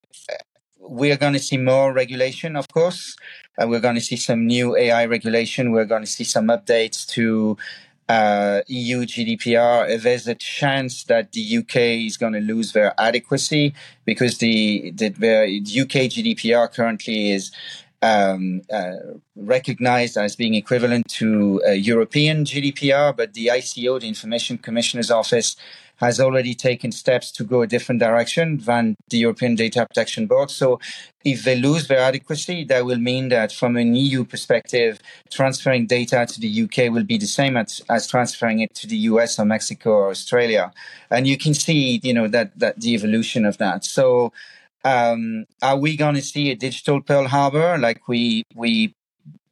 we're 0.89 1.17
going 1.17 1.33
to 1.33 1.39
see 1.39 1.57
more 1.57 1.93
regulation, 1.93 2.57
of 2.57 2.69
course. 2.69 3.17
Uh, 3.61 3.67
we're 3.69 3.81
going 3.81 3.95
to 3.95 4.01
see 4.01 4.17
some 4.17 4.47
new 4.47 4.77
AI 4.77 5.07
regulation. 5.07 5.73
We're 5.73 5.85
going 5.85 6.03
to 6.03 6.11
see 6.11 6.25
some 6.25 6.47
updates 6.49 7.07
to 7.09 7.57
uh, 8.09 8.63
EU 8.69 9.05
GDPR. 9.05 10.01
There's 10.01 10.29
a 10.29 10.35
chance 10.35 11.05
that 11.05 11.33
the 11.33 11.59
UK 11.59 11.77
is 12.07 12.17
going 12.17 12.35
to 12.35 12.41
lose 12.41 12.73
their 12.73 12.95
adequacy 12.99 13.75
because 14.05 14.39
the, 14.39 14.93
the, 14.93 15.09
the 15.09 15.81
UK 15.83 16.11
GDPR 16.11 16.73
currently 16.73 17.33
is 17.33 17.51
um, 18.03 18.63
uh, 18.73 18.93
recognized 19.35 20.17
as 20.17 20.37
being 20.37 20.55
equivalent 20.55 21.09
to 21.09 21.61
European 21.67 22.45
GDPR, 22.45 23.17
but 23.17 23.35
the 23.35 23.47
ICO, 23.47 24.01
the 24.01 24.07
Information 24.07 24.59
Commissioner's 24.59 25.11
Office, 25.11 25.57
has 25.97 26.21
already 26.21 26.55
taken 26.55 26.93
steps 26.93 27.33
to 27.33 27.45
go 27.45 27.63
a 27.63 27.67
different 27.67 28.01
direction 28.01 28.59
than 28.59 28.95
the 29.09 29.19
European 29.19 29.55
Data 29.55 29.87
Protection 29.87 30.27
Board. 30.27 30.51
So 30.51 30.79
if 31.25 31.45
they 31.45 31.57
lose 31.57 31.89
their 31.89 32.01
adequacy, 32.01 32.65
that 32.65 32.85
will 32.85 32.99
mean 32.99 33.31
that 33.31 33.53
from 33.53 33.77
an 33.77 33.95
EU 33.95 34.25
perspective, 34.25 34.99
transferring 35.31 35.87
data 35.87 36.27
to 36.29 36.41
the 36.41 36.63
UK 36.63 36.93
will 36.93 37.05
be 37.05 37.19
the 37.19 37.27
same 37.27 37.57
as, 37.57 37.81
as 37.89 38.07
transferring 38.07 38.61
it 38.61 38.75
to 38.75 38.87
the 38.87 38.97
US 39.11 39.39
or 39.39 39.45
Mexico 39.45 39.91
or 39.91 40.11
Australia. 40.11 40.73
And 41.11 41.27
you 41.27 41.39
can 41.39 41.55
see, 41.55 42.01
you 42.03 42.13
know, 42.13 42.29
that, 42.29 42.59
that 42.59 42.81
the 42.81 42.95
evolution 42.95 43.45
of 43.45 43.59
that. 43.59 43.85
So, 43.85 44.33
um, 44.85 45.47
are 45.63 45.77
we 45.77 45.97
going 45.97 46.15
to 46.15 46.23
see 46.23 46.51
a 46.53 46.55
digital 46.55 47.01
Pearl 47.01 47.27
Harbor 47.27 47.77
like 47.77 48.07
we, 48.07 48.45
we, 48.55 48.95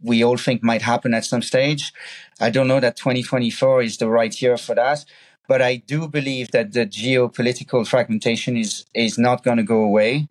we 0.00 0.22
all 0.22 0.36
think 0.36 0.62
might 0.62 0.82
happen 0.82 1.12
at 1.12 1.24
some 1.24 1.42
stage? 1.42 1.92
I 2.40 2.50
don't 2.50 2.68
know 2.68 2.78
that 2.78 2.96
2024 2.96 3.82
is 3.82 3.96
the 3.96 4.08
right 4.08 4.40
year 4.40 4.56
for 4.56 4.76
that. 4.76 5.04
But 5.46 5.60
I 5.60 5.76
do 5.76 6.08
believe 6.08 6.50
that 6.52 6.72
the 6.72 6.86
geopolitical 6.86 7.86
fragmentation 7.86 8.56
is 8.56 8.86
is 8.94 9.18
not 9.18 9.44
going 9.44 9.58
to 9.58 9.62
go 9.62 9.82
away, 9.82 10.28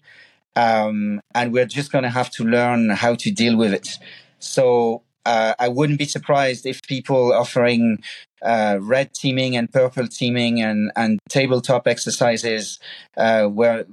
um, 0.56 1.22
and 1.36 1.54
we're 1.54 1.66
just 1.66 1.92
going 1.92 2.04
to 2.04 2.10
have 2.10 2.30
to 2.32 2.44
learn 2.44 2.90
how 2.90 3.16
to 3.16 3.32
deal 3.32 3.56
with 3.56 3.74
it. 3.74 4.00
So 4.40 5.04
uh, 5.26 5.54
I 5.60 5.68
wouldn't 5.68 6.00
be 6.00 6.06
surprised 6.06 6.66
if 6.66 6.82
people 6.84 7.34
offering 7.34 8.04
uh, 8.42 8.78
red 8.82 9.14
teaming 9.14 9.56
and 9.56 9.72
purple 9.72 10.08
teaming 10.08 10.62
and 10.62 10.92
and 10.96 11.20
tabletop 11.30 11.88
exercises 11.88 12.80
uh, 13.18 13.48
were 13.52 13.86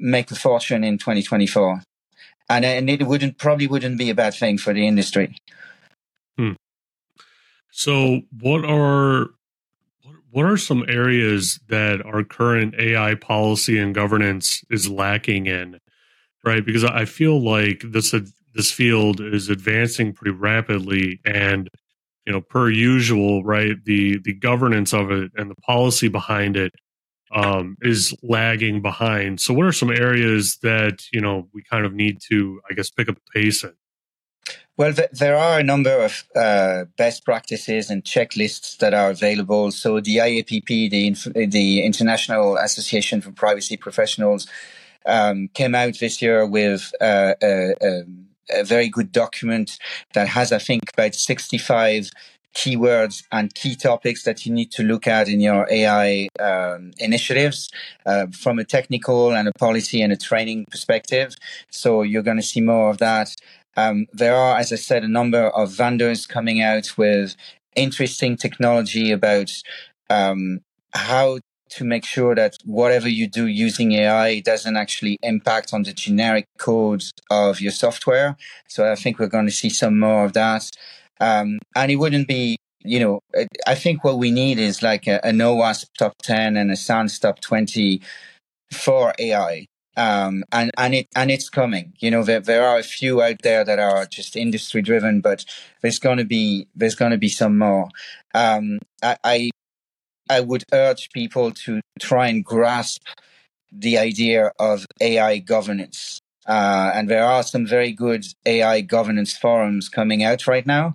make 0.00 0.30
a 0.30 0.34
fortune 0.34 0.84
in 0.84 0.98
2024, 0.98 1.82
and 2.48 2.64
and 2.64 2.90
it 2.90 3.06
wouldn't 3.06 3.38
probably 3.38 3.66
wouldn't 3.66 3.98
be 3.98 4.10
a 4.10 4.14
bad 4.14 4.34
thing 4.34 4.58
for 4.58 4.72
the 4.72 4.86
industry. 4.86 5.36
Hmm. 6.36 6.52
So, 7.70 8.22
what 8.40 8.64
are 8.64 9.30
what 10.32 10.46
are 10.46 10.56
some 10.56 10.84
areas 10.88 11.60
that 11.68 12.04
our 12.06 12.24
current 12.24 12.74
AI 12.78 13.14
policy 13.16 13.78
and 13.78 13.94
governance 13.94 14.64
is 14.70 14.88
lacking 14.90 15.46
in? 15.46 15.78
Right, 16.44 16.64
because 16.66 16.84
I 16.84 17.04
feel 17.06 17.40
like 17.42 17.82
this 17.92 18.14
this 18.54 18.72
field 18.72 19.20
is 19.20 19.48
advancing 19.48 20.12
pretty 20.12 20.36
rapidly, 20.36 21.20
and 21.24 21.68
you 22.26 22.32
know, 22.32 22.40
per 22.40 22.70
usual, 22.70 23.44
right, 23.44 23.76
the 23.84 24.18
the 24.24 24.34
governance 24.34 24.94
of 24.94 25.10
it 25.12 25.32
and 25.36 25.50
the 25.50 25.56
policy 25.56 26.08
behind 26.08 26.56
it 26.56 26.72
um, 27.34 27.76
is 27.82 28.14
lagging 28.22 28.82
behind. 28.82 29.40
So, 29.40 29.54
what 29.54 29.66
are 29.66 29.72
some 29.72 29.90
areas 29.90 30.58
that 30.62 31.04
you 31.12 31.20
know 31.20 31.48
we 31.54 31.62
kind 31.64 31.86
of 31.86 31.94
need 31.94 32.18
to, 32.30 32.60
I 32.70 32.74
guess, 32.74 32.90
pick 32.90 33.08
up 33.08 33.16
the 33.16 33.40
pace 33.42 33.64
in? 33.64 33.72
Well, 34.78 34.94
th- 34.94 35.10
there 35.12 35.36
are 35.36 35.58
a 35.58 35.62
number 35.62 36.02
of 36.02 36.24
uh, 36.34 36.86
best 36.96 37.24
practices 37.24 37.90
and 37.90 38.02
checklists 38.04 38.78
that 38.78 38.94
are 38.94 39.10
available. 39.10 39.70
So 39.70 40.00
the 40.00 40.16
IAPP, 40.16 40.90
the 40.90 41.06
Inf- 41.06 41.32
the 41.34 41.82
International 41.82 42.56
Association 42.56 43.20
for 43.20 43.32
Privacy 43.32 43.76
Professionals, 43.76 44.46
um, 45.04 45.48
came 45.52 45.74
out 45.74 45.98
this 45.98 46.22
year 46.22 46.46
with 46.46 46.90
uh, 47.00 47.34
a, 47.42 47.74
a, 48.50 48.64
very 48.64 48.88
good 48.88 49.12
document 49.12 49.78
that 50.14 50.28
has, 50.28 50.52
I 50.52 50.58
think, 50.58 50.82
about 50.94 51.14
sixty-five 51.14 52.10
keywords 52.54 53.24
and 53.32 53.54
key 53.54 53.74
topics 53.74 54.24
that 54.24 54.44
you 54.44 54.52
need 54.52 54.70
to 54.72 54.82
look 54.82 55.06
at 55.06 55.28
in 55.28 55.40
your 55.40 55.66
AI 55.70 56.28
um, 56.38 56.92
initiatives 56.98 57.70
uh, 58.04 58.26
from 58.26 58.58
a 58.58 58.64
technical 58.64 59.34
and 59.34 59.48
a 59.48 59.52
policy 59.52 60.02
and 60.02 60.12
a 60.12 60.16
training 60.16 60.66
perspective. 60.70 61.34
So 61.70 62.02
you're 62.02 62.22
going 62.22 62.36
to 62.36 62.42
see 62.42 62.60
more 62.60 62.90
of 62.90 62.98
that. 62.98 63.34
Um, 63.76 64.06
there 64.12 64.36
are, 64.36 64.58
as 64.58 64.72
I 64.72 64.76
said, 64.76 65.04
a 65.04 65.08
number 65.08 65.48
of 65.48 65.70
vendors 65.70 66.26
coming 66.26 66.60
out 66.60 66.96
with 66.96 67.36
interesting 67.74 68.36
technology 68.36 69.10
about 69.10 69.50
um, 70.10 70.60
how 70.92 71.38
to 71.70 71.84
make 71.84 72.04
sure 72.04 72.34
that 72.34 72.56
whatever 72.64 73.08
you 73.08 73.26
do 73.26 73.46
using 73.46 73.92
AI 73.92 74.40
doesn't 74.40 74.76
actually 74.76 75.18
impact 75.22 75.72
on 75.72 75.84
the 75.84 75.92
generic 75.92 76.44
codes 76.58 77.12
of 77.30 77.60
your 77.60 77.72
software. 77.72 78.36
So 78.68 78.90
I 78.90 78.94
think 78.94 79.18
we're 79.18 79.28
going 79.28 79.46
to 79.46 79.52
see 79.52 79.70
some 79.70 79.98
more 79.98 80.26
of 80.26 80.34
that. 80.34 80.68
Um, 81.18 81.58
and 81.74 81.90
it 81.90 81.96
wouldn't 81.96 82.28
be, 82.28 82.58
you 82.84 83.00
know, 83.00 83.20
I 83.66 83.74
think 83.74 84.04
what 84.04 84.18
we 84.18 84.30
need 84.30 84.58
is 84.58 84.82
like 84.82 85.06
a, 85.06 85.24
an 85.24 85.38
OWASP 85.38 85.86
top 85.98 86.14
10 86.22 86.58
and 86.58 86.70
a 86.70 86.76
SANS 86.76 87.18
top 87.18 87.40
20 87.40 88.02
for 88.70 89.14
AI 89.18 89.66
um, 89.96 90.44
and 90.52 90.70
and 90.78 90.94
it 90.94 91.08
and 91.14 91.30
it's 91.30 91.48
coming. 91.48 91.92
You 92.00 92.10
know, 92.10 92.22
there 92.22 92.40
there 92.40 92.64
are 92.64 92.78
a 92.78 92.82
few 92.82 93.22
out 93.22 93.42
there 93.42 93.64
that 93.64 93.78
are 93.78 94.06
just 94.06 94.36
industry 94.36 94.82
driven, 94.82 95.20
but 95.20 95.44
there's 95.82 95.98
going 95.98 96.18
to 96.18 96.24
be 96.24 96.66
there's 96.74 96.94
going 96.94 97.12
to 97.12 97.18
be 97.18 97.28
some 97.28 97.58
more. 97.58 97.88
Um, 98.34 98.78
I, 99.02 99.16
I 99.24 99.50
I 100.30 100.40
would 100.40 100.64
urge 100.72 101.10
people 101.12 101.50
to 101.52 101.80
try 102.00 102.28
and 102.28 102.44
grasp 102.44 103.02
the 103.70 103.98
idea 103.98 104.52
of 104.58 104.86
AI 105.00 105.38
governance. 105.38 106.20
Uh, 106.46 106.90
and 106.94 107.08
there 107.08 107.24
are 107.24 107.42
some 107.42 107.66
very 107.66 107.92
good 107.92 108.26
AI 108.46 108.80
governance 108.80 109.36
forums 109.36 109.88
coming 109.88 110.24
out 110.24 110.46
right 110.46 110.66
now. 110.66 110.94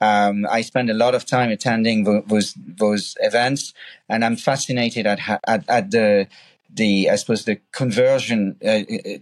Um, 0.00 0.46
I 0.50 0.60
spend 0.62 0.90
a 0.90 0.94
lot 0.94 1.14
of 1.14 1.26
time 1.26 1.50
attending 1.50 2.04
those 2.04 2.54
those 2.56 3.16
events, 3.20 3.74
and 4.08 4.24
I'm 4.24 4.36
fascinated 4.36 5.06
at 5.06 5.40
at, 5.46 5.64
at 5.68 5.90
the 5.90 6.28
the 6.72 7.10
I 7.10 7.16
suppose 7.16 7.44
the 7.44 7.60
conversion. 7.72 8.56
Uh, 8.64 8.82
uh, 8.92 9.18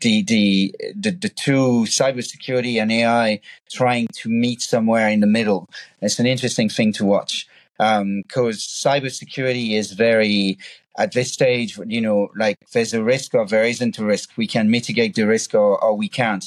the, 0.00 0.22
the 0.24 0.74
the 0.96 1.10
the 1.12 1.28
two 1.28 1.84
cybersecurity 1.84 2.82
and 2.82 2.90
AI 2.90 3.40
trying 3.70 4.08
to 4.14 4.28
meet 4.28 4.60
somewhere 4.60 5.08
in 5.08 5.20
the 5.20 5.28
middle. 5.28 5.68
It's 6.00 6.18
an 6.18 6.26
interesting 6.26 6.68
thing 6.68 6.92
to 6.94 7.04
watch 7.04 7.46
because 7.78 8.00
um, 8.00 8.24
cybersecurity 8.32 9.78
is 9.78 9.92
very 9.92 10.58
at 10.98 11.12
this 11.12 11.32
stage, 11.32 11.78
you 11.86 12.00
know, 12.00 12.28
like 12.36 12.58
there's 12.72 12.92
a 12.92 13.02
risk 13.02 13.34
or 13.34 13.46
there 13.46 13.64
isn't 13.64 13.98
a 13.98 14.04
risk. 14.04 14.30
We 14.36 14.46
can 14.46 14.70
mitigate 14.70 15.14
the 15.14 15.26
risk 15.26 15.54
or, 15.54 15.82
or 15.82 15.96
we 15.96 16.08
can't 16.08 16.44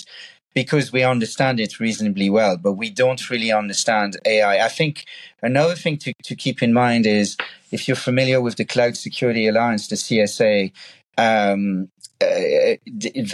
because 0.55 0.91
we 0.91 1.03
understand 1.03 1.59
it 1.59 1.79
reasonably 1.81 2.29
well, 2.29 2.57
but 2.57 2.73
we 2.73 2.89
don't 2.89 3.29
really 3.29 3.51
understand 3.51 4.17
AI. 4.25 4.65
I 4.65 4.69
think 4.69 5.05
another 5.43 5.75
thing 5.75 5.97
to, 5.97 6.13
to 6.23 6.35
keep 6.35 6.63
in 6.63 6.73
mind 6.73 7.05
is 7.05 7.35
if 7.71 7.87
you're 7.87 7.97
familiar 7.97 8.41
with 8.41 8.55
the 8.55 8.65
Cloud 8.65 8.95
Security 8.95 9.47
Alliance, 9.47 9.89
the 9.89 9.97
CSA, 9.97 10.71
um, 11.17 11.89
uh, 12.21 12.77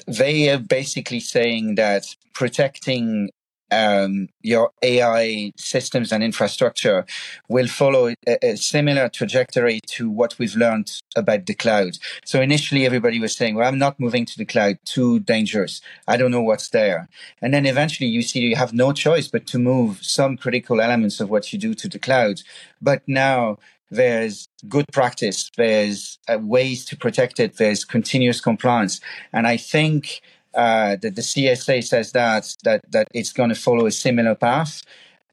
they 0.08 0.50
are 0.50 0.58
basically 0.58 1.20
saying 1.20 1.76
that 1.76 2.08
protecting 2.34 3.30
um, 3.72 4.28
your 4.42 4.72
AI 4.82 5.54
systems 5.56 6.12
and 6.12 6.24
infrastructure 6.24 7.06
will 7.48 7.68
follow 7.68 8.14
a, 8.28 8.46
a, 8.46 8.58
similar 8.58 9.08
trajectory 9.10 9.80
to 9.88 10.10
what 10.10 10.38
we've 10.38 10.56
learned 10.56 10.92
about 11.16 11.46
the 11.46 11.54
cloud. 11.54 11.98
So 12.26 12.42
initially, 12.42 12.86
everybody 12.86 13.20
was 13.20 13.36
saying, 13.36 13.56
"Well, 13.56 13.68
I'm 13.68 13.80
not 13.80 14.00
moving 14.00 14.26
to 14.26 14.38
the 14.38 14.46
cloud; 14.46 14.78
too 14.86 15.20
dangerous. 15.20 15.82
I 16.08 16.18
don't 16.18 16.32
know 16.32 16.42
what's 16.42 16.70
there." 16.70 17.08
And 17.42 17.54
then 17.54 17.66
eventually, 17.66 18.10
you 18.10 18.22
see 18.22 18.42
you 18.42 18.56
have 18.56 18.74
no 18.74 18.92
choice 18.92 19.28
but 19.28 19.48
to 19.48 19.60
move 19.60 20.04
some 20.04 20.38
critical 20.38 20.82
elements 20.82 21.20
of 21.20 21.30
what 21.30 21.52
you 21.54 21.60
do 21.60 21.74
to 21.76 21.88
the 21.88 22.00
cloud. 22.00 22.42
But 22.82 23.04
now 23.08 23.58
there's 23.90 24.48
good 24.70 24.86
practice, 24.92 25.50
there's 25.58 26.18
uh, 26.30 26.40
ways 26.40 26.86
to 26.86 26.96
protect 26.96 27.40
it, 27.40 27.58
there's 27.58 27.84
continuous 27.84 28.40
compliance, 28.40 29.02
and 29.34 29.46
I 29.46 29.58
think 29.58 30.22
uh, 30.54 30.96
the, 31.02 31.10
the 31.10 31.22
CSA 31.22 31.84
says 31.84 32.12
that 32.12 32.56
that 32.64 32.82
that 32.92 33.08
it's 33.14 33.32
going 33.32 33.50
to 33.50 33.56
follow 33.56 33.86
a 33.86 33.92
similar 33.92 34.36
path, 34.36 34.84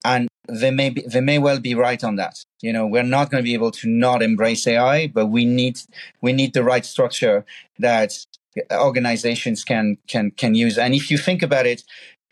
and 0.04 0.28
they 0.48 0.70
may 0.70 0.90
be, 0.90 1.02
they 1.02 1.20
may 1.20 1.38
well 1.38 1.60
be 1.60 1.74
right 1.74 2.02
on 2.02 2.16
that. 2.16 2.42
You 2.62 2.72
know, 2.72 2.86
we're 2.86 3.02
not 3.02 3.30
going 3.30 3.42
to 3.42 3.46
be 3.46 3.54
able 3.54 3.70
to 3.72 3.88
not 3.88 4.22
embrace 4.22 4.66
AI, 4.66 5.08
but 5.08 5.26
we 5.26 5.44
need 5.44 5.80
we 6.20 6.32
need 6.32 6.54
the 6.54 6.64
right 6.64 6.84
structure 6.84 7.44
that 7.78 8.12
organizations 8.72 9.64
can 9.64 9.98
can 10.06 10.30
can 10.32 10.54
use. 10.54 10.78
And 10.78 10.94
if 10.94 11.10
you 11.10 11.18
think 11.18 11.42
about 11.42 11.66
it, 11.66 11.82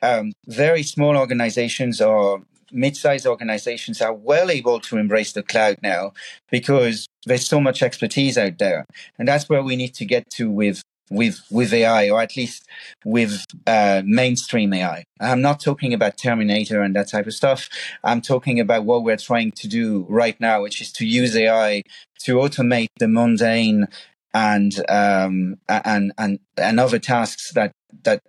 um, 0.03 0.33
very 0.47 0.83
small 0.83 1.17
organizations 1.17 2.01
or 2.01 2.43
mid-sized 2.73 3.27
organizations 3.27 4.01
are 4.01 4.13
well 4.13 4.51
able 4.51 4.81
to 4.81 4.99
embrace 4.99 5.33
the 5.33 5.43
cloud 5.43 5.77
now 5.83 6.13
because 6.51 7.07
there's 7.25 7.47
so 7.47 7.61
much 7.61 7.83
expertise 7.83 8.37
out 8.39 8.59
there, 8.59 8.87
and 9.19 9.29
that's 9.29 9.49
where 9.49 9.63
we 9.63 9.77
need 9.77 9.95
to 9.95 10.05
get 10.05 10.29
to 10.31 10.51
with 10.51 10.83
with 11.11 11.41
with 11.51 11.73
AI, 11.73 12.11
or 12.11 12.21
at 12.21 12.37
least 12.37 12.67
with 13.05 13.45
uh, 13.67 14.03
mainstream 14.05 14.73
AI. 14.73 15.05
I'm 15.21 15.41
not 15.41 15.61
talking 15.61 15.95
about 15.95 16.19
Terminator 16.19 16.83
and 16.83 16.95
that 16.97 17.09
type 17.09 17.27
of 17.27 17.35
stuff. 17.35 17.69
I'm 18.03 18.21
talking 18.21 18.61
about 18.61 18.85
what 18.85 19.05
we're 19.05 19.17
trying 19.17 19.53
to 19.53 19.69
do 19.69 20.07
right 20.09 20.39
now, 20.41 20.63
which 20.63 20.81
is 20.81 20.93
to 20.93 21.07
use 21.07 21.37
AI 21.37 21.83
to 22.21 22.37
automate 22.37 22.89
the 22.99 23.09
mundane 23.09 23.87
and 24.35 24.73
um, 24.89 25.57
and 25.69 26.13
and 26.19 26.39
and 26.57 26.81
other 26.81 26.99
tasks 26.99 27.53
that 27.53 27.73
that 28.05 28.21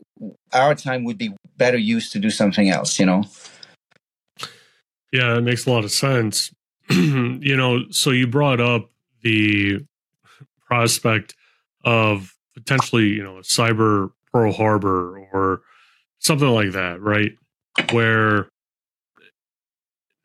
our 0.53 0.75
time 0.75 1.03
would 1.03 1.17
be 1.17 1.36
better 1.57 1.78
used 1.78 2.11
to 2.13 2.19
do 2.19 2.30
something 2.30 2.69
else. 2.69 2.99
You 2.99 3.05
know. 3.07 3.23
Yeah, 5.11 5.38
it 5.38 5.41
makes 5.41 5.65
a 5.65 5.71
lot 5.71 5.84
of 5.84 5.91
sense. 5.91 6.51
you 6.89 7.55
know, 7.57 7.86
so 7.91 8.11
you 8.11 8.28
brought 8.28 8.61
up 8.61 8.91
the 9.21 9.86
prospect 10.67 11.34
of 11.84 12.36
potentially, 12.58 13.05
you 13.05 13.24
know, 13.24 13.38
a 13.38 13.41
cyber 13.41 14.12
Pearl 14.34 14.51
Harbor 14.51 15.20
or 15.32 15.62
something 16.20 16.49
like 16.49 16.72
that, 16.72 16.99
right? 17.01 17.32
Where 17.91 18.49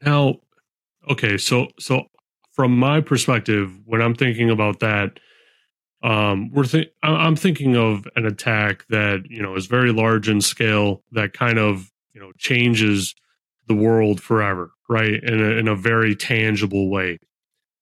now, 0.02 0.36
okay, 1.10 1.36
so 1.36 1.68
so 1.78 2.06
from 2.52 2.76
my 2.76 3.00
perspective, 3.00 3.70
when 3.84 4.00
I'm 4.00 4.14
thinking 4.14 4.50
about 4.50 4.80
that, 4.80 5.20
um, 6.02 6.50
we're 6.50 6.64
th- 6.64 6.92
I'm 7.02 7.36
thinking 7.36 7.76
of 7.76 8.06
an 8.16 8.26
attack 8.26 8.86
that 8.88 9.24
you 9.28 9.42
know 9.42 9.54
is 9.54 9.66
very 9.66 9.92
large 9.92 10.28
in 10.28 10.40
scale 10.40 11.02
that 11.12 11.34
kind 11.34 11.58
of 11.58 11.90
you 12.14 12.20
know 12.20 12.32
changes 12.38 13.14
the 13.68 13.74
world 13.74 14.20
forever, 14.20 14.70
right? 14.88 15.22
In 15.22 15.40
a, 15.40 15.50
in 15.52 15.68
a 15.68 15.76
very 15.76 16.16
tangible 16.16 16.90
way. 16.90 17.18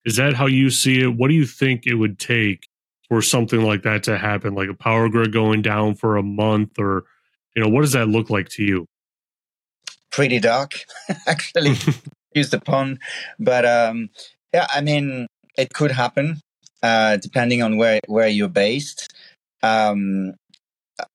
Is 0.04 0.16
that 0.16 0.34
how 0.34 0.46
you 0.46 0.70
see 0.70 1.02
it? 1.02 1.16
What 1.16 1.28
do 1.28 1.34
you 1.34 1.46
think 1.46 1.86
it 1.86 1.94
would 1.94 2.18
take 2.18 2.69
for 3.10 3.20
something 3.20 3.62
like 3.62 3.82
that 3.82 4.04
to 4.04 4.16
happen, 4.16 4.54
like 4.54 4.68
a 4.70 4.74
power 4.74 5.08
grid 5.08 5.32
going 5.32 5.62
down 5.62 5.96
for 5.96 6.16
a 6.16 6.22
month, 6.22 6.78
or 6.78 7.04
you 7.54 7.62
know, 7.62 7.68
what 7.68 7.82
does 7.82 7.92
that 7.92 8.08
look 8.08 8.30
like 8.30 8.48
to 8.50 8.62
you? 8.62 8.86
Pretty 10.10 10.38
dark, 10.38 10.84
actually. 11.26 11.74
use 12.34 12.50
the 12.50 12.60
pun, 12.60 13.00
but 13.40 13.66
um, 13.66 14.08
yeah, 14.54 14.68
I 14.72 14.80
mean, 14.80 15.26
it 15.58 15.74
could 15.74 15.90
happen 15.90 16.40
uh, 16.84 17.16
depending 17.16 17.62
on 17.62 17.76
where 17.76 18.00
where 18.06 18.28
you're 18.28 18.48
based. 18.48 19.12
Um, 19.62 20.34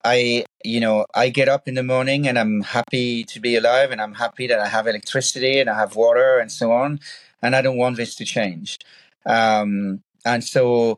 I, 0.04 0.46
you 0.64 0.80
know, 0.80 1.06
I 1.14 1.30
get 1.30 1.48
up 1.48 1.68
in 1.68 1.76
the 1.76 1.84
morning 1.84 2.28
and 2.28 2.38
I'm 2.38 2.62
happy 2.62 3.24
to 3.24 3.40
be 3.40 3.56
alive, 3.56 3.92
and 3.92 4.02
I'm 4.02 4.16
happy 4.16 4.48
that 4.48 4.60
I 4.60 4.68
have 4.68 4.86
electricity 4.86 5.60
and 5.60 5.70
I 5.70 5.78
have 5.78 5.96
water 5.96 6.40
and 6.40 6.52
so 6.52 6.74
on, 6.74 7.00
and 7.42 7.56
I 7.56 7.62
don't 7.62 7.78
want 7.78 7.96
this 7.96 8.16
to 8.16 8.26
change. 8.26 8.80
Um, 9.26 10.02
and 10.26 10.44
so 10.44 10.98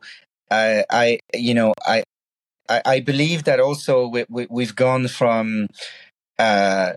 I, 0.50 0.84
I 0.90 1.18
you 1.34 1.54
know, 1.54 1.74
I, 1.86 2.04
I, 2.68 2.82
I 2.84 3.00
believe 3.00 3.44
that 3.44 3.60
also 3.60 4.06
we, 4.06 4.24
we, 4.28 4.46
we've 4.50 4.76
gone 4.76 5.08
from 5.08 5.68
uh, 6.38 6.92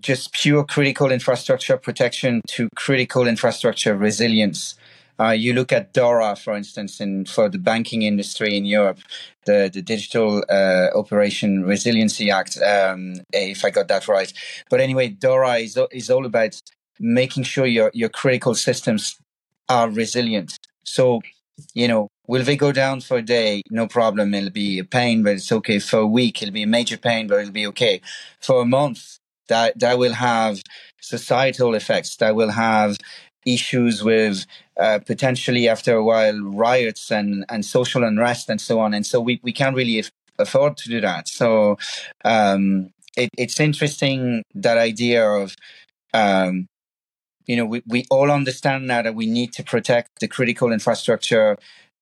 just 0.00 0.32
pure 0.32 0.64
critical 0.64 1.10
infrastructure 1.10 1.76
protection 1.76 2.40
to 2.48 2.68
critical 2.74 3.26
infrastructure 3.26 3.96
resilience. 3.96 4.74
Uh, 5.20 5.30
you 5.30 5.52
look 5.52 5.72
at 5.72 5.92
DORA, 5.92 6.34
for 6.34 6.56
instance, 6.56 7.00
in 7.00 7.24
for 7.24 7.48
the 7.48 7.58
banking 7.58 8.02
industry 8.02 8.56
in 8.56 8.64
Europe, 8.64 8.98
the 9.46 9.70
the 9.72 9.82
Digital 9.82 10.42
uh, 10.50 10.88
Operation 10.94 11.64
Resiliency 11.64 12.30
Act, 12.30 12.58
um, 12.60 13.20
if 13.32 13.64
I 13.64 13.70
got 13.70 13.86
that 13.88 14.08
right. 14.08 14.32
But 14.70 14.80
anyway, 14.80 15.08
DORA 15.08 15.58
is 15.58 15.78
is 15.92 16.10
all 16.10 16.26
about 16.26 16.60
making 16.98 17.44
sure 17.44 17.66
your 17.66 17.92
your 17.94 18.08
critical 18.08 18.54
systems 18.56 19.16
are 19.68 19.88
resilient. 19.88 20.58
So 20.84 21.22
you 21.74 21.88
know, 21.88 22.08
will 22.26 22.42
they 22.42 22.56
go 22.56 22.72
down 22.72 23.00
for 23.00 23.18
a 23.18 23.22
day? 23.22 23.62
No 23.70 23.86
problem. 23.86 24.34
It'll 24.34 24.50
be 24.50 24.78
a 24.78 24.84
pain, 24.84 25.22
but 25.22 25.34
it's 25.34 25.52
okay. 25.52 25.78
For 25.78 25.98
a 25.98 26.06
week, 26.06 26.42
it'll 26.42 26.52
be 26.52 26.62
a 26.62 26.66
major 26.68 26.96
pain, 26.96 27.26
but 27.26 27.40
it'll 27.40 27.52
be 27.52 27.66
okay. 27.68 28.00
For 28.40 28.62
a 28.62 28.66
month, 28.66 29.18
that, 29.48 29.78
that 29.78 29.98
will 29.98 30.14
have 30.14 30.62
societal 31.00 31.74
effects. 31.74 32.16
That 32.16 32.34
will 32.34 32.50
have 32.50 32.96
issues 33.46 34.02
with 34.02 34.46
uh, 34.80 35.00
potentially 35.06 35.68
after 35.68 35.94
a 35.94 36.04
while 36.04 36.38
riots 36.40 37.10
and, 37.10 37.44
and 37.48 37.64
social 37.64 38.02
unrest 38.04 38.48
and 38.48 38.60
so 38.60 38.80
on. 38.80 38.94
And 38.94 39.06
so 39.06 39.20
we, 39.20 39.40
we 39.42 39.52
can't 39.52 39.76
really 39.76 40.02
afford 40.38 40.76
to 40.78 40.88
do 40.88 41.00
that. 41.02 41.28
So 41.28 41.78
um, 42.24 42.90
it, 43.16 43.30
it's 43.36 43.60
interesting 43.60 44.42
that 44.54 44.78
idea 44.78 45.28
of 45.28 45.56
um, 46.14 46.66
you 47.46 47.56
know, 47.56 47.64
we, 47.64 47.82
we 47.86 48.04
all 48.10 48.30
understand 48.30 48.86
now 48.86 49.02
that 49.02 49.14
we 49.14 49.26
need 49.26 49.52
to 49.54 49.62
protect 49.62 50.20
the 50.20 50.28
critical 50.28 50.72
infrastructure 50.72 51.56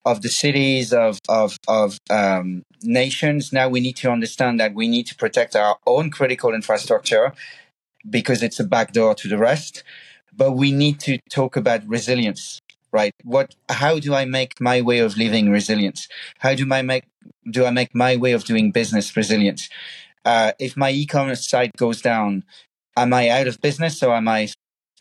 of 0.05 0.22
the 0.22 0.28
cities 0.28 0.93
of 0.93 1.20
of 1.28 1.57
of 1.68 1.99
um, 2.11 2.64
nations. 2.82 3.53
Now 3.53 3.68
we 3.68 3.80
need 3.80 3.97
to 3.97 4.11
understand 4.11 4.59
that 4.61 4.74
we 4.74 4.88
need 4.88 5.07
to 5.09 5.14
protect 5.14 5.55
our 5.55 5.76
own 5.86 6.11
critical 6.11 6.55
infrastructure 6.55 7.32
because 8.09 8.43
it's 8.43 8.61
a 8.61 8.64
backdoor 8.64 9.14
to 9.16 9.28
the 9.28 9.38
rest. 9.38 9.82
But 10.34 10.53
we 10.53 10.72
need 10.72 10.99
to 11.01 11.18
talk 11.30 11.57
about 11.57 11.86
resilience, 11.86 12.61
right? 12.90 13.12
What? 13.22 13.55
How 13.68 13.99
do 13.99 14.14
I 14.14 14.24
make 14.24 14.61
my 14.61 14.80
way 14.80 14.99
of 14.99 15.16
living 15.16 15.51
resilient? 15.51 16.09
How 16.38 16.55
do 16.55 16.66
I 16.72 16.82
make 16.82 17.05
do 17.51 17.64
I 17.64 17.70
make 17.70 17.95
my 17.95 18.16
way 18.16 18.32
of 18.32 18.45
doing 18.45 18.72
business 18.72 19.16
resilient? 19.16 19.68
Uh, 20.24 20.53
if 20.59 20.76
my 20.76 20.90
e-commerce 20.90 21.49
site 21.49 21.76
goes 21.76 22.01
down, 22.01 22.45
am 22.97 23.12
I 23.12 23.28
out 23.28 23.49
of 23.49 23.61
business 23.61 24.03
or 24.03 24.14
am 24.14 24.28
I 24.28 24.49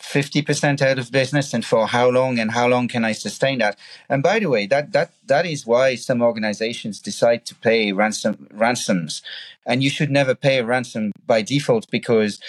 50% 0.01 0.81
out 0.81 0.99
of 0.99 1.11
business 1.11 1.53
and 1.53 1.65
for 1.65 1.87
how 1.87 2.09
long 2.09 2.39
and 2.39 2.51
how 2.51 2.67
long 2.67 2.87
can 2.87 3.05
I 3.05 3.11
sustain 3.11 3.59
that? 3.59 3.77
And 4.09 4.23
by 4.23 4.39
the 4.39 4.47
way, 4.47 4.65
that, 4.67 4.91
that, 4.93 5.11
that 5.27 5.45
is 5.45 5.65
why 5.65 5.95
some 5.95 6.21
organizations 6.21 6.99
decide 6.99 7.45
to 7.45 7.55
pay 7.55 7.91
ransom, 7.91 8.47
ransoms. 8.51 9.21
And 9.65 9.83
you 9.83 9.89
should 9.89 10.11
never 10.11 10.35
pay 10.35 10.57
a 10.59 10.65
ransom 10.65 11.11
by 11.25 11.41
default 11.41 11.89
because 11.91 12.39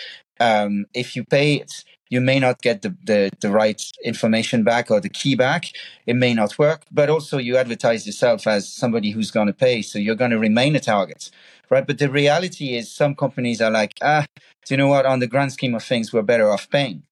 um, 0.41 0.87
if 0.95 1.15
you 1.15 1.25
pay 1.25 1.55
it, 1.55 1.85
you 2.09 2.21
may 2.21 2.39
not 2.39 2.61
get 2.61 2.83
the, 2.83 2.95
the, 3.05 3.31
the 3.41 3.51
right 3.51 3.83
information 4.05 4.65
back 4.65 4.91
or 4.91 5.01
the 5.01 5.09
key 5.09 5.35
back. 5.35 5.67
It 6.07 6.15
may 6.15 6.35
not 6.35 6.59
work, 6.59 6.83
but 6.91 7.09
also 7.09 7.39
you 7.39 7.57
advertise 7.57 8.07
yourself 8.07 8.47
as 8.47 8.71
somebody 8.71 9.11
who's 9.13 9.31
going 9.31 9.47
to 9.47 9.55
pay. 9.55 9.81
So 9.81 9.99
you're 9.99 10.15
going 10.15 10.31
to 10.31 10.39
remain 10.39 10.77
a 10.77 10.81
target, 10.81 11.31
right? 11.71 11.87
But 11.87 11.99
the 11.99 12.11
reality 12.11 12.77
is 12.77 12.91
some 12.91 13.15
companies 13.15 13.63
are 13.63 13.71
like, 13.71 13.95
ah, 14.03 14.27
do 14.67 14.75
you 14.75 14.77
know 14.77 14.89
what? 14.89 15.07
On 15.07 15.21
the 15.21 15.27
grand 15.27 15.53
scheme 15.53 15.75
of 15.75 15.85
things, 15.85 16.13
we're 16.13 16.23
better 16.23 16.51
off 16.51 16.69
paying 16.69 17.03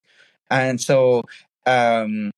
and 0.51 0.81
so 0.81 1.23
um, 1.67 2.31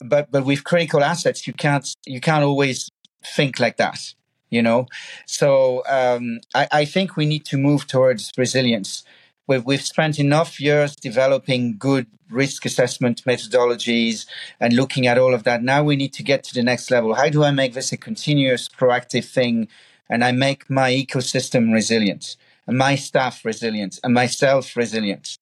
but 0.00 0.30
but 0.30 0.44
with 0.44 0.64
critical 0.64 1.02
assets 1.02 1.46
you 1.46 1.52
can't 1.52 1.94
you 2.06 2.20
can't 2.20 2.44
always 2.44 2.88
think 3.24 3.60
like 3.60 3.76
that 3.76 4.14
you 4.50 4.62
know? 4.62 4.86
So 5.26 5.82
um, 5.88 6.40
I, 6.54 6.68
I 6.72 6.84
think 6.84 7.16
we 7.16 7.24
need 7.24 7.44
to 7.46 7.56
move 7.56 7.86
towards 7.86 8.32
resilience. 8.36 9.04
We've, 9.46 9.64
we've 9.64 9.82
spent 9.82 10.18
enough 10.18 10.60
years 10.60 10.94
developing 10.94 11.76
good 11.78 12.06
risk 12.28 12.64
assessment 12.64 13.24
methodologies 13.24 14.26
and 14.60 14.72
looking 14.74 15.06
at 15.06 15.18
all 15.18 15.34
of 15.34 15.44
that. 15.44 15.62
Now 15.62 15.82
we 15.82 15.96
need 15.96 16.12
to 16.14 16.22
get 16.22 16.44
to 16.44 16.54
the 16.54 16.62
next 16.62 16.90
level. 16.90 17.14
How 17.14 17.28
do 17.28 17.42
i 17.42 17.50
make 17.50 17.74
this 17.74 17.92
a 17.92 17.96
continuous 17.96 18.68
proactive 18.68 19.24
thing? 19.24 19.68
And 20.08 20.24
i 20.24 20.32
make 20.32 20.68
my 20.68 20.92
ecosystem 20.92 21.72
resilient 21.72 22.36
and 22.66 22.76
my 22.76 22.94
staff 22.96 23.44
resilient 23.44 23.98
and 24.04 24.14
myself 24.14 24.76
resilient. 24.76 25.38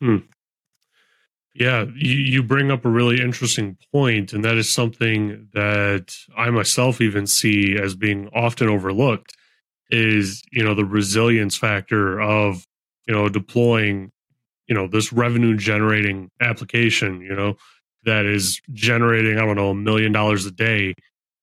Hmm. 0.00 0.18
Yeah, 1.54 1.84
you, 1.94 2.14
you 2.14 2.42
bring 2.42 2.72
up 2.72 2.84
a 2.84 2.90
really 2.90 3.20
interesting 3.20 3.78
point, 3.92 4.32
and 4.32 4.44
that 4.44 4.56
is 4.56 4.72
something 4.72 5.48
that 5.54 6.12
I 6.36 6.50
myself 6.50 7.00
even 7.00 7.28
see 7.28 7.76
as 7.78 7.94
being 7.94 8.28
often 8.34 8.68
overlooked 8.68 9.36
is, 9.88 10.42
you 10.50 10.64
know, 10.64 10.74
the 10.74 10.84
resilience 10.84 11.56
factor 11.56 12.20
of, 12.20 12.66
you 13.06 13.14
know, 13.14 13.28
deploying, 13.28 14.10
you 14.66 14.74
know, 14.74 14.88
this 14.88 15.12
revenue 15.12 15.56
generating 15.56 16.30
application, 16.40 17.20
you 17.20 17.36
know, 17.36 17.54
that 18.04 18.26
is 18.26 18.60
generating, 18.72 19.38
I 19.38 19.44
don't 19.44 19.56
know, 19.56 19.70
a 19.70 19.74
million 19.74 20.10
dollars 20.10 20.46
a 20.46 20.50
day. 20.50 20.94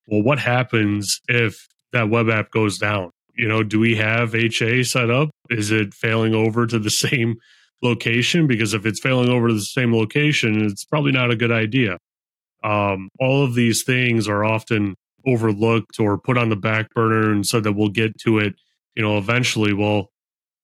Well, 0.07 0.23
what 0.23 0.39
happens 0.39 1.21
if 1.29 1.69
that 1.93 2.09
web 2.09 2.29
app 2.29 2.51
goes 2.51 2.77
down? 2.77 3.11
You 3.37 3.47
know, 3.47 3.63
do 3.63 3.79
we 3.79 3.95
have 3.95 4.35
HA 4.35 4.83
set 4.83 5.09
up? 5.09 5.29
Is 5.49 5.71
it 5.71 5.93
failing 5.93 6.35
over 6.35 6.67
to 6.67 6.79
the 6.79 6.89
same 6.89 7.37
location 7.81 8.47
because 8.47 8.73
if 8.73 8.85
it's 8.85 8.99
failing 8.99 9.29
over 9.29 9.47
to 9.47 9.53
the 9.53 9.61
same 9.61 9.93
location, 9.93 10.65
it's 10.65 10.85
probably 10.85 11.11
not 11.11 11.31
a 11.31 11.35
good 11.35 11.51
idea. 11.51 11.97
Um, 12.63 13.09
all 13.19 13.43
of 13.43 13.55
these 13.55 13.83
things 13.83 14.27
are 14.27 14.43
often 14.43 14.95
overlooked 15.25 15.99
or 15.99 16.17
put 16.17 16.37
on 16.37 16.49
the 16.49 16.55
back 16.55 16.89
burner 16.93 17.31
and 17.31 17.45
said 17.45 17.63
that 17.63 17.73
we'll 17.73 17.89
get 17.89 18.17
to 18.19 18.39
it, 18.39 18.55
you 18.95 19.01
know, 19.01 19.17
eventually. 19.17 19.73
Well, 19.73 20.09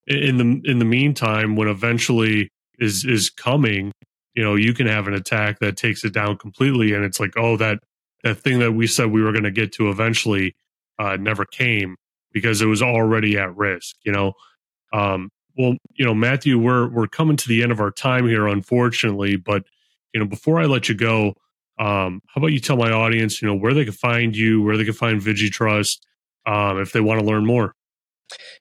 in 0.06 0.38
the 0.38 0.70
in 0.70 0.78
the 0.78 0.84
meantime, 0.84 1.56
when 1.56 1.68
eventually 1.68 2.50
is 2.78 3.04
is 3.04 3.30
coming, 3.30 3.92
you 4.34 4.42
know, 4.42 4.54
you 4.54 4.72
can 4.74 4.86
have 4.86 5.06
an 5.08 5.14
attack 5.14 5.58
that 5.60 5.76
takes 5.76 6.04
it 6.04 6.12
down 6.12 6.36
completely, 6.38 6.94
and 6.94 7.04
it's 7.04 7.20
like, 7.20 7.32
oh, 7.36 7.56
that 7.56 7.78
that 8.24 8.38
thing 8.38 8.58
that 8.60 8.72
we 8.72 8.86
said 8.86 9.10
we 9.10 9.22
were 9.22 9.32
going 9.32 9.44
to 9.44 9.50
get 9.50 9.72
to 9.72 9.90
eventually 9.90 10.54
uh, 10.98 11.16
never 11.16 11.44
came 11.44 11.96
because 12.32 12.60
it 12.60 12.66
was 12.66 12.82
already 12.82 13.38
at 13.38 13.54
risk. 13.56 13.96
You 14.04 14.12
know, 14.12 14.32
um, 14.92 15.30
Well, 15.58 15.76
you 15.94 16.04
know, 16.06 16.14
Matthew, 16.14 16.58
we're 16.58 16.88
we're 16.88 17.08
coming 17.08 17.36
to 17.36 17.48
the 17.48 17.62
end 17.62 17.72
of 17.72 17.80
our 17.80 17.90
time 17.90 18.28
here, 18.28 18.46
unfortunately. 18.48 19.36
But 19.36 19.64
you 20.14 20.20
know, 20.20 20.26
before 20.26 20.60
I 20.60 20.66
let 20.66 20.88
you 20.88 20.96
go, 20.96 21.34
um, 21.78 22.22
how 22.28 22.40
about 22.40 22.48
you 22.48 22.60
tell 22.60 22.76
my 22.76 22.92
audience, 22.92 23.42
you 23.42 23.48
know, 23.48 23.56
where 23.56 23.74
they 23.74 23.84
can 23.84 23.94
find 23.94 24.36
you, 24.36 24.62
where 24.62 24.76
they 24.78 24.84
can 24.84 24.94
find 24.94 25.20
VigiTrust, 25.20 25.98
um, 26.46 26.80
if 26.80 26.92
they 26.92 27.00
want 27.00 27.20
to 27.20 27.26
learn 27.26 27.46
more. 27.46 27.74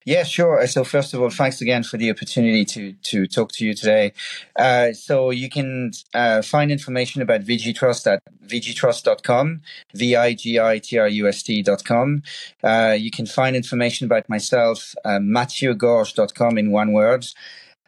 Yeah, 0.06 0.24
sure. 0.24 0.66
So 0.68 0.84
first 0.84 1.14
of 1.14 1.22
all, 1.22 1.30
thanks 1.30 1.62
again 1.62 1.84
for 1.84 1.98
the 1.98 2.10
opportunity 2.10 2.66
to 2.66 2.94
to 2.94 3.28
talk 3.28 3.52
to 3.54 3.66
you 3.66 3.74
today. 3.74 4.14
Uh, 4.58 4.94
so 4.94 5.32
you 5.32 5.50
can 5.50 5.92
uh, 6.14 6.42
find 6.42 6.72
information 6.72 7.22
about 7.22 7.42
VigiTrust 7.42 8.08
at 8.12 8.24
vigitrust.com, 8.46 9.62
V-I-G-I-T-R-U-S-T.com. 9.94 12.24
Uh, 12.64 12.96
you 12.98 13.12
can 13.12 13.26
find 13.26 13.56
information 13.56 14.06
about 14.06 14.30
myself, 14.30 14.96
uh, 15.04 15.20
MathieuGorge.com 15.20 16.58
in 16.58 16.72
one 16.72 16.94
word. 16.94 17.28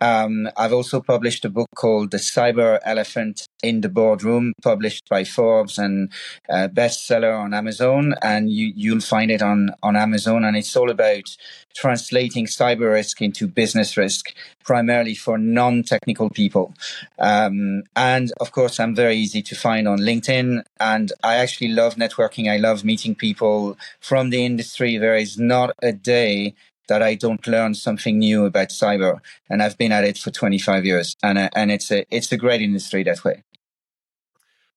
Um, 0.01 0.49
I've 0.55 0.73
also 0.73 1.01
published 1.01 1.45
a 1.45 1.49
book 1.49 1.67
called 1.75 2.11
The 2.11 2.17
Cyber 2.17 2.79
Elephant 2.83 3.47
in 3.61 3.81
the 3.81 3.89
Boardroom, 3.89 4.53
published 4.61 5.09
by 5.09 5.23
Forbes 5.23 5.77
and 5.77 6.11
uh, 6.49 6.69
bestseller 6.71 7.37
on 7.37 7.53
Amazon. 7.53 8.15
And 8.21 8.49
you, 8.49 8.71
you'll 8.75 9.01
find 9.01 9.31
it 9.31 9.41
on, 9.41 9.71
on 9.83 9.95
Amazon. 9.95 10.45
And 10.45 10.55
it's 10.55 10.75
all 10.75 10.89
about 10.89 11.35
translating 11.75 12.45
cyber 12.45 12.91
risk 12.91 13.21
into 13.21 13.47
business 13.47 13.95
risk, 13.97 14.33
primarily 14.63 15.15
for 15.15 15.37
non-technical 15.37 16.29
people. 16.29 16.73
Um, 17.19 17.83
and 17.95 18.31
of 18.39 18.51
course, 18.51 18.79
I'm 18.79 18.95
very 18.95 19.15
easy 19.17 19.41
to 19.43 19.55
find 19.55 19.87
on 19.87 19.99
LinkedIn. 19.99 20.63
And 20.79 21.11
I 21.23 21.35
actually 21.35 21.69
love 21.69 21.95
networking. 21.95 22.51
I 22.51 22.57
love 22.57 22.83
meeting 22.83 23.15
people 23.15 23.77
from 23.99 24.29
the 24.29 24.45
industry. 24.45 24.97
There 24.97 25.15
is 25.15 25.37
not 25.37 25.75
a 25.81 25.91
day 25.91 26.55
that 26.89 27.01
I 27.01 27.15
don't 27.15 27.45
learn 27.47 27.73
something 27.73 28.19
new 28.19 28.45
about 28.45 28.69
cyber. 28.69 29.19
And 29.49 29.63
I've 29.63 29.77
been 29.77 29.93
at 29.93 30.03
it 30.03 30.17
for 30.17 30.31
25 30.31 30.85
years, 30.85 31.15
and 31.23 31.49
and 31.55 31.71
it's 31.71 31.89
a 31.91 32.05
it's 32.13 32.31
a 32.31 32.37
great 32.37 32.61
industry 32.61 33.03
that 33.03 33.23
way. 33.23 33.43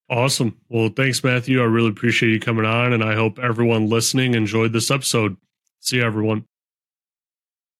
Awesome. 0.08 0.58
Well, 0.68 0.90
thanks, 0.90 1.24
Matthew. 1.24 1.60
I 1.60 1.64
really 1.64 1.88
appreciate 1.88 2.30
you 2.30 2.40
coming 2.40 2.66
on, 2.66 2.92
and 2.92 3.02
I 3.02 3.14
hope 3.14 3.38
everyone 3.38 3.88
listening 3.88 4.34
enjoyed 4.34 4.72
this 4.72 4.90
episode. 4.90 5.36
See 5.80 5.96
you, 5.96 6.04
everyone. 6.04 6.46